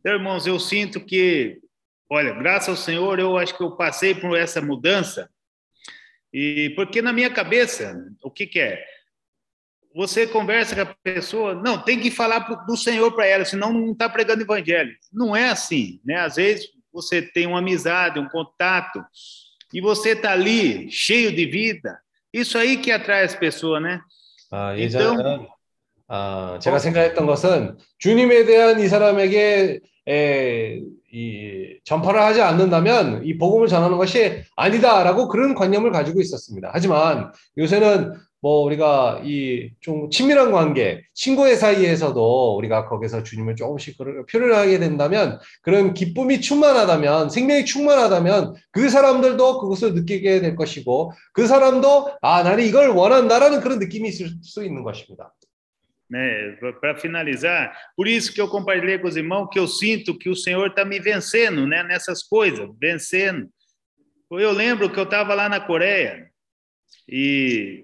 [0.00, 1.60] Então, irmãos, eu sinto que,
[2.08, 5.28] olha, graças ao Senhor, eu acho que eu passei por essa mudança.
[6.32, 8.82] E porque na minha cabeça, o que, que é?
[9.94, 13.92] Você conversa com a pessoa, não, tem que falar do Senhor para ela, senão não
[13.92, 14.94] está pregando evangelho.
[15.12, 16.16] Não é assim, né?
[16.20, 19.04] Às vezes você tem uma amizade, um contato,
[19.73, 21.99] e você está ali cheio de vida.
[22.31, 23.99] Isso aí que atrai as pessoas, né?
[24.51, 25.47] 아, 예전에는
[26.07, 30.79] 아, 제가 생각했던 것은 주님에 대한 이 사람에게 에,
[31.11, 36.69] 이 전파를 하지 않는다면 이 복음을 전하는 것이 아니다라고 그런 관념을 가지고 있었습니다.
[36.71, 38.13] 하지만 요새는
[38.43, 43.97] 뭐 우리가 이 좀 친밀한 관계, 친구의 사이에서도 우리가 거기서 주님을 조금씩
[44.29, 52.17] 표현하게 된다면 그런 기쁨이 충만하다면 생명이 충만하다면 그 사람들도 그것을 느끼게 될 것이고 그 사람도
[52.21, 55.33] 아 나는 이걸 원한다라는 그런 느낌이 있을 수 있는 것입니다.
[56.11, 60.29] Né, para finalizar, por isso que eu compartilhei com os irmãos que eu sinto que
[60.29, 63.49] o Senhor está me vencendo, né, nessas coisas, vencendo.
[64.29, 66.27] Eu lembro que eu estava lá na Coreia
[67.09, 67.83] e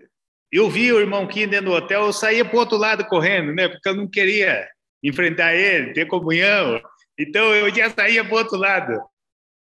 [0.51, 3.53] eu vi o irmão Kim dentro do hotel, eu saía para o outro lado correndo,
[3.53, 3.67] né?
[3.67, 4.67] Porque eu não queria
[5.03, 6.81] enfrentar ele, ter comunhão.
[7.17, 8.99] Então eu já saía para o outro lado.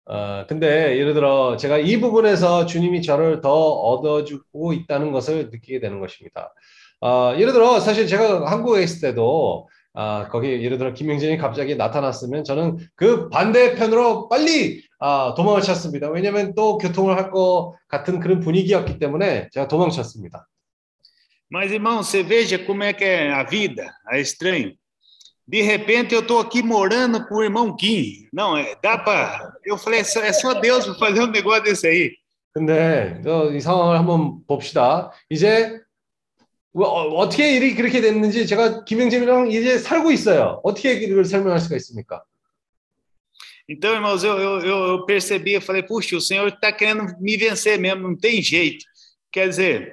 [0.09, 5.99] 어, 근데 예를 들어 제가 이 부분에서 주님이 저를 더 얻어주고 있다는 것을 느끼게 되는
[5.99, 6.53] 것입니다.
[7.01, 12.43] 어, 예를 들어 사실 제가 한국에 있을 때도 아, 거기 예를 들어 김영진이 갑자기 나타났으면
[12.45, 16.09] 저는 그 반대편으로 빨리 아, 도망을 쳤습니다.
[16.09, 20.47] 왜냐하면 또 교통을 할 것 같은 그런 분위기였기 때문에 제가 도망쳤습니다.
[21.50, 24.74] Mas, irmão, você veja como é que é a vida, é estranho.
[25.46, 28.28] De repente eu estou aqui morando com o irmão Kim.
[28.32, 29.52] Não, é, dá para.
[29.64, 32.16] Eu falei, é só, é só Deus para fazer um negócio desse aí.
[32.54, 35.10] 근데 어, 이 상황을 한번 봅시다.
[35.30, 35.80] 이제
[36.74, 40.60] 어, 떻게 일이 그렇게 됐는지 제가 김영진이랑 이제 살고 있어요.
[40.62, 42.22] 어떻게 이걸 설명할 수가 있습니까?
[43.68, 47.78] Então, irmãos, eu, eu, eu percebi, eu falei, puxa, o Senhor está querendo me vencer
[47.78, 48.84] mesmo, não tem jeito.
[49.30, 49.92] Quer dizer,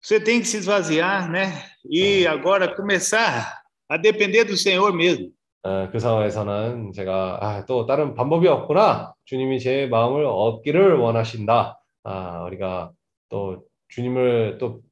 [0.00, 1.64] você tem que se esvaziar, né?
[1.84, 5.32] E agora começar a depender do Senhor mesmo.
[5.62, 9.14] 어, 그 상황에서는 제가 아, 또 다른 방법이 없구나.
[9.24, 11.80] 주님이 제 마음을 얻기를 원하신다.
[12.04, 12.92] 아, 우리가
[13.28, 14.82] 또 주님을 또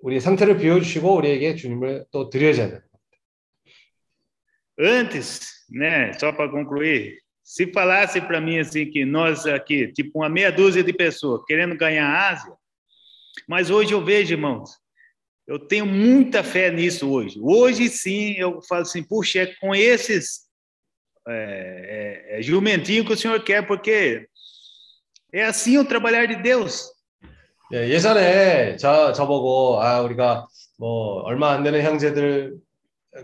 [0.00, 2.80] 우리 상태를 비워주시고 우리에게 주님을 또 드려야 돼.
[4.80, 10.30] Antes, né, só para concluir, se falasse para mim assim que nós aqui, tipo uma
[10.30, 12.52] meia dúzia de pessoas querendo ganhar a Ásia,
[13.47, 14.71] mas hoje eu vejo, irmãos,
[15.45, 17.39] eu tenho muita fé nisso hoje.
[17.41, 20.47] Hoje sim, eu falo assim, puxa, é com esses
[21.27, 24.27] é, é, é jumentinho que o Senhor quer, porque
[25.33, 26.91] é assim o trabalhar de Deus.
[27.73, 30.47] 예, 예전에 저 저보고 아 우리가
[30.77, 32.55] 뭐 얼마 안 되는 형제들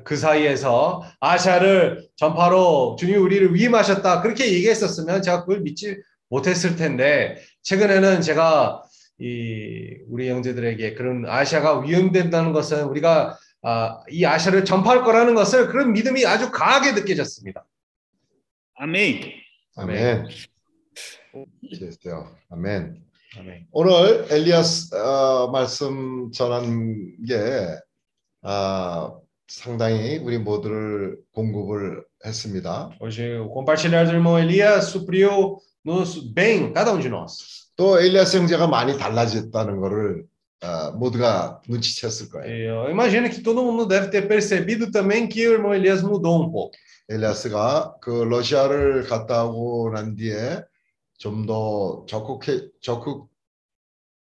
[0.03, 5.97] 그 사이에서 아시아를 전파로 주님 우리를 위임하셨다 그렇게 얘기했었으면 제가 그걸 믿지
[6.29, 8.83] 못했을 텐데 최근에는 제가
[9.19, 15.93] 이 우리 형제들에게 그런 아시아가 위임된다는 것은 우리가 아, 이 아시아를 전파할 거라는 것을 그런
[15.93, 17.65] 믿음이 아주 강하게 느껴졌습니다.
[18.75, 19.21] 아멘.
[19.75, 20.27] 아멘.
[21.79, 22.35] 됐어요.
[22.49, 23.01] 아멘.
[23.39, 23.67] 아멘.
[23.71, 27.35] 오늘 엘리아스 어, 말씀 전한 게
[28.41, 29.13] 아,
[29.47, 32.89] 상당히 우리 모두를 공급을 했습니다.
[32.99, 37.62] Hoje compartilhar do irmão Elias supriu nos bem cada um de nós.
[37.75, 40.25] 또 엘리아스 형제가 많이 달라졌다는 것을
[40.63, 42.47] 어, 모두가 눈치챘을 거예요.
[42.47, 46.41] E eu imagino que todo mundo deve ter percebido também que o irmão Elias mudou
[46.41, 46.71] um pouco.
[47.09, 50.63] 엘리아스가 그 러시아를 갔다 오고 난 뒤에
[51.17, 52.69] 좀 더 적극해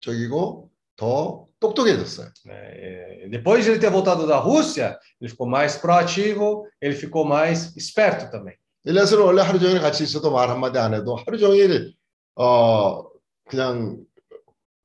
[0.01, 2.27] 적극적이고 더 똑똑해졌어요.
[2.45, 7.75] E Depois de ele ter voltado da Rússia, ele ficou mais proativo, ele ficou mais
[7.77, 8.55] esperto também.
[8.85, 11.93] 엘리아스는 원래 하루 종일 같이 있어도 말 한마디 안 해도 하루 종일
[12.35, 13.14] 어
[13.48, 13.98] 그냥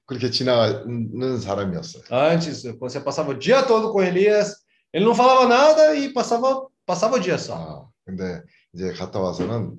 [0.06, 2.03] 그렇게 지나가는 사람이었어요.
[2.12, 4.57] Antes, você passava o dia todo com Elias,
[4.94, 7.56] ele não falava nada e passava, passava o dia só.
[7.56, 8.41] 아, 근데
[8.74, 9.78] 이제 갔다 와서는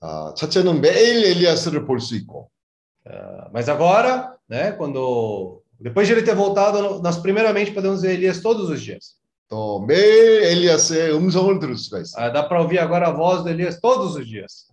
[0.00, 2.50] 아, 첫째는 매일 엘리아스를 볼 수 있고
[3.08, 8.40] Ah, Mas agora, né, quando depois de ele ter voltado, nós primeiramente podemos ver Elias
[8.40, 9.16] todos os dias.
[9.48, 12.24] 또 매일 엘리아스의 음성을 들을 수가 있어요.
[12.24, 14.66] Ah, dá para ouvir agora a voz do Elias todos os dias.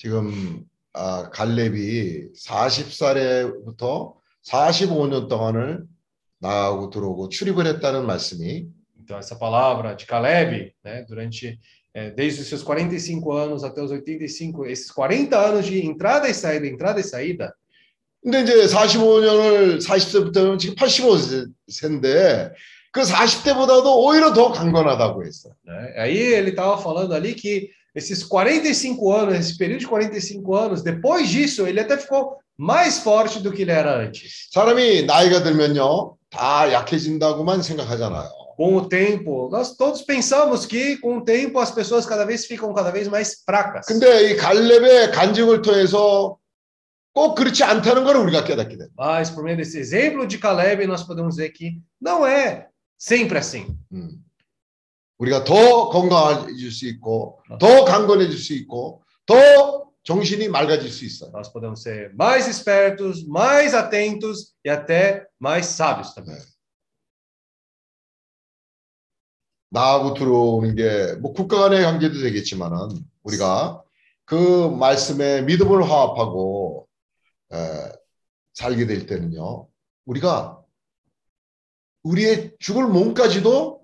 [0.00, 0.64] 지금
[0.94, 4.14] 아, 갈렙이 40살에부터
[4.48, 5.84] 45년 동안을
[6.38, 8.66] 나가고 들어오고 출입을 했다는 말씀이
[9.02, 11.58] Então, essa palavra de Caleb, né, durante,
[11.92, 16.32] eh, desde os seus 45 anos até os 85, esses 40 anos de entrada e
[16.34, 17.52] saída, entrada e saída,
[18.22, 22.52] 근데 이제 45년을 40세부터는 지금 85세인데
[22.92, 25.22] 그 40대보다도 오히려 더 강건하다고
[25.64, 25.94] né?
[25.96, 31.29] Aí ele estava falando ali que esses 45 anos, esse período de 45 anos, depois
[31.29, 34.49] disso, ele até ficou mais forte do que ele era antes.
[34.51, 38.29] 사람이 나이가 들면요 다 약해진다고만 생각하잖아요.
[38.57, 42.73] Com o tempo, nós todos pensamos que com o tempo as pessoas cada vez ficam
[42.73, 43.85] cada vez mais fracas.
[43.87, 46.37] 근데 이 갈렙의 간증을 통해서
[47.13, 48.95] 꼭 그렇지 않다는 걸 우리가 깨닫게 됩니다.
[48.97, 52.67] Mas por meio desse exemplo de Caleb, nós podemos ver que não é
[52.97, 53.67] sempre assim.
[53.91, 54.19] 음.
[55.20, 61.30] 우리가 더 건강해질 수 있고 더 강건해질 수 있고 더 정신이 맑아질 수 있어요.
[61.30, 66.38] Nós podemos ser mais espertos, mais atentos e até mais sábios também.
[69.68, 73.82] 나하고 들어오는 게 뭐 국가 간의 관계도 되겠지만은 우리가
[74.24, 76.88] 그 말씀에 믿음을 화합하고
[77.52, 77.56] 에,
[78.54, 79.68] 살게 될 때는요
[80.06, 80.64] 우리가
[82.04, 83.79] 우리의 죽을 몸까지도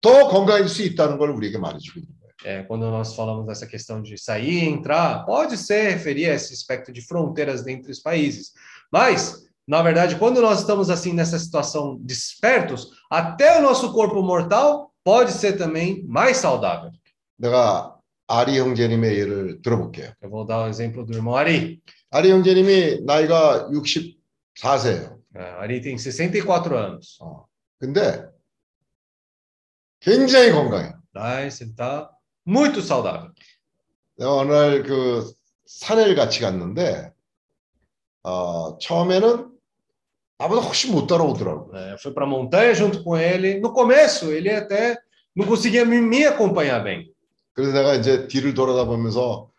[0.00, 2.26] 더 건강해질 수 있다는 걸 우리에게 말해주고 있는 거예요.
[2.44, 6.52] É, quando nós falamos dessa questão de sair e entrar, pode ser referir a esse
[6.52, 8.52] aspecto de fronteiras entre os países.
[8.92, 14.92] Mas, na verdade, quando nós estamos assim nessa situação despertos, até o nosso corpo mortal
[15.02, 16.90] pode ser também mais saudável.
[17.38, 17.96] 내가
[18.28, 20.12] 아리 형제님의 예를 들어볼게요.
[20.20, 21.80] Eu vou dar o exemplo do irmão Ari.
[22.10, 24.16] 아리 형제님이 나이가 60
[24.58, 25.16] 4세예요.
[25.34, 27.18] Ah, Ari tem 64 anos.
[27.20, 27.44] 어.
[27.78, 28.24] 근데
[30.01, 30.99] 굉장히 건강해요.
[31.13, 32.09] Mas ele está
[32.45, 33.31] muito saudável.
[34.17, 35.31] 내가 어느 날 그
[35.65, 37.11] 산을 같이 갔는데
[38.23, 39.49] 어, 처음에는
[40.37, 41.71] 나보다 훨씬 못 따라오더라고요.
[41.71, 41.93] né?
[41.93, 43.59] Eu fui para a montanha junto com ele.
[43.59, 44.97] No começo, ele até
[45.35, 47.11] não conseguia me, me acompanhar bem.
[47.53, 49.49] 그래서 내가 이제 뒤를 돌아다 보면서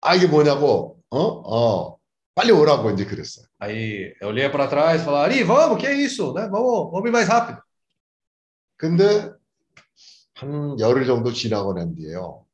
[0.00, 1.18] 아 이게 뭐냐고 어?
[1.18, 1.96] 어
[2.34, 3.46] 빨리 오라고 이제 그랬어요.
[3.58, 6.32] Aí eu olhei para trás e falava, Ari, vamos, que é isso?
[6.32, 6.48] Né?
[6.48, 7.60] Vamos, vamos mais rápido.
[8.78, 9.34] 근데
[10.40, 12.44] 한 열흘 정도 지나고 난 뒤에요.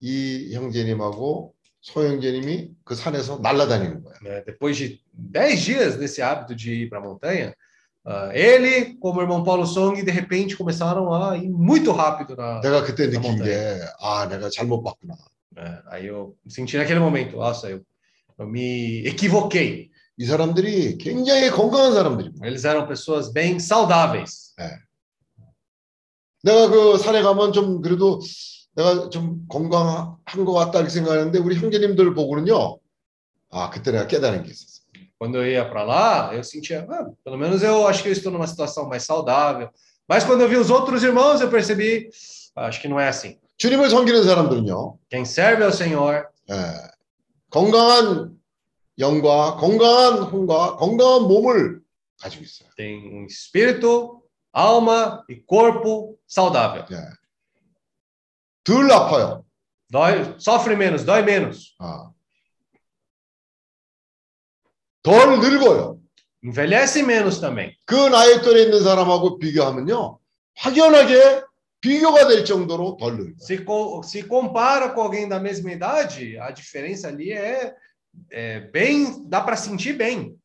[0.00, 4.44] 이 형제님하고 소 형제님이 그 산에서 날아다니는 거예요.
[4.46, 7.54] Depois de 10 dias desse hábito de ir para a montanha,
[8.04, 12.60] ah, ele, como o irmão Paulo Song, de repente começaram a ir muito rápido na.
[12.60, 13.44] 내가 그때 나 느낀 montanha.
[13.44, 15.14] 게아 내가 잘못 봤구나.
[15.90, 17.82] Aí eu senti naquele momento, nossa, eu,
[18.38, 19.90] eu me equivoquei.
[20.18, 22.46] 이 사람들이 굉장히 건강한 사람들입니다.
[22.46, 24.54] Eles eram pessoas bem saudáveis.
[26.46, 28.20] 내가 그 산에 가면 좀 그래도
[28.76, 32.78] 내가 좀 건강한 것 같다 이렇게 생각하는데 우리 형제님들 보고는요.
[33.50, 34.86] 아 그때 내가 깨달은 게 있었어요.
[35.18, 38.30] Quando eu ia para lá, eu sentia, ah, pelo menos eu acho que eu estou
[38.30, 39.70] numa situação mais saudável.
[40.06, 42.10] Mas quando eu vi os outros irmãos, eu percebi,
[42.54, 43.38] "Ah, acho que não é assim.
[43.56, 44.98] 주님을 섬기는 사람들은요.
[45.10, 46.54] Quem serve ao Senhor 예,
[47.50, 48.36] 건강한
[48.98, 51.80] 영과 건강한 혼과 건강한 몸을
[52.20, 52.68] 가지고 있어요.
[52.76, 54.15] tem um espírito,
[54.55, 56.85] alma e corpo saudável.
[58.63, 59.45] 덜 아파요.
[59.89, 61.75] Dói, sofre menos, dói menos.
[61.79, 62.11] 아.
[65.03, 65.99] 덜 늙어요.
[66.43, 67.75] Envelhece menos também.
[67.85, 70.19] 그 나이 또래 있는 사람하고 비교하면요.
[70.55, 71.43] 확연하게
[71.81, 73.35] 비교가 될 정도로 덜 늙어요.
[73.39, 77.73] Se, co- se compara com alguém da mesma idade, a diferença ali é,
[78.29, 80.35] é bem, dá para sentir bem.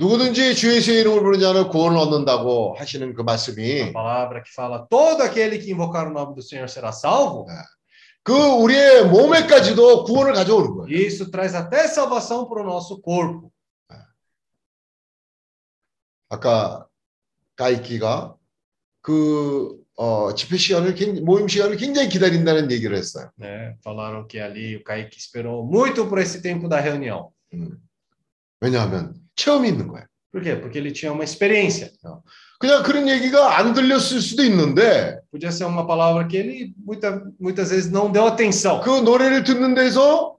[0.00, 5.22] 누구든지 주 예수의 이름을 부르는 자는 구원을 얻는다고 하시는 그 말씀이 palavra que fala: todo
[5.22, 7.44] aquele que invocar o nome do Senhor será salvo.
[8.22, 10.88] 그 우리의 몸에까지도 구원을 가져오는 거예요.
[10.88, 13.50] E isso traz até salvação para o nosso corpo.
[16.30, 16.86] 아까
[17.56, 18.36] 가이키가
[19.02, 23.30] 그 어, 집회 시간을 굉- 모임 시간을 굉장히 기다린다는 얘기를 했어요.
[23.38, 23.76] Né?
[23.84, 27.32] Falaram que ali o Kaique esperou muito por esse tempo da reunião.
[27.52, 27.76] 음.
[28.60, 30.05] 왜냐하면 체험이 있는 거예요.
[30.31, 30.55] Por quê?
[30.59, 31.89] Porque ele tinha uma experiência.
[32.59, 37.69] 그냥 그런 얘기가 안 들렸을 수도 있는데 Podia ser uma palavra que ele muita, muitas
[37.71, 38.81] vezes não deu atenção.
[38.81, 40.35] 그 노래를 듣는 데서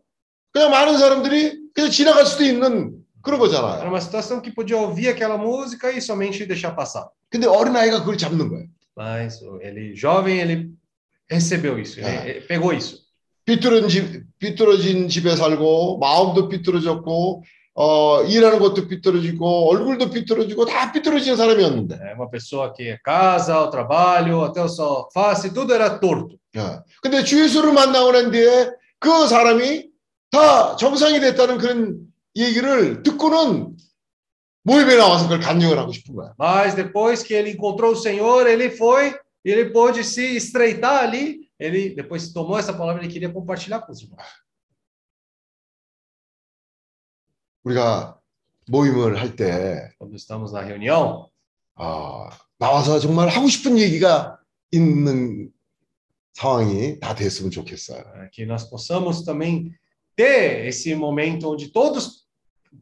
[0.52, 3.88] 그냥 많은 사람들이 그냥 지나갈 수도 있는 그런 Era 거잖아요.
[3.88, 7.08] uma situação que podia ouvir aquela música e somente deixar passar.
[7.30, 8.66] 근데 어린아이가 그걸 잡는 거예요.
[8.96, 10.70] Mas ele, jovem, ele
[11.30, 12.26] recebeu isso, ele, Ah.
[12.26, 13.04] ele pegou isso.
[13.44, 17.44] 삐뚤어진 집, 삐뚤어진 집에 살고 마음도 삐뚤어졌고
[17.83, 23.71] 어, 일하는 것도 삐뚤어지고 얼굴도 삐뚤어지고 다 삐뚤어진 사람이었는데 É uma pessoa que casa, o
[23.71, 26.37] trabalho, até a sua face, tudo era torto.
[26.55, 26.83] 예.
[27.01, 29.89] 근데 주 예수를 만나고 난 뒤에 그 사람이
[30.29, 32.01] 다 정상이 됐다는 그런
[32.35, 33.75] 얘기를 듣고는
[34.61, 36.35] 모임에 나와서 그걸 간증을 하고 싶은 거야.
[36.37, 41.49] Mas depois que ele encontrou o Senhor, ele foi, ele pôde se estreitar ali.
[41.59, 44.21] Ele depois tomou essa palavra, ele queria compartilhar com os irmãos.
[47.63, 48.17] 우리가
[48.67, 51.27] 모임을 할 때 Quando estamos na reunião,
[51.75, 54.37] 아, 나와서 정말 하고 싶은 얘기가
[54.71, 55.49] 있는
[56.33, 58.03] 상황이 다 됐으면 좋겠어요.
[58.15, 59.71] é, que nós possamos também
[60.15, 62.25] ter esse momento onde todos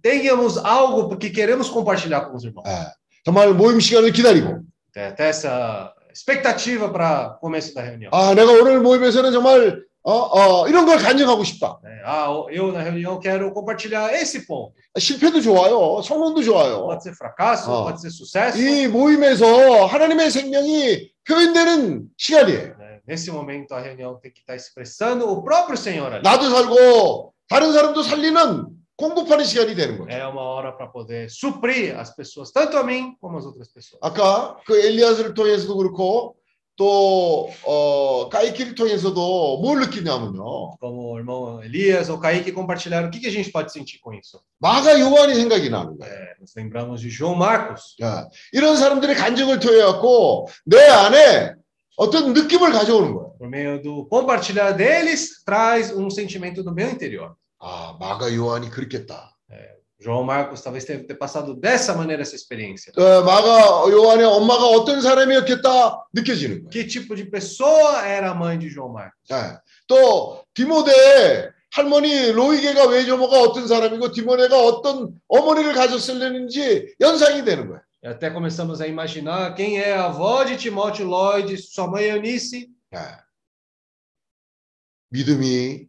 [0.02, 2.64] tenhamos algo que queremos compartilhar com os irmãos.
[2.68, 2.92] 예.
[3.26, 8.10] 정말 모임 시간을 기다리고 Tem até essa expectativa para começo da reunião.
[8.14, 11.80] 아, 내가 오늘 모임에서는 정말 어, 어, 이런 걸 간증하고 싶다.
[12.04, 14.74] Ah, eu na reunião quero compartilhar esse ponto.
[14.98, 16.02] 실패도 좋아요.
[16.02, 16.88] 성공도 좋아요.
[16.88, 17.84] Pode ser fracasso, Ah.
[17.84, 18.58] pode ser sucesso.
[18.58, 22.76] 이 모임에서 하나님의 생명이 표현되는 시간이에요.
[22.80, 23.00] né?
[23.08, 26.24] Nesse momento, a reunião tem que estar expressando o próprio Senhor ali.
[26.24, 28.66] 나도 살고 다른 사람도 살리는
[28.98, 30.10] 공급하는 시간이 되는 거죠.
[30.12, 34.00] É uma hora para poder suprir as pessoas, tanto a mim como as outras pessoas.
[34.02, 36.36] 아까 그 엘리야스를 통해서도 그렇고
[36.79, 40.77] 또 어, 가이키를 통해서도 뭘 느끼냐면요.
[40.81, 44.13] Como o irmão Elias ou Kaique compartilharam, o que, que a gente pode sentir com
[44.13, 44.41] isso?
[44.59, 46.13] 마가 요한이 생각이 나는 거예요.
[46.13, 47.95] É, nos lembramos de João Marcos.
[48.03, 51.55] 야, 이런 사람들의 간증을 통해 갖고 내 안에
[51.97, 53.35] 어떤 느낌을 가져오는 거예요.
[53.39, 57.35] Por meio do compartilhar deles, traz um sentimento do meu interior.
[57.61, 59.31] 아, 마가 요한이 그렇겠다.
[60.01, 62.93] João Marcos talvez tenha ter passado dessa maneira essa experiência.
[62.97, 66.71] 어, 마가 요한의 엄마가 어떤 사람이었겠다 느껴지는 거예요.
[66.71, 69.31] Que tipo de pessoa era a mãe de João Marcos?
[69.33, 69.59] 예.
[69.87, 77.81] 또 디모데 할머니 로이게가 외조모가 어떤 사람이고 디모네가 어떤 어머니를 가졌을는지 연상이 되는 거예요.
[78.03, 82.69] E até começamos a imaginar quem é a avó de Timóteo Lloyd, sua mãe Eunice.
[82.95, 82.99] 예.
[85.09, 85.87] 믿음이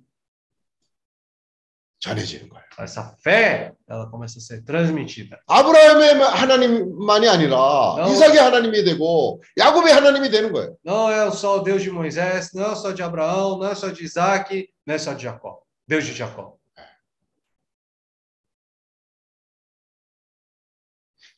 [1.99, 2.63] 전해지는 거예요.
[2.77, 5.38] Essa fé, ela começa a ser transmitida.
[5.47, 7.55] 아브라함의 하나님만이 아니라
[7.97, 8.07] No.
[8.11, 10.76] 이삭의 하나님이 되고 야곱의 하나님이 되는 거예요.
[10.84, 13.89] Não é só o Deus de Moisés, não é só de Abraão, não é só
[13.89, 15.61] de Isaac, não é só de Jacó.
[15.88, 16.57] Deus de Jacó.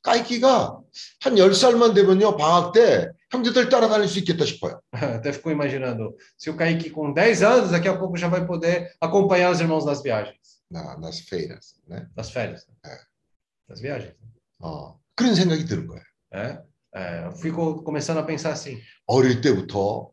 [0.03, 0.79] 까이키가
[1.21, 2.37] 한 10살만 되면요.
[2.37, 4.79] 방학 때 형제들 따라다닐 수 있겠다 싶어요.
[4.93, 8.89] Até ficou imaginando, se o Kaique com 10 anos, daqui a pouco já vai poder
[9.01, 10.40] acompanhar os irmãos nas viagens,
[10.71, 11.75] 나, nas feiras.
[11.87, 12.05] 네.
[12.15, 12.97] nas férias, É.
[13.69, 14.15] nas viagens.
[14.59, 16.03] 어, 그런 생각이 드는 거예요.
[16.33, 16.61] É,
[16.95, 20.11] é, eu fico começando a pensar assim, 어릴 때부터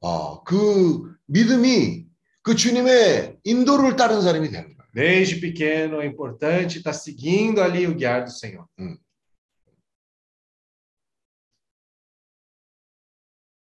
[0.00, 2.06] 어, 그 믿음이
[2.42, 4.84] 그 주님의 인도를 따른 사람이 되는 거예요.
[4.94, 8.66] desde pequeno é importante estar seguindo ali o guiar do Senhor.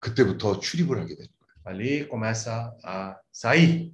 [0.00, 1.54] 그때부터 출입을 하게 되는 거예요.
[1.66, 3.90] Ali começa a sair,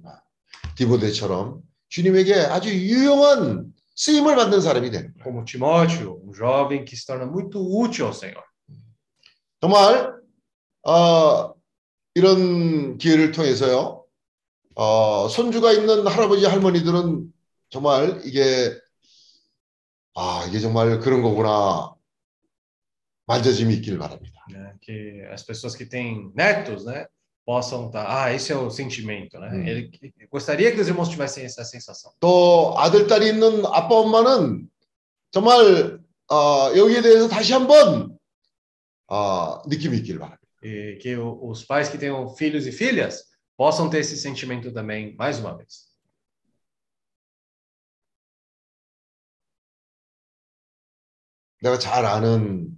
[0.75, 1.61] 디모데처럼
[1.96, 5.24] 주님에게 아주 유용한 쓰임을 받는 사람이 되는 거예요.
[5.24, 8.44] como Timóteo, um jovem que se torna muito útil ao Senhor.
[9.62, 10.12] 정말
[10.82, 11.54] 어,
[12.14, 14.04] 이런 기회를 통해서요.
[14.74, 17.32] 어, 손주가 있는 할아버지 할머니들은
[17.70, 18.78] 정말 이게
[20.14, 21.94] 아 이게 정말 그런 거구나
[23.24, 24.44] 만져짐이 있기를 바랍니다.
[24.82, 27.06] Que as pessoas que têm netos, né,
[27.45, 29.49] possam estar, ah, esse é o sentimento, né?
[29.49, 29.65] Hum.
[29.67, 29.89] Ele
[30.19, 32.13] eu gostaria que os irmãos tivessem essa sensação.
[32.19, 34.69] 또 아들 딸이 있는 아빠 엄마는
[35.31, 35.99] 정말
[36.29, 38.17] 어, 여기에 대해서 다시 한번
[39.07, 40.41] 어, 느낌이 있기를 바랍니다.
[40.63, 43.25] E que o- os pais que tenham filhos e filhas
[43.57, 45.91] possam ter esse sentimento também, mais uma vez.
[51.61, 52.75] 내가 잘 아는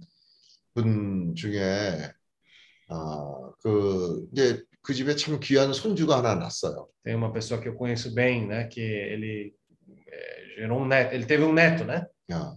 [0.74, 2.12] 분 중에
[2.89, 6.87] 어, 그 이제 그 집에 참 귀한 손주가 하나 났어요.
[7.03, 9.53] Tem uma pessoa que eu conheço bem, né, que ele
[10.57, 12.05] gerou um neto, ele teve um neto, né?
[12.31, 12.55] 야.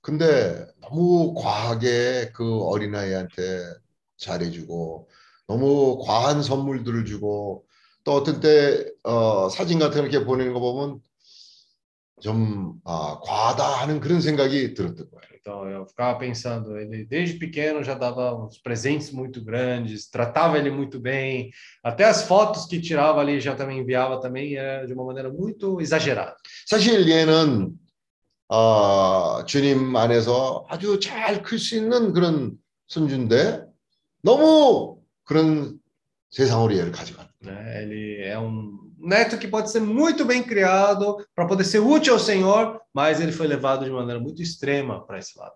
[0.00, 3.74] 근데 너무 과하게 그 어린아이한테
[4.16, 5.08] 잘해주고
[5.46, 7.66] 너무 과한 선물들을 주고
[8.04, 11.00] 또 어떤 때 어, 사진 같은 거 이렇게 보내는 거 보면
[12.21, 15.33] 좀 아, 과하다 하는 그런 생각이 들었던 거예요.
[15.45, 20.71] Então eu ficava pensando, ele desde pequeno já dava uns presentes muito grandes, tratava ele
[20.71, 21.51] muito bem,
[21.83, 25.81] até as fotos que tirava ali já também enviava também era de uma maneira muito
[25.81, 26.37] exagerada.
[26.65, 27.73] 사실 얘는
[28.47, 32.55] 어, 주님 안에서 아주 잘 클 수 있는 그런
[32.87, 33.65] 손주인데
[34.21, 35.77] 너무 그런
[36.31, 37.83] 세상으로 얘를 가져가는 né?
[37.83, 42.19] Ele é um neto que pode ser muito bem criado para poder ser útil ao
[42.19, 45.55] Senhor, mas ele foi levado de maneira muito extrema para esse lado.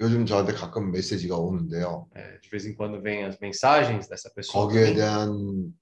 [0.00, 2.08] 요즘 저한테 가끔 메시지가 오는데요.
[2.14, 4.66] É, de vez em quando vem as mensagens dessa pessoa.
[4.66, 4.94] 거기에 também.
[4.96, 5.74] 대한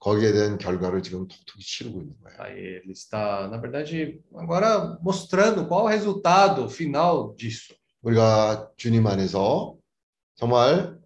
[0.00, 2.36] 거기에 대한 결과를 지금 톡톡히 치르고 있는 거예요.
[2.40, 7.72] Aí ele está, na verdade, agora mostrando qual o resultado final disso.
[8.02, 9.76] 우리가 주님 안에서
[10.34, 10.98] 정말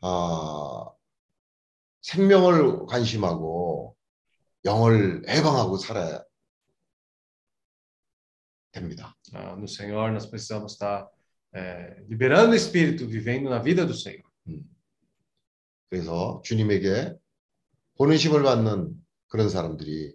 [0.00, 0.88] 아,
[2.02, 3.93] 생명을 관심하고
[4.64, 6.22] 영을 해방하고 살아야
[8.72, 9.16] 됩니다.
[9.32, 11.08] Ah, no Senhor, nós precisamos estar
[11.52, 14.28] é, liberando o Espírito, vivendo na vida do Senhor.
[15.88, 17.16] 그래서 주님에게
[17.96, 18.94] 본의심을 받는
[19.26, 20.14] 그런 사람들이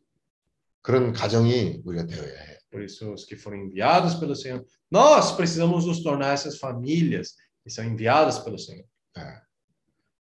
[0.81, 2.55] 그런 가정이 우리가 되어야 해요.
[2.71, 7.69] Por isso, os que foram enviados pelo Senhor, nós precisamos nos tornar essas famílias que
[7.69, 8.85] são enviadas pelo Senhor.
[9.15, 9.41] 네.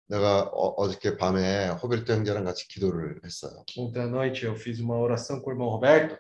[0.09, 3.65] 내가 어, 저께 밤에 호베르토 형제랑 같이 기도를 했어요.
[3.79, 6.17] Ontem à noite eu fiz uma oração com o irmão Roberto,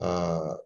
[0.00, 0.56] 어,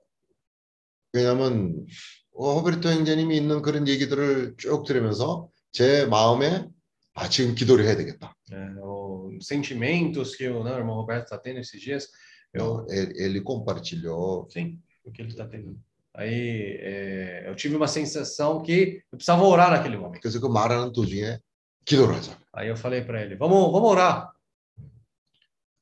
[1.13, 1.87] 왜냐하면
[2.35, 6.69] 어, 호베르토 형제님이 있는 그런 얘기들을 쭉 들으면서 제 마음에
[7.15, 8.35] 아 지금 기도를 해야 되겠다.
[8.51, 12.09] né, os sentimentos que o, né, irmão Roberto está tendo esses dias.
[12.55, 14.49] Eu, 어, 에- 엘리 compartilhou.
[14.51, 15.79] sim, o que ele está tendo.
[16.15, 20.21] Aí é, eu tive uma sensação que eu precisava orar naquele momento.
[20.21, 21.39] 그래서 그 말하는 도중에
[21.85, 22.37] 기도를 하자.
[22.53, 24.33] Aí eu falei para ele: vamos, vamos orar.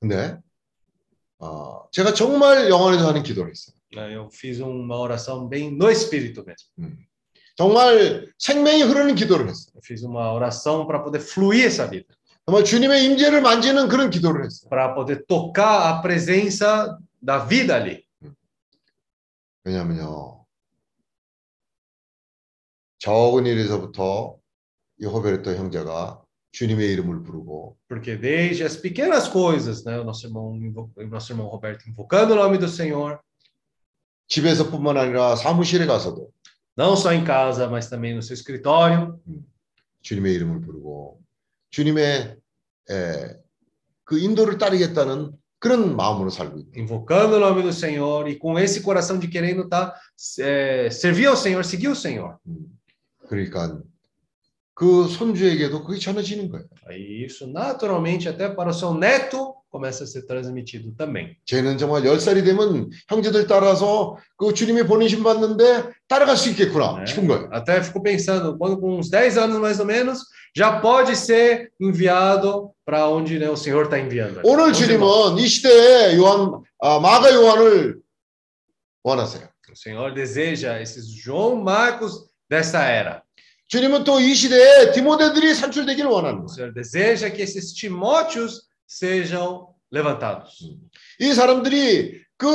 [0.00, 0.38] 근데
[1.38, 3.76] 어, 제가 정말 영원에서 하는 기도를 했어요.
[3.92, 6.96] Eu fiz uma oração bem no espírito mesmo.
[7.56, 9.72] 정말 생명이 흐르는 기도를 했어요.
[9.74, 12.06] Eu fiz uma oração para poder fluir essa vida,
[12.46, 14.68] 정말 주님의 임재를 만지는 그런 기도를 했어요.
[14.70, 18.06] para poder tocar a presença da vida ali.
[19.64, 20.46] 왜냐하면요.
[22.98, 24.39] 적은 일에서부터
[25.01, 26.21] 이 호베르토 형제가
[26.51, 31.31] 주님의 이름을 부르고 Porque desde as pequenas coisas, né, o nosso irmão, invo- o nosso
[31.33, 33.19] irmão Roberto invocando o nome do Senhor,
[34.27, 36.31] 집에서뿐만 아니라 사무실에 가서도
[36.77, 39.19] não só em casa, mas também no seu escritório,
[40.01, 41.19] 주님의 이름을 부르고
[41.69, 42.37] 주님의
[42.89, 43.37] 에,
[44.03, 46.71] 그 인도를 따르겠다는 그런 마음으로 살고 있다.
[46.79, 49.95] invocando o nome do Senhor e com esse coração de querendo tá,
[50.39, 52.37] é, servir ao Senhor, seguir o Senhor.
[53.27, 53.81] 그러니까
[54.79, 56.65] 그 손주에게도 그게 전해지는 거예요.
[56.87, 61.35] Aí isso naturalmente até para o seu neto começa a ser transmitido também.
[61.45, 67.05] 쟤는 정말 10살이 되면 형제들 따라서 그 주님의 보내심 받는데 따라갈 수 있겠구나 né?
[67.05, 67.49] 싶은 거예요.
[67.53, 70.19] Até fico pensando, quando com uns 10 anos mais ou menos,
[70.53, 74.41] já pode ser enviado para onde né, o Senhor está enviando.
[74.43, 75.35] 오늘 Os irmãos.
[75.35, 78.01] 주님은 이 시대에 요한 아, 마가 요한을
[79.03, 79.47] 원하세요.
[79.71, 83.23] O Senhor deseja esses João Marcos dessa era.
[83.69, 86.53] 주님은 또 이 시대에 디모데들이 산출되기를 원하는 O 거예요.
[86.53, 90.59] Senhor deseja que esses Timóteos sejam levantados.
[91.19, 92.47] 이 사람들이 그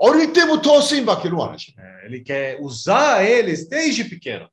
[0.00, 4.48] 어릴 때부터 쓰임 받기를 원하시고 É, Ele quer usar eles desde pequeno.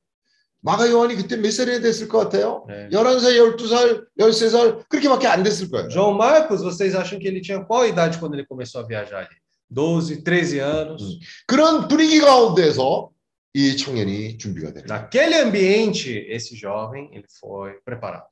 [0.62, 2.64] 마가 요한이 그때 몇 살이 됐을 것 같아요?
[2.70, 2.88] 네.
[2.90, 5.90] 11살, 12살, 13살 그렇게밖에 안 됐을 거예요.
[5.90, 9.36] João Marcos, vocês acham que ele tinha qual idade quando ele começou a viajar ali?
[9.70, 11.20] 12, 13 anos.
[11.48, 13.10] 그런 분위기 가운데서
[13.59, 14.87] 이 청년이 준비가 거예요.
[14.87, 18.29] Naquele ambiente, esse jovem, ele foi preparado.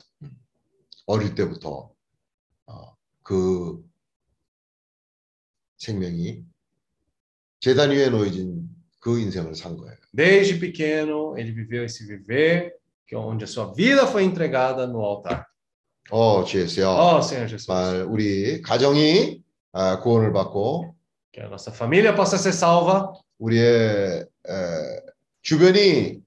[1.07, 1.91] 어릴 때부터
[2.67, 3.85] 어, 그
[5.79, 6.45] 생명이
[7.59, 8.69] 재단 위에 놓여진
[9.01, 9.97] 그 인생을 산 거예요.
[10.15, 12.75] Desde pequeno, ele viveu esse viver,
[13.05, 15.45] que onde a sua vida foi entregada no altar.
[16.11, 16.89] 어, 주예수요.
[16.89, 17.67] Oh, Senhor Jesus.
[17.67, 19.43] 정말 우리 가정이
[19.73, 20.95] 아, 구원을 받고
[21.33, 24.86] Que a nossa família possa ser salva, 우리의 에,
[25.46, 26.22] 주변이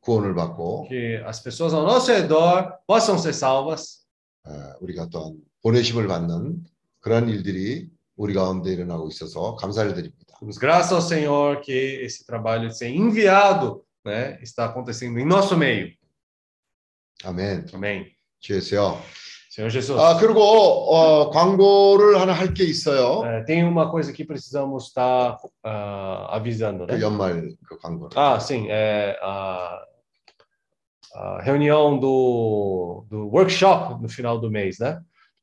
[0.00, 4.06] 구원을 받고 que as pessoas ao nosso redor possam ser salvas,
[4.46, 6.64] 에, 우리가 또한 보내심을 받는
[7.00, 10.36] 그런 일들이 우리 가운데 일어나고 있어서 감사를 드립니다.
[10.40, 15.56] Damos graças ao Senhor que esse trabalho de ser enviado né, está acontecendo em nosso
[15.56, 15.92] meio.
[17.24, 17.66] 아멘.
[17.74, 18.06] Amém.
[18.40, 18.98] 주예수요.
[19.54, 19.98] Senhor Jesus.
[20.00, 23.22] 아 그리고 어, 광고를 하나 할 게 있어요.
[23.24, 26.94] É, tem uma coisa que precisamos estar ah, avisando, né?
[26.96, 28.16] 그 연말 그 광고를.
[28.16, 29.82] Ah, sim, é a,
[31.14, 35.00] a reunião do, do workshop no final do mês, né?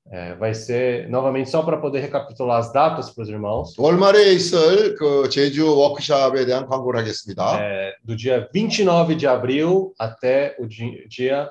[0.10, 3.76] É, vai ser novamente só para poder recapitular as datas para os irmãos.
[3.78, 7.60] 월말에 있을 그 제주 워크숍에 대한 광고를 하겠습니다.
[7.60, 11.50] É, do dia 29 de abril até o di- dia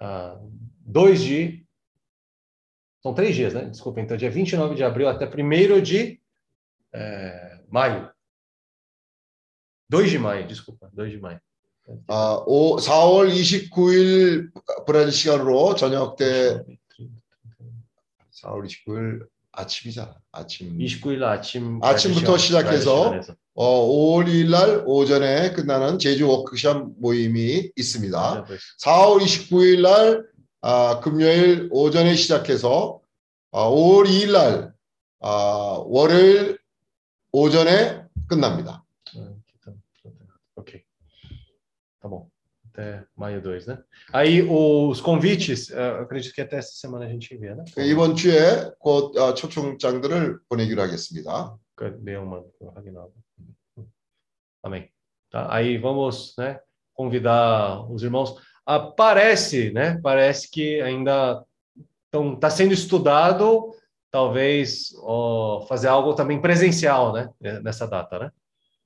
[0.00, 0.34] ah,
[0.86, 1.62] 2 de.
[3.05, 3.65] São três dias, né?
[3.65, 6.19] Desculpa, então dia 29 de abril até 1 de
[6.91, 8.09] é, maio.
[9.87, 11.39] 2 de maio, desculpa, 2 de maio.
[12.07, 14.49] 아, 오, 4월 29일
[14.87, 16.63] 브라질 시간으로 저녁 때
[18.41, 20.15] 4월 29일 아침이잖아.
[20.31, 20.75] 아침.
[20.75, 23.13] 29일 아침 아침부터 시작해서
[23.53, 28.45] 어, 5월 2일 날 오전에 끝나는 제주 워크숍 모임이 있습니다.
[28.47, 28.63] 시간에서.
[28.83, 30.34] 4월 29일 날
[30.67, 32.99] 아, 금요일 오전에 시작해서
[33.51, 34.73] 아, 5월 2일 날
[35.19, 36.57] 아, 월요일
[37.31, 38.83] 오전에 끝납니다.
[40.55, 40.83] Ok.
[42.01, 42.31] Tá bom.
[42.73, 43.77] Até maio 2, né?
[44.11, 47.63] Aí os convites, eh, acredito que até essa semana a gente envia, né?
[47.77, 51.55] 이번 주에 곧 아, 초청장들을 보내기로 하겠습니다.
[51.77, 52.43] Uma
[52.75, 53.13] Aguinaldo?
[54.63, 54.89] Amém.
[55.29, 55.47] Tá?
[55.53, 56.59] Aí vamos, né,
[56.95, 58.35] convidar os irmãos.
[58.66, 59.98] Ah, parece, né?
[60.02, 61.42] Parece que ainda
[62.34, 63.74] está sendo estudado,
[64.10, 67.28] talvez ó, fazer algo também presencial, né?
[67.62, 68.30] Nessa data, né?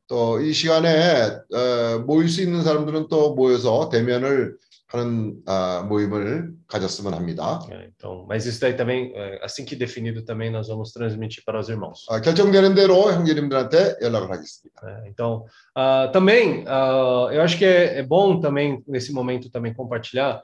[0.06, 4.56] 또 이 시간에 어, 모일 수 있는 사람들은 또 모여서 대면을
[4.89, 7.61] 하는 아, 모임을 가졌으면 합니다.
[7.70, 11.59] É, então, mas isso daí também, é, assim que definido também, nós vamos transmitir para
[11.59, 12.06] os irmãos.
[12.11, 14.81] 아, 결정되는 대로 형제님들한테 연락을 하겠습니다.
[14.85, 15.05] né?
[15.09, 15.44] Então,
[15.74, 20.43] ah, também, ah, eu acho que é, é bom também, nesse momento, também compartilhar,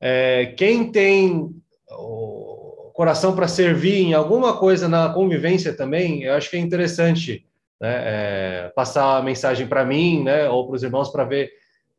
[0.00, 1.50] é, quem tem
[1.90, 7.46] o coração para servir em alguma coisa na convivência também, eu acho que é interessante
[7.80, 11.50] né, é, passar a mensagem para mim, né, ou para os irmãos para ver,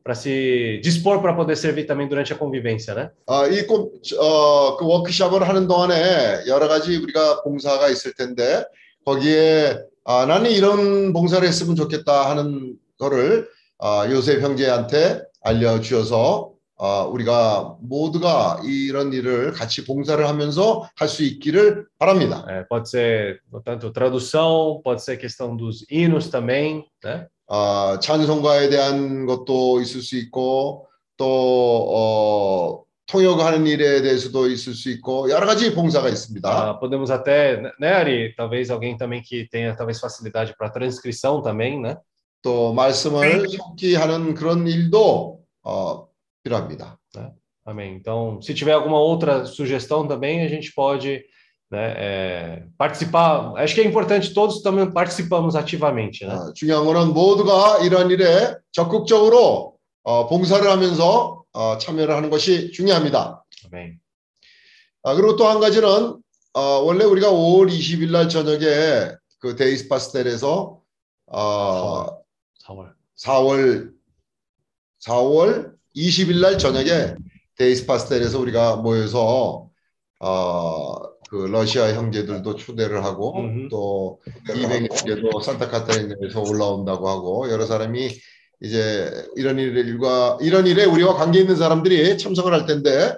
[0.07, 3.11] para se dispor para poder servir também durante a convivência, né?
[3.27, 8.65] 아, 이 꼼- 어, 그 워크숍을 하는 동안에 여러 가지 우리가 봉사가 있을 텐데
[9.05, 13.49] 거기에 아, 나는 이런 봉사를 했으면 좋겠다 하는 거를
[13.81, 21.87] 아, 요셉 형제한테 알려주어서 아, 우리가 모두가 이런 일을 같이 봉사를 하면서 할 수 있기를
[21.99, 22.45] 바랍니다.
[22.49, 27.27] É, pode ser tanto tradução, pode ser questão dos hinos também, né?
[27.48, 35.31] 아, 찬송가에 대한 것도 있을 수 있고 또 어, 통역하는 일에 대해서도 있을 수 있고
[35.31, 36.48] 여러 가지 봉사가 있습니다.
[36.48, 38.35] Ah, podemos até, né, Ari?
[38.36, 41.97] Talvez alguém também que tenha talvez facilidade para transcrição também, né?
[42.43, 46.09] 또 말씀을 속기하는 그런 일도 어,
[46.43, 46.98] 필요합니다.
[47.64, 47.97] Amém.
[47.97, 51.24] Então, se tiver alguma outra sugestão também, a gente pode
[51.71, 53.55] né, é, participar.
[53.57, 56.35] Acho que é importante todos também participamos ativamente, né?
[56.35, 63.43] 어, 중요한 거는 모두가 이런 일에 적극적으로 어, 봉사를 하면서 어, 참여를 하는 것이 중요합니다.
[63.73, 63.99] Amém.
[65.03, 66.21] 아, 그리고 또 한 가지는
[66.53, 70.81] 어, 원래 우리가 5월 20일 날 저녁에 그 데이스 파스텔에서
[71.27, 72.07] 어,
[72.65, 72.93] 4월.
[73.19, 73.93] 4월
[75.05, 77.15] 4월 20일 날 저녁에
[77.57, 79.69] 데이스 파스텔에서 우리가 모여서
[80.21, 83.69] 어, 그 러시아 형제들도 초대를 하고 음흠.
[83.70, 84.20] 또
[84.55, 88.11] 이백 형제도 산타카타리나에서 올라온다고 하고 여러 사람이
[88.62, 93.15] 이제 이런 일과 이런 일에 우리와 관계 있는 사람들이 참석을 할 텐데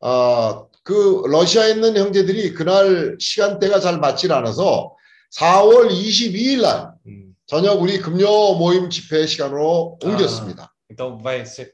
[0.00, 4.94] 아, 그 러시아에 있는 형제들이 그날 시간대가 잘 맞질 않아서
[5.38, 7.32] 4월 22일 날 Hum.
[7.46, 10.72] 저녁 우리 금요 모임 집회 시간으로 옮겼습니다.
[10.90, 11.72] Então, vai ser,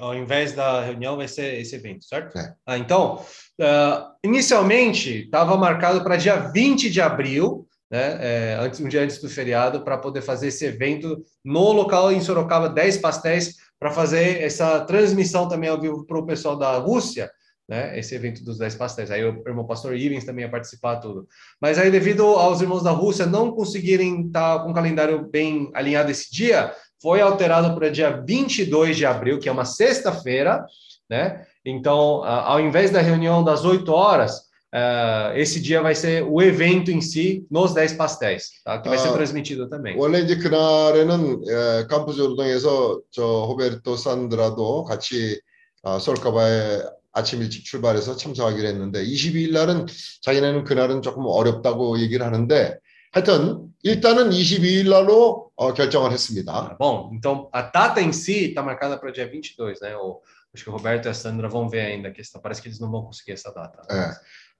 [0.00, 2.38] ao invés da reunião, vai ser esse evento, certo?
[2.38, 2.54] É.
[2.66, 3.24] Ah, então,
[3.60, 8.18] ah, inicialmente estava marcado para dia 20 de abril, né?
[8.20, 12.20] é, antes, um dia antes do feriado, para poder fazer esse evento no local em
[12.20, 17.30] Sorocaba, 10 pastéis, para fazer essa transmissão também ao vivo para o pessoal da Rússia,
[17.68, 17.98] né?
[17.98, 19.10] Esse evento dos 10 pastéis.
[19.10, 21.28] Aí o irmão pastor Ivens também ia participar tudo.
[21.60, 26.10] Mas aí, devido aos irmãos da Rússia não conseguirem estar com o calendário bem alinhado
[26.10, 30.64] esse dia, foi alterado para dia 22 de abril, que é uma sexta-feira,
[31.08, 31.46] né?
[31.68, 36.90] Então, ao invés da reunião das 8 horas, ah, esse dia vai ser o evento
[36.90, 38.80] em si, nos 10 pastéis, tá?
[38.80, 39.96] Que vai ser Ah, transmitido também.
[39.98, 45.40] 원래 이제 그날에는 에, 캠프스 요르동에서 저 호베르토 산드라도 같이
[45.82, 46.82] 아, 솔카바에
[47.12, 49.86] 아침 일찍 출발해서 참석하기로 했는데 22일 날은
[50.22, 52.76] 자기네는 그날은 조금 어렵다고 얘기를 하는데
[53.12, 56.76] 하여튼 일단은 22일 날로 어, 결정을 했습니다.
[56.78, 59.96] Bom, então a data em si está marcada para dia 22, né?
[59.96, 60.20] O,
[60.58, 62.40] acho que o Roberto e a Sandra vão ver ainda a questão.
[62.40, 63.82] Parece que eles não vão conseguir essa data.
[63.90, 64.10] 예.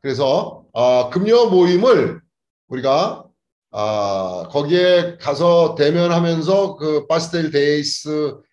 [0.00, 2.20] 그래서 아, 금요 모임을
[2.68, 3.24] 우리가
[3.72, 8.44] 아, 거기에 가서 대면하면서 그 파스텔 데이스에서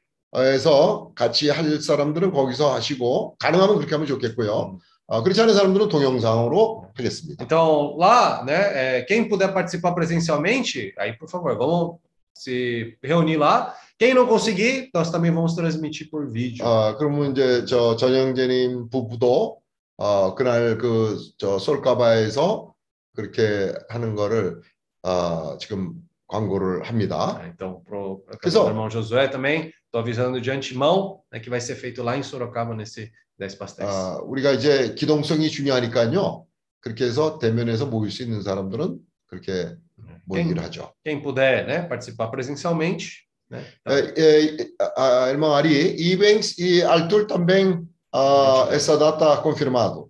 [1.15, 4.79] 같이 할 사람들은 거기서 하시고 가능하면 그렇게 하면 좋겠고요.
[5.07, 7.43] 아, 그렇지 않은 사람들은 동영상으로 하겠습니다.
[7.43, 11.99] Então, lá, né, é, quem puder participar presencialmente, aí, por favor, vamos
[12.33, 13.75] se reunir lá.
[13.98, 16.64] Quem não conseguir, nós também vamos transmitir por vídeo.
[16.66, 19.60] 아, 그러면 이제 저 전영재님 부부도
[19.98, 22.72] 어, 그날 그 저 솔카바에서
[23.14, 24.60] 그렇게 하는 거를
[25.02, 25.94] 아, 지금
[26.28, 27.38] 광고를 합니다.
[27.38, 27.46] tá?
[27.48, 28.68] Então, pro, pro Pessoal.
[28.68, 32.74] irmão Josué também, estou avisando de antemão né, que vai ser feito lá em Sorocaba,
[32.74, 33.88] nesse 10 pastéis.
[33.88, 36.46] 아, 우리가 이제 기동성이 중요하니까요.
[36.80, 39.76] 그렇게 해서 대면에서 모일 수 있는 사람들은 그렇게
[40.24, 40.92] 모이기를 하죠.
[41.04, 43.23] Quem puder né, participar presencialmente,
[43.54, 43.92] né, tá.
[43.92, 50.08] 에, 에, 아, irmão Ari, Ivens e Arthur também ah, essa data confirmado.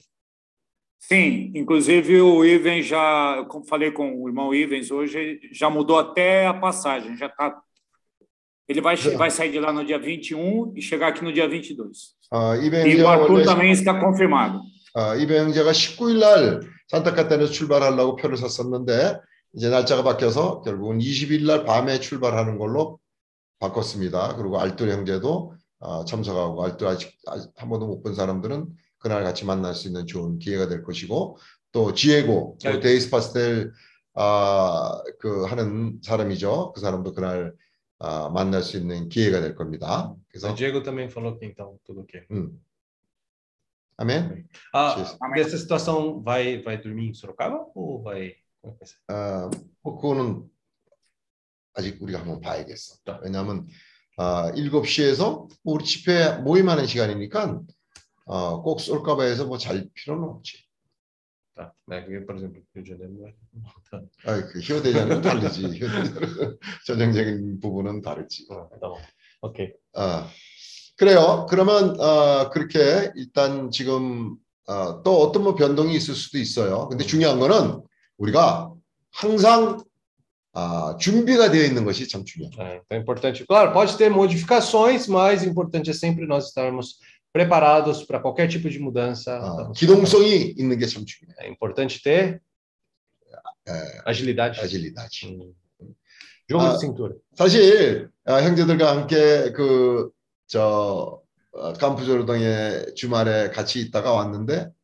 [0.98, 6.46] Sim, inclusive o Ivens já, eu falei com o irmão Ivens hoje, já mudou até
[6.46, 7.58] a passagem, já tá.
[8.68, 12.14] Ele vai, vai sair de lá no dia 21 e chegar aqui no dia 22.
[12.30, 14.60] 아, 이배 E o 형제가 Arthur 원래 também está confirmado.
[14.94, 19.18] 아, 이배 형제가 19일 날 산타카타에서 출발하려고 표를 샀었는데
[19.54, 23.00] 이제 날짜가 바뀌어서 결국은 20일 날 밤에 출발하는 걸로
[23.59, 24.35] 바꿨습니다.
[24.35, 27.11] 그리고 알뜰 형제도 아, 참석하고 알뜰 아직,
[27.55, 28.67] 한 번도 못 본 사람들은
[28.97, 31.37] 그날 같이 만날 수 있는 좋은 기회가 될 것이고
[31.71, 32.79] 또 지에고 또 네.
[32.79, 33.71] 데이스 파스텔
[34.15, 36.71] 아, 그 하는 사람이죠.
[36.73, 37.53] 그 사람도 그날
[37.99, 40.13] 아, 만날 수 있는 기회가 될 겁니다.
[40.29, 42.25] 그래서 Diego também falou que então tudo ok.
[42.31, 42.59] 음.
[43.97, 44.45] 아멘.
[44.73, 45.17] Ah, Jesus.
[45.35, 48.33] dessa situação vai vai dormir em Sorocaba ou vai?
[48.61, 48.97] como é que vai ser?
[49.83, 50.49] 그거는
[51.75, 52.95] 아직 우리가 한번 봐야겠어.
[53.05, 53.13] 네.
[53.23, 53.67] 왜냐하면
[54.17, 57.61] 아, 7시에서 우리 집회 모임하는 시간이니까
[58.25, 60.65] 어, 꼭 쏠까봐 해서 뭐 잘 필요는 없지.
[61.57, 62.03] Tá, né?
[62.03, 63.33] porque, Por exemplo, Rio de Janeiro não vai.
[63.89, 65.79] Tá, 아, 그 다르지.
[66.85, 68.45] 전형적인 부분은 다르지.
[68.49, 68.99] Ah, tá bom.
[69.39, 69.71] Ok.
[69.93, 70.27] 아,
[70.97, 71.45] 그래요.
[71.49, 74.35] 그러면 어, 그렇게 일단 지금
[74.67, 76.89] 어, 또 어떤 뭐 변동이 있을 수도 있어요.
[76.89, 77.81] 근데 중요한 거는
[78.17, 78.73] 우리가
[79.13, 79.81] 항상
[80.57, 82.51] 아, 준비가 되어 있는 것이 참 중요해요.
[82.61, 83.45] É, então é importante.
[83.45, 86.97] Claro, pode ter modificações, mas o importante é sempre nós estarmos
[87.33, 89.35] preparados para qualquer tipo de mudança.
[89.37, 91.35] 아, 기동성이 있는 게 참 중요해요.
[91.41, 92.39] É importante ter
[93.67, 94.59] 에, agilidade.
[94.61, 95.25] 아질리다지.
[95.27, 95.53] Hum.
[96.49, 96.73] Jogo Ah.
[96.73, 97.13] de cintura.
[97.35, 101.21] 사실 아, 형제들과 함께 그저
[101.51, 104.74] 어, campo조르동에 주말에 같이 있다가 왔는데 어,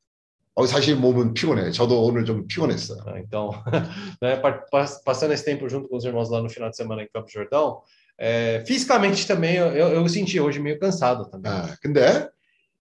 [0.67, 1.71] 사실 몸은 피곤해요.
[1.71, 3.01] 저도 오늘 좀 피곤했어요.
[3.07, 3.51] Ah, Então,
[4.23, 7.03] né, pa- pa- passando esse tempo junto com os irmãos lá no final de semana
[7.03, 7.83] em Campo Jordão,
[8.19, 11.53] é, fisicamente também eu, eu, eu senti hoje meio cansado também.
[11.53, 12.29] 아, 근데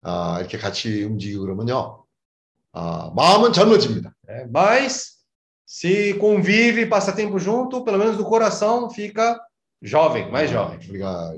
[0.02, 2.05] 아, 이렇게 같이 움직이고 그러면요,
[2.73, 4.15] 아, 마음은 젊어집니다.
[4.28, 4.47] né?
[4.51, 5.15] Mas
[5.66, 9.40] se convive e passa tempo junto, pelo menos no coração fica
[9.84, 10.80] jovem, mais jovem.
[10.89, 11.34] 우리가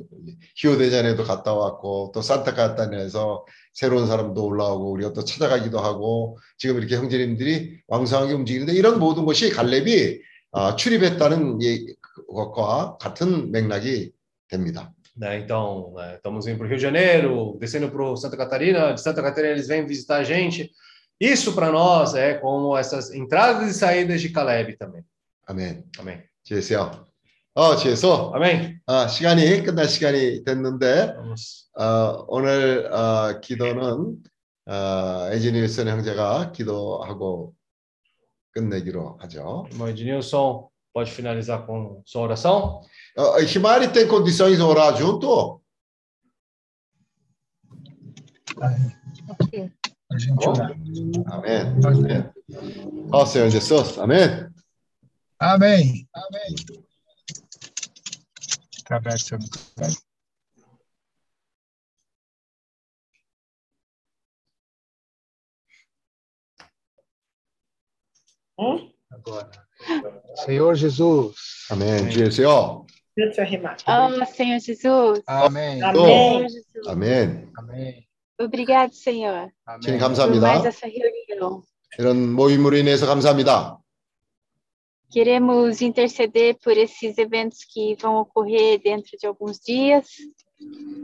[0.55, 6.95] 히오 대전에도 갔다 왔고 또 산타카타니아에서 새로운 사람도 올라오고 우리가 또 찾아가기도 하고 지금 이렇게
[6.97, 10.19] 형제님들이 왕성하게 움직이는데 이런 모든 것이 갈렙이
[10.53, 11.85] 아, 출입했다는 예-
[12.27, 14.11] 것과 같은 맥락이
[14.49, 14.91] 됩니다.
[15.15, 15.37] né?
[15.39, 19.21] Então, né, estamos indo para o Rio de Janeiro, descendo para Santa Catarina, de Santa
[19.21, 20.71] Catarina eles vêm visitar a gente.
[21.19, 25.03] Isso para nós é como essas entradas e saídas de Caleb também.
[25.47, 25.83] 아멘.
[25.99, 26.23] Amém.
[26.43, 27.10] 지혜세요.
[27.61, 28.31] 어, 지혜서.
[28.33, 28.79] Amém.
[28.87, 31.69] 아, 시간이 끝날 시간이 됐는데 Vamos.
[31.77, 34.17] 어, 오늘 어, 기도는
[34.65, 37.53] 어, 에지니슨 형제가 기도하고
[38.53, 39.67] 끝내기로 하죠.
[39.79, 42.81] Ednilson, pode finalizar com sua oração?
[43.15, 45.61] 어, 히마리 tem condições de orar junto?
[48.59, 50.71] A gente orar.
[51.27, 51.61] Amém.
[51.85, 52.25] Amém.
[53.13, 53.99] Ó Senhor Jesus.
[53.99, 54.49] Amém.
[55.39, 56.07] Amém.
[56.11, 56.81] Amém.
[58.91, 59.39] Atravessa.
[69.11, 69.49] Agora.
[70.43, 71.35] Senhor Jesus.
[71.69, 72.11] Amém.
[73.39, 73.77] eu rimar.
[73.87, 75.23] Oh, Senhor Jesus.
[75.25, 75.79] Amém.
[75.93, 76.05] 또.
[76.05, 76.87] Senhor Jesus.
[76.87, 77.51] 아멘.
[77.55, 78.07] Amém.
[78.39, 79.81] Obrigado, Senhor, Amém.
[79.81, 80.67] por mais 감사합니다.
[80.67, 81.63] essa reunião.
[81.97, 83.80] 이런 모임으로 인해서 감사합니다.
[85.11, 90.07] Queremos interceder por esses eventos que vão ocorrer dentro de alguns dias.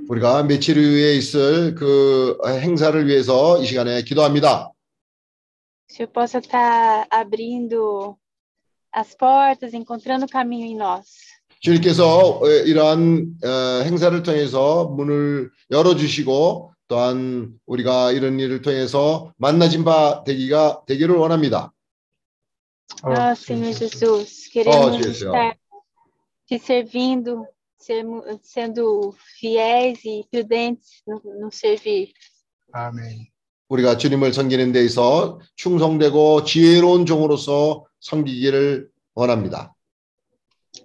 [0.08, 4.72] 우리가 며칠 후에 있을 그 행사를 위해서 이 시간에 기도합니다.
[5.90, 8.16] O Senhor possa estar abrindo
[8.94, 11.06] as portas, encontrando o caminho em nós.
[11.60, 19.84] 주님께서 어, 이러한 어, 행사를 통해서 문을 열어 주시고 또한 우리가 이런 일을 통해서 만나진
[19.84, 21.74] 바 되기가 되기를 원합니다.
[23.04, 25.22] Oh, Senhor Jesus, queremos Jesus.
[25.22, 25.58] estar
[26.48, 27.46] te servindo,
[27.78, 32.12] sermo- sendo fiéis e prudentes no, no servir.
[32.74, 33.28] Amém.
[33.70, 39.74] 우리가 주님을 섬기는 데 있어 충성되고 지혜로운 종으로서 섬기기를 원합니다.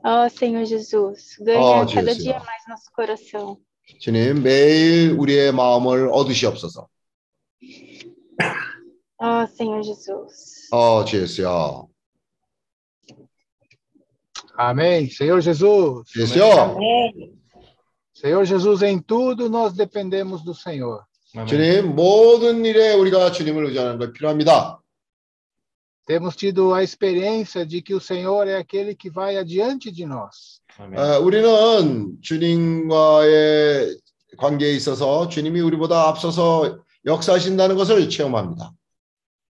[0.04, 2.18] Oh, Senhor Jesus, ganha Oh, cada Jesus.
[2.24, 3.56] dia mais nosso coração.
[4.00, 6.88] 주님 매일 우리의 마음을 얻으시옵소서.
[9.20, 10.68] Oh, Senhor Jesus.
[10.72, 11.88] 어, 주예수요.
[14.57, 15.09] Amém.
[15.09, 16.09] Senhor Jesus.
[16.09, 16.51] 주예수요.
[16.51, 17.37] Amém.
[18.13, 21.03] Senhor Jesus, em tudo nós dependemos do Senhor.
[21.35, 21.47] Amém.
[21.47, 24.79] 주님 모든 일에 우리가 주님을 의지하는 것 필요합니다.
[26.05, 30.61] Temos tido a experiência de que o Senhor é aquele que vai adiante de nós.
[30.79, 30.97] Amém.
[30.97, 33.97] 어, 우리는 주님과의
[34.37, 38.71] 관계에 있어서 주님이 우리보다 앞서서 역사하신다는 것을 체험합니다.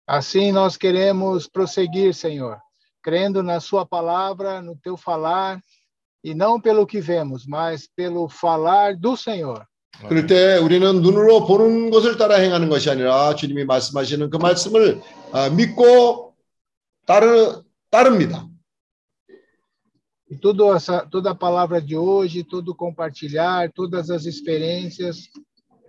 [0.08, 2.58] Assim nós queremos prosseguir, Senhor,
[3.02, 5.62] crendo na Sua palavra, no Teu falar,
[6.24, 9.66] e não pelo que vemos, mas pelo falar do Senhor.
[10.08, 15.02] 그럴 때 우리는 눈으로 보는 것을 따라 행하는 것이 아니라 주님이 말씀하시는 그 말씀을
[15.32, 16.36] 아, 믿고
[17.06, 18.48] 따르, 따릅니다.
[20.30, 25.30] E tudo essa, toda a palavra de hoje, todo compartilhar, todas as experiências,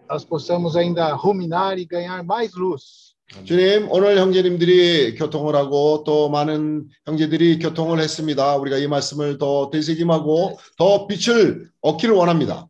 [0.09, 3.11] nós possamos ainda ruminar e ganhar mais luz.
[3.45, 8.56] 주님, 오늘 형제님들이 교통을 하고 또 많은 형제들이 교통을 했습니다.
[8.58, 12.68] 우리가 이 말씀을 더 되새김하고 더 빛을 얻기를 원합니다.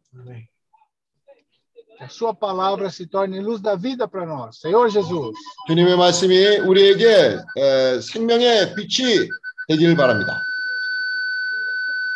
[2.02, 4.60] A Sua palavra se torne luz da vida para nós.
[4.60, 5.34] Senhor Jesus.
[5.68, 9.30] 주님의 말씀이 우리에게 에, 생명의 빛이
[9.70, 10.34] 되기를 바랍니다.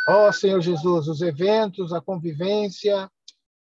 [0.10, 3.10] Ó Senhor Jesus, os eventos, a convivência,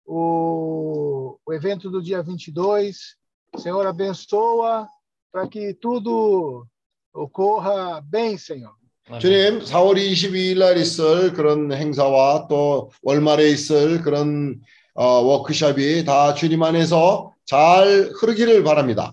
[0.06, 3.15] o, o evento do dia 22,
[3.56, 4.88] Senhor, abençoa
[5.32, 6.66] para que tudo
[7.12, 8.74] ocorra bem, Senhor.
[9.20, 14.60] 주님, 4월 22일 날 있을 그런 행사와 또 월말에 있을 그런
[14.94, 19.12] 어, 워크숍이 다 주님 안에서 잘 흐르기를 바랍니다.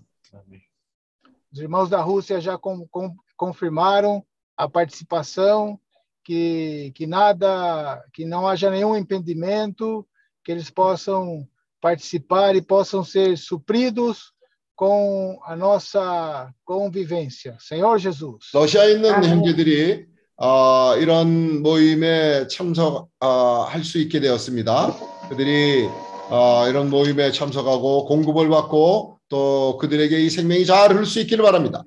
[1.54, 4.26] Os irmãos da Rússia já com, com, confirmaram
[4.58, 5.80] a participação,
[6.24, 10.04] que, que nada, que não haja nenhum impedimento,
[10.44, 11.48] que eles possam
[11.82, 14.32] participar e possam ser supridos
[14.76, 17.58] com a nossa convivência.
[17.60, 18.52] Senhor Jesus.
[18.54, 20.06] 러시아에 있는 형제들이
[20.38, 24.94] 어, 이런 모임에 참석할 수 있게 되었습니다.
[25.30, 25.88] 그들이
[26.30, 31.84] 어, 이런 모임에 참석하고 공급을 받고 또 그들에게 이 생명이 잘 흐를 수 있기를 바랍니다.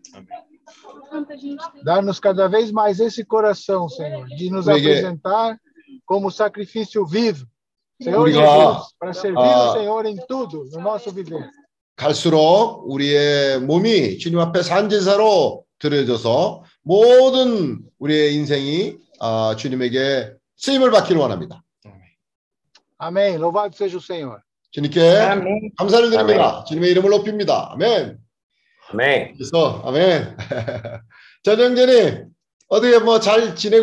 [1.85, 4.91] Dá-nos cada vez mais esse coração, Senhor, de nos Obrigado.
[4.91, 5.59] apresentar
[6.05, 7.47] como sacrifício vivo.
[8.02, 8.74] Senhor Obrigado.
[8.74, 9.70] Jesus, para servir Ah.
[9.72, 11.50] o Senhor em tudo, no nosso viver.
[11.96, 21.62] 갈수록 우리의 몸이 주님 앞에 산제사로 드려져서 모든 우리의 인생이 아, 주님에게 쓰임을 받기를 원합니다.
[23.00, 23.36] Amém.
[23.38, 24.40] Louvado seja o Senhor.
[24.72, 25.72] 주님께 아멘.
[25.78, 26.64] 감사를 드립니다.
[26.68, 27.70] 주님의 이름을 높입니다.
[27.74, 28.18] 아멘.
[28.94, 29.34] 아멘.
[29.36, 30.38] 그래서 아멘.
[31.44, 32.26] 전영재님
[32.70, 33.80] 어떻게 뭐 잘 지내고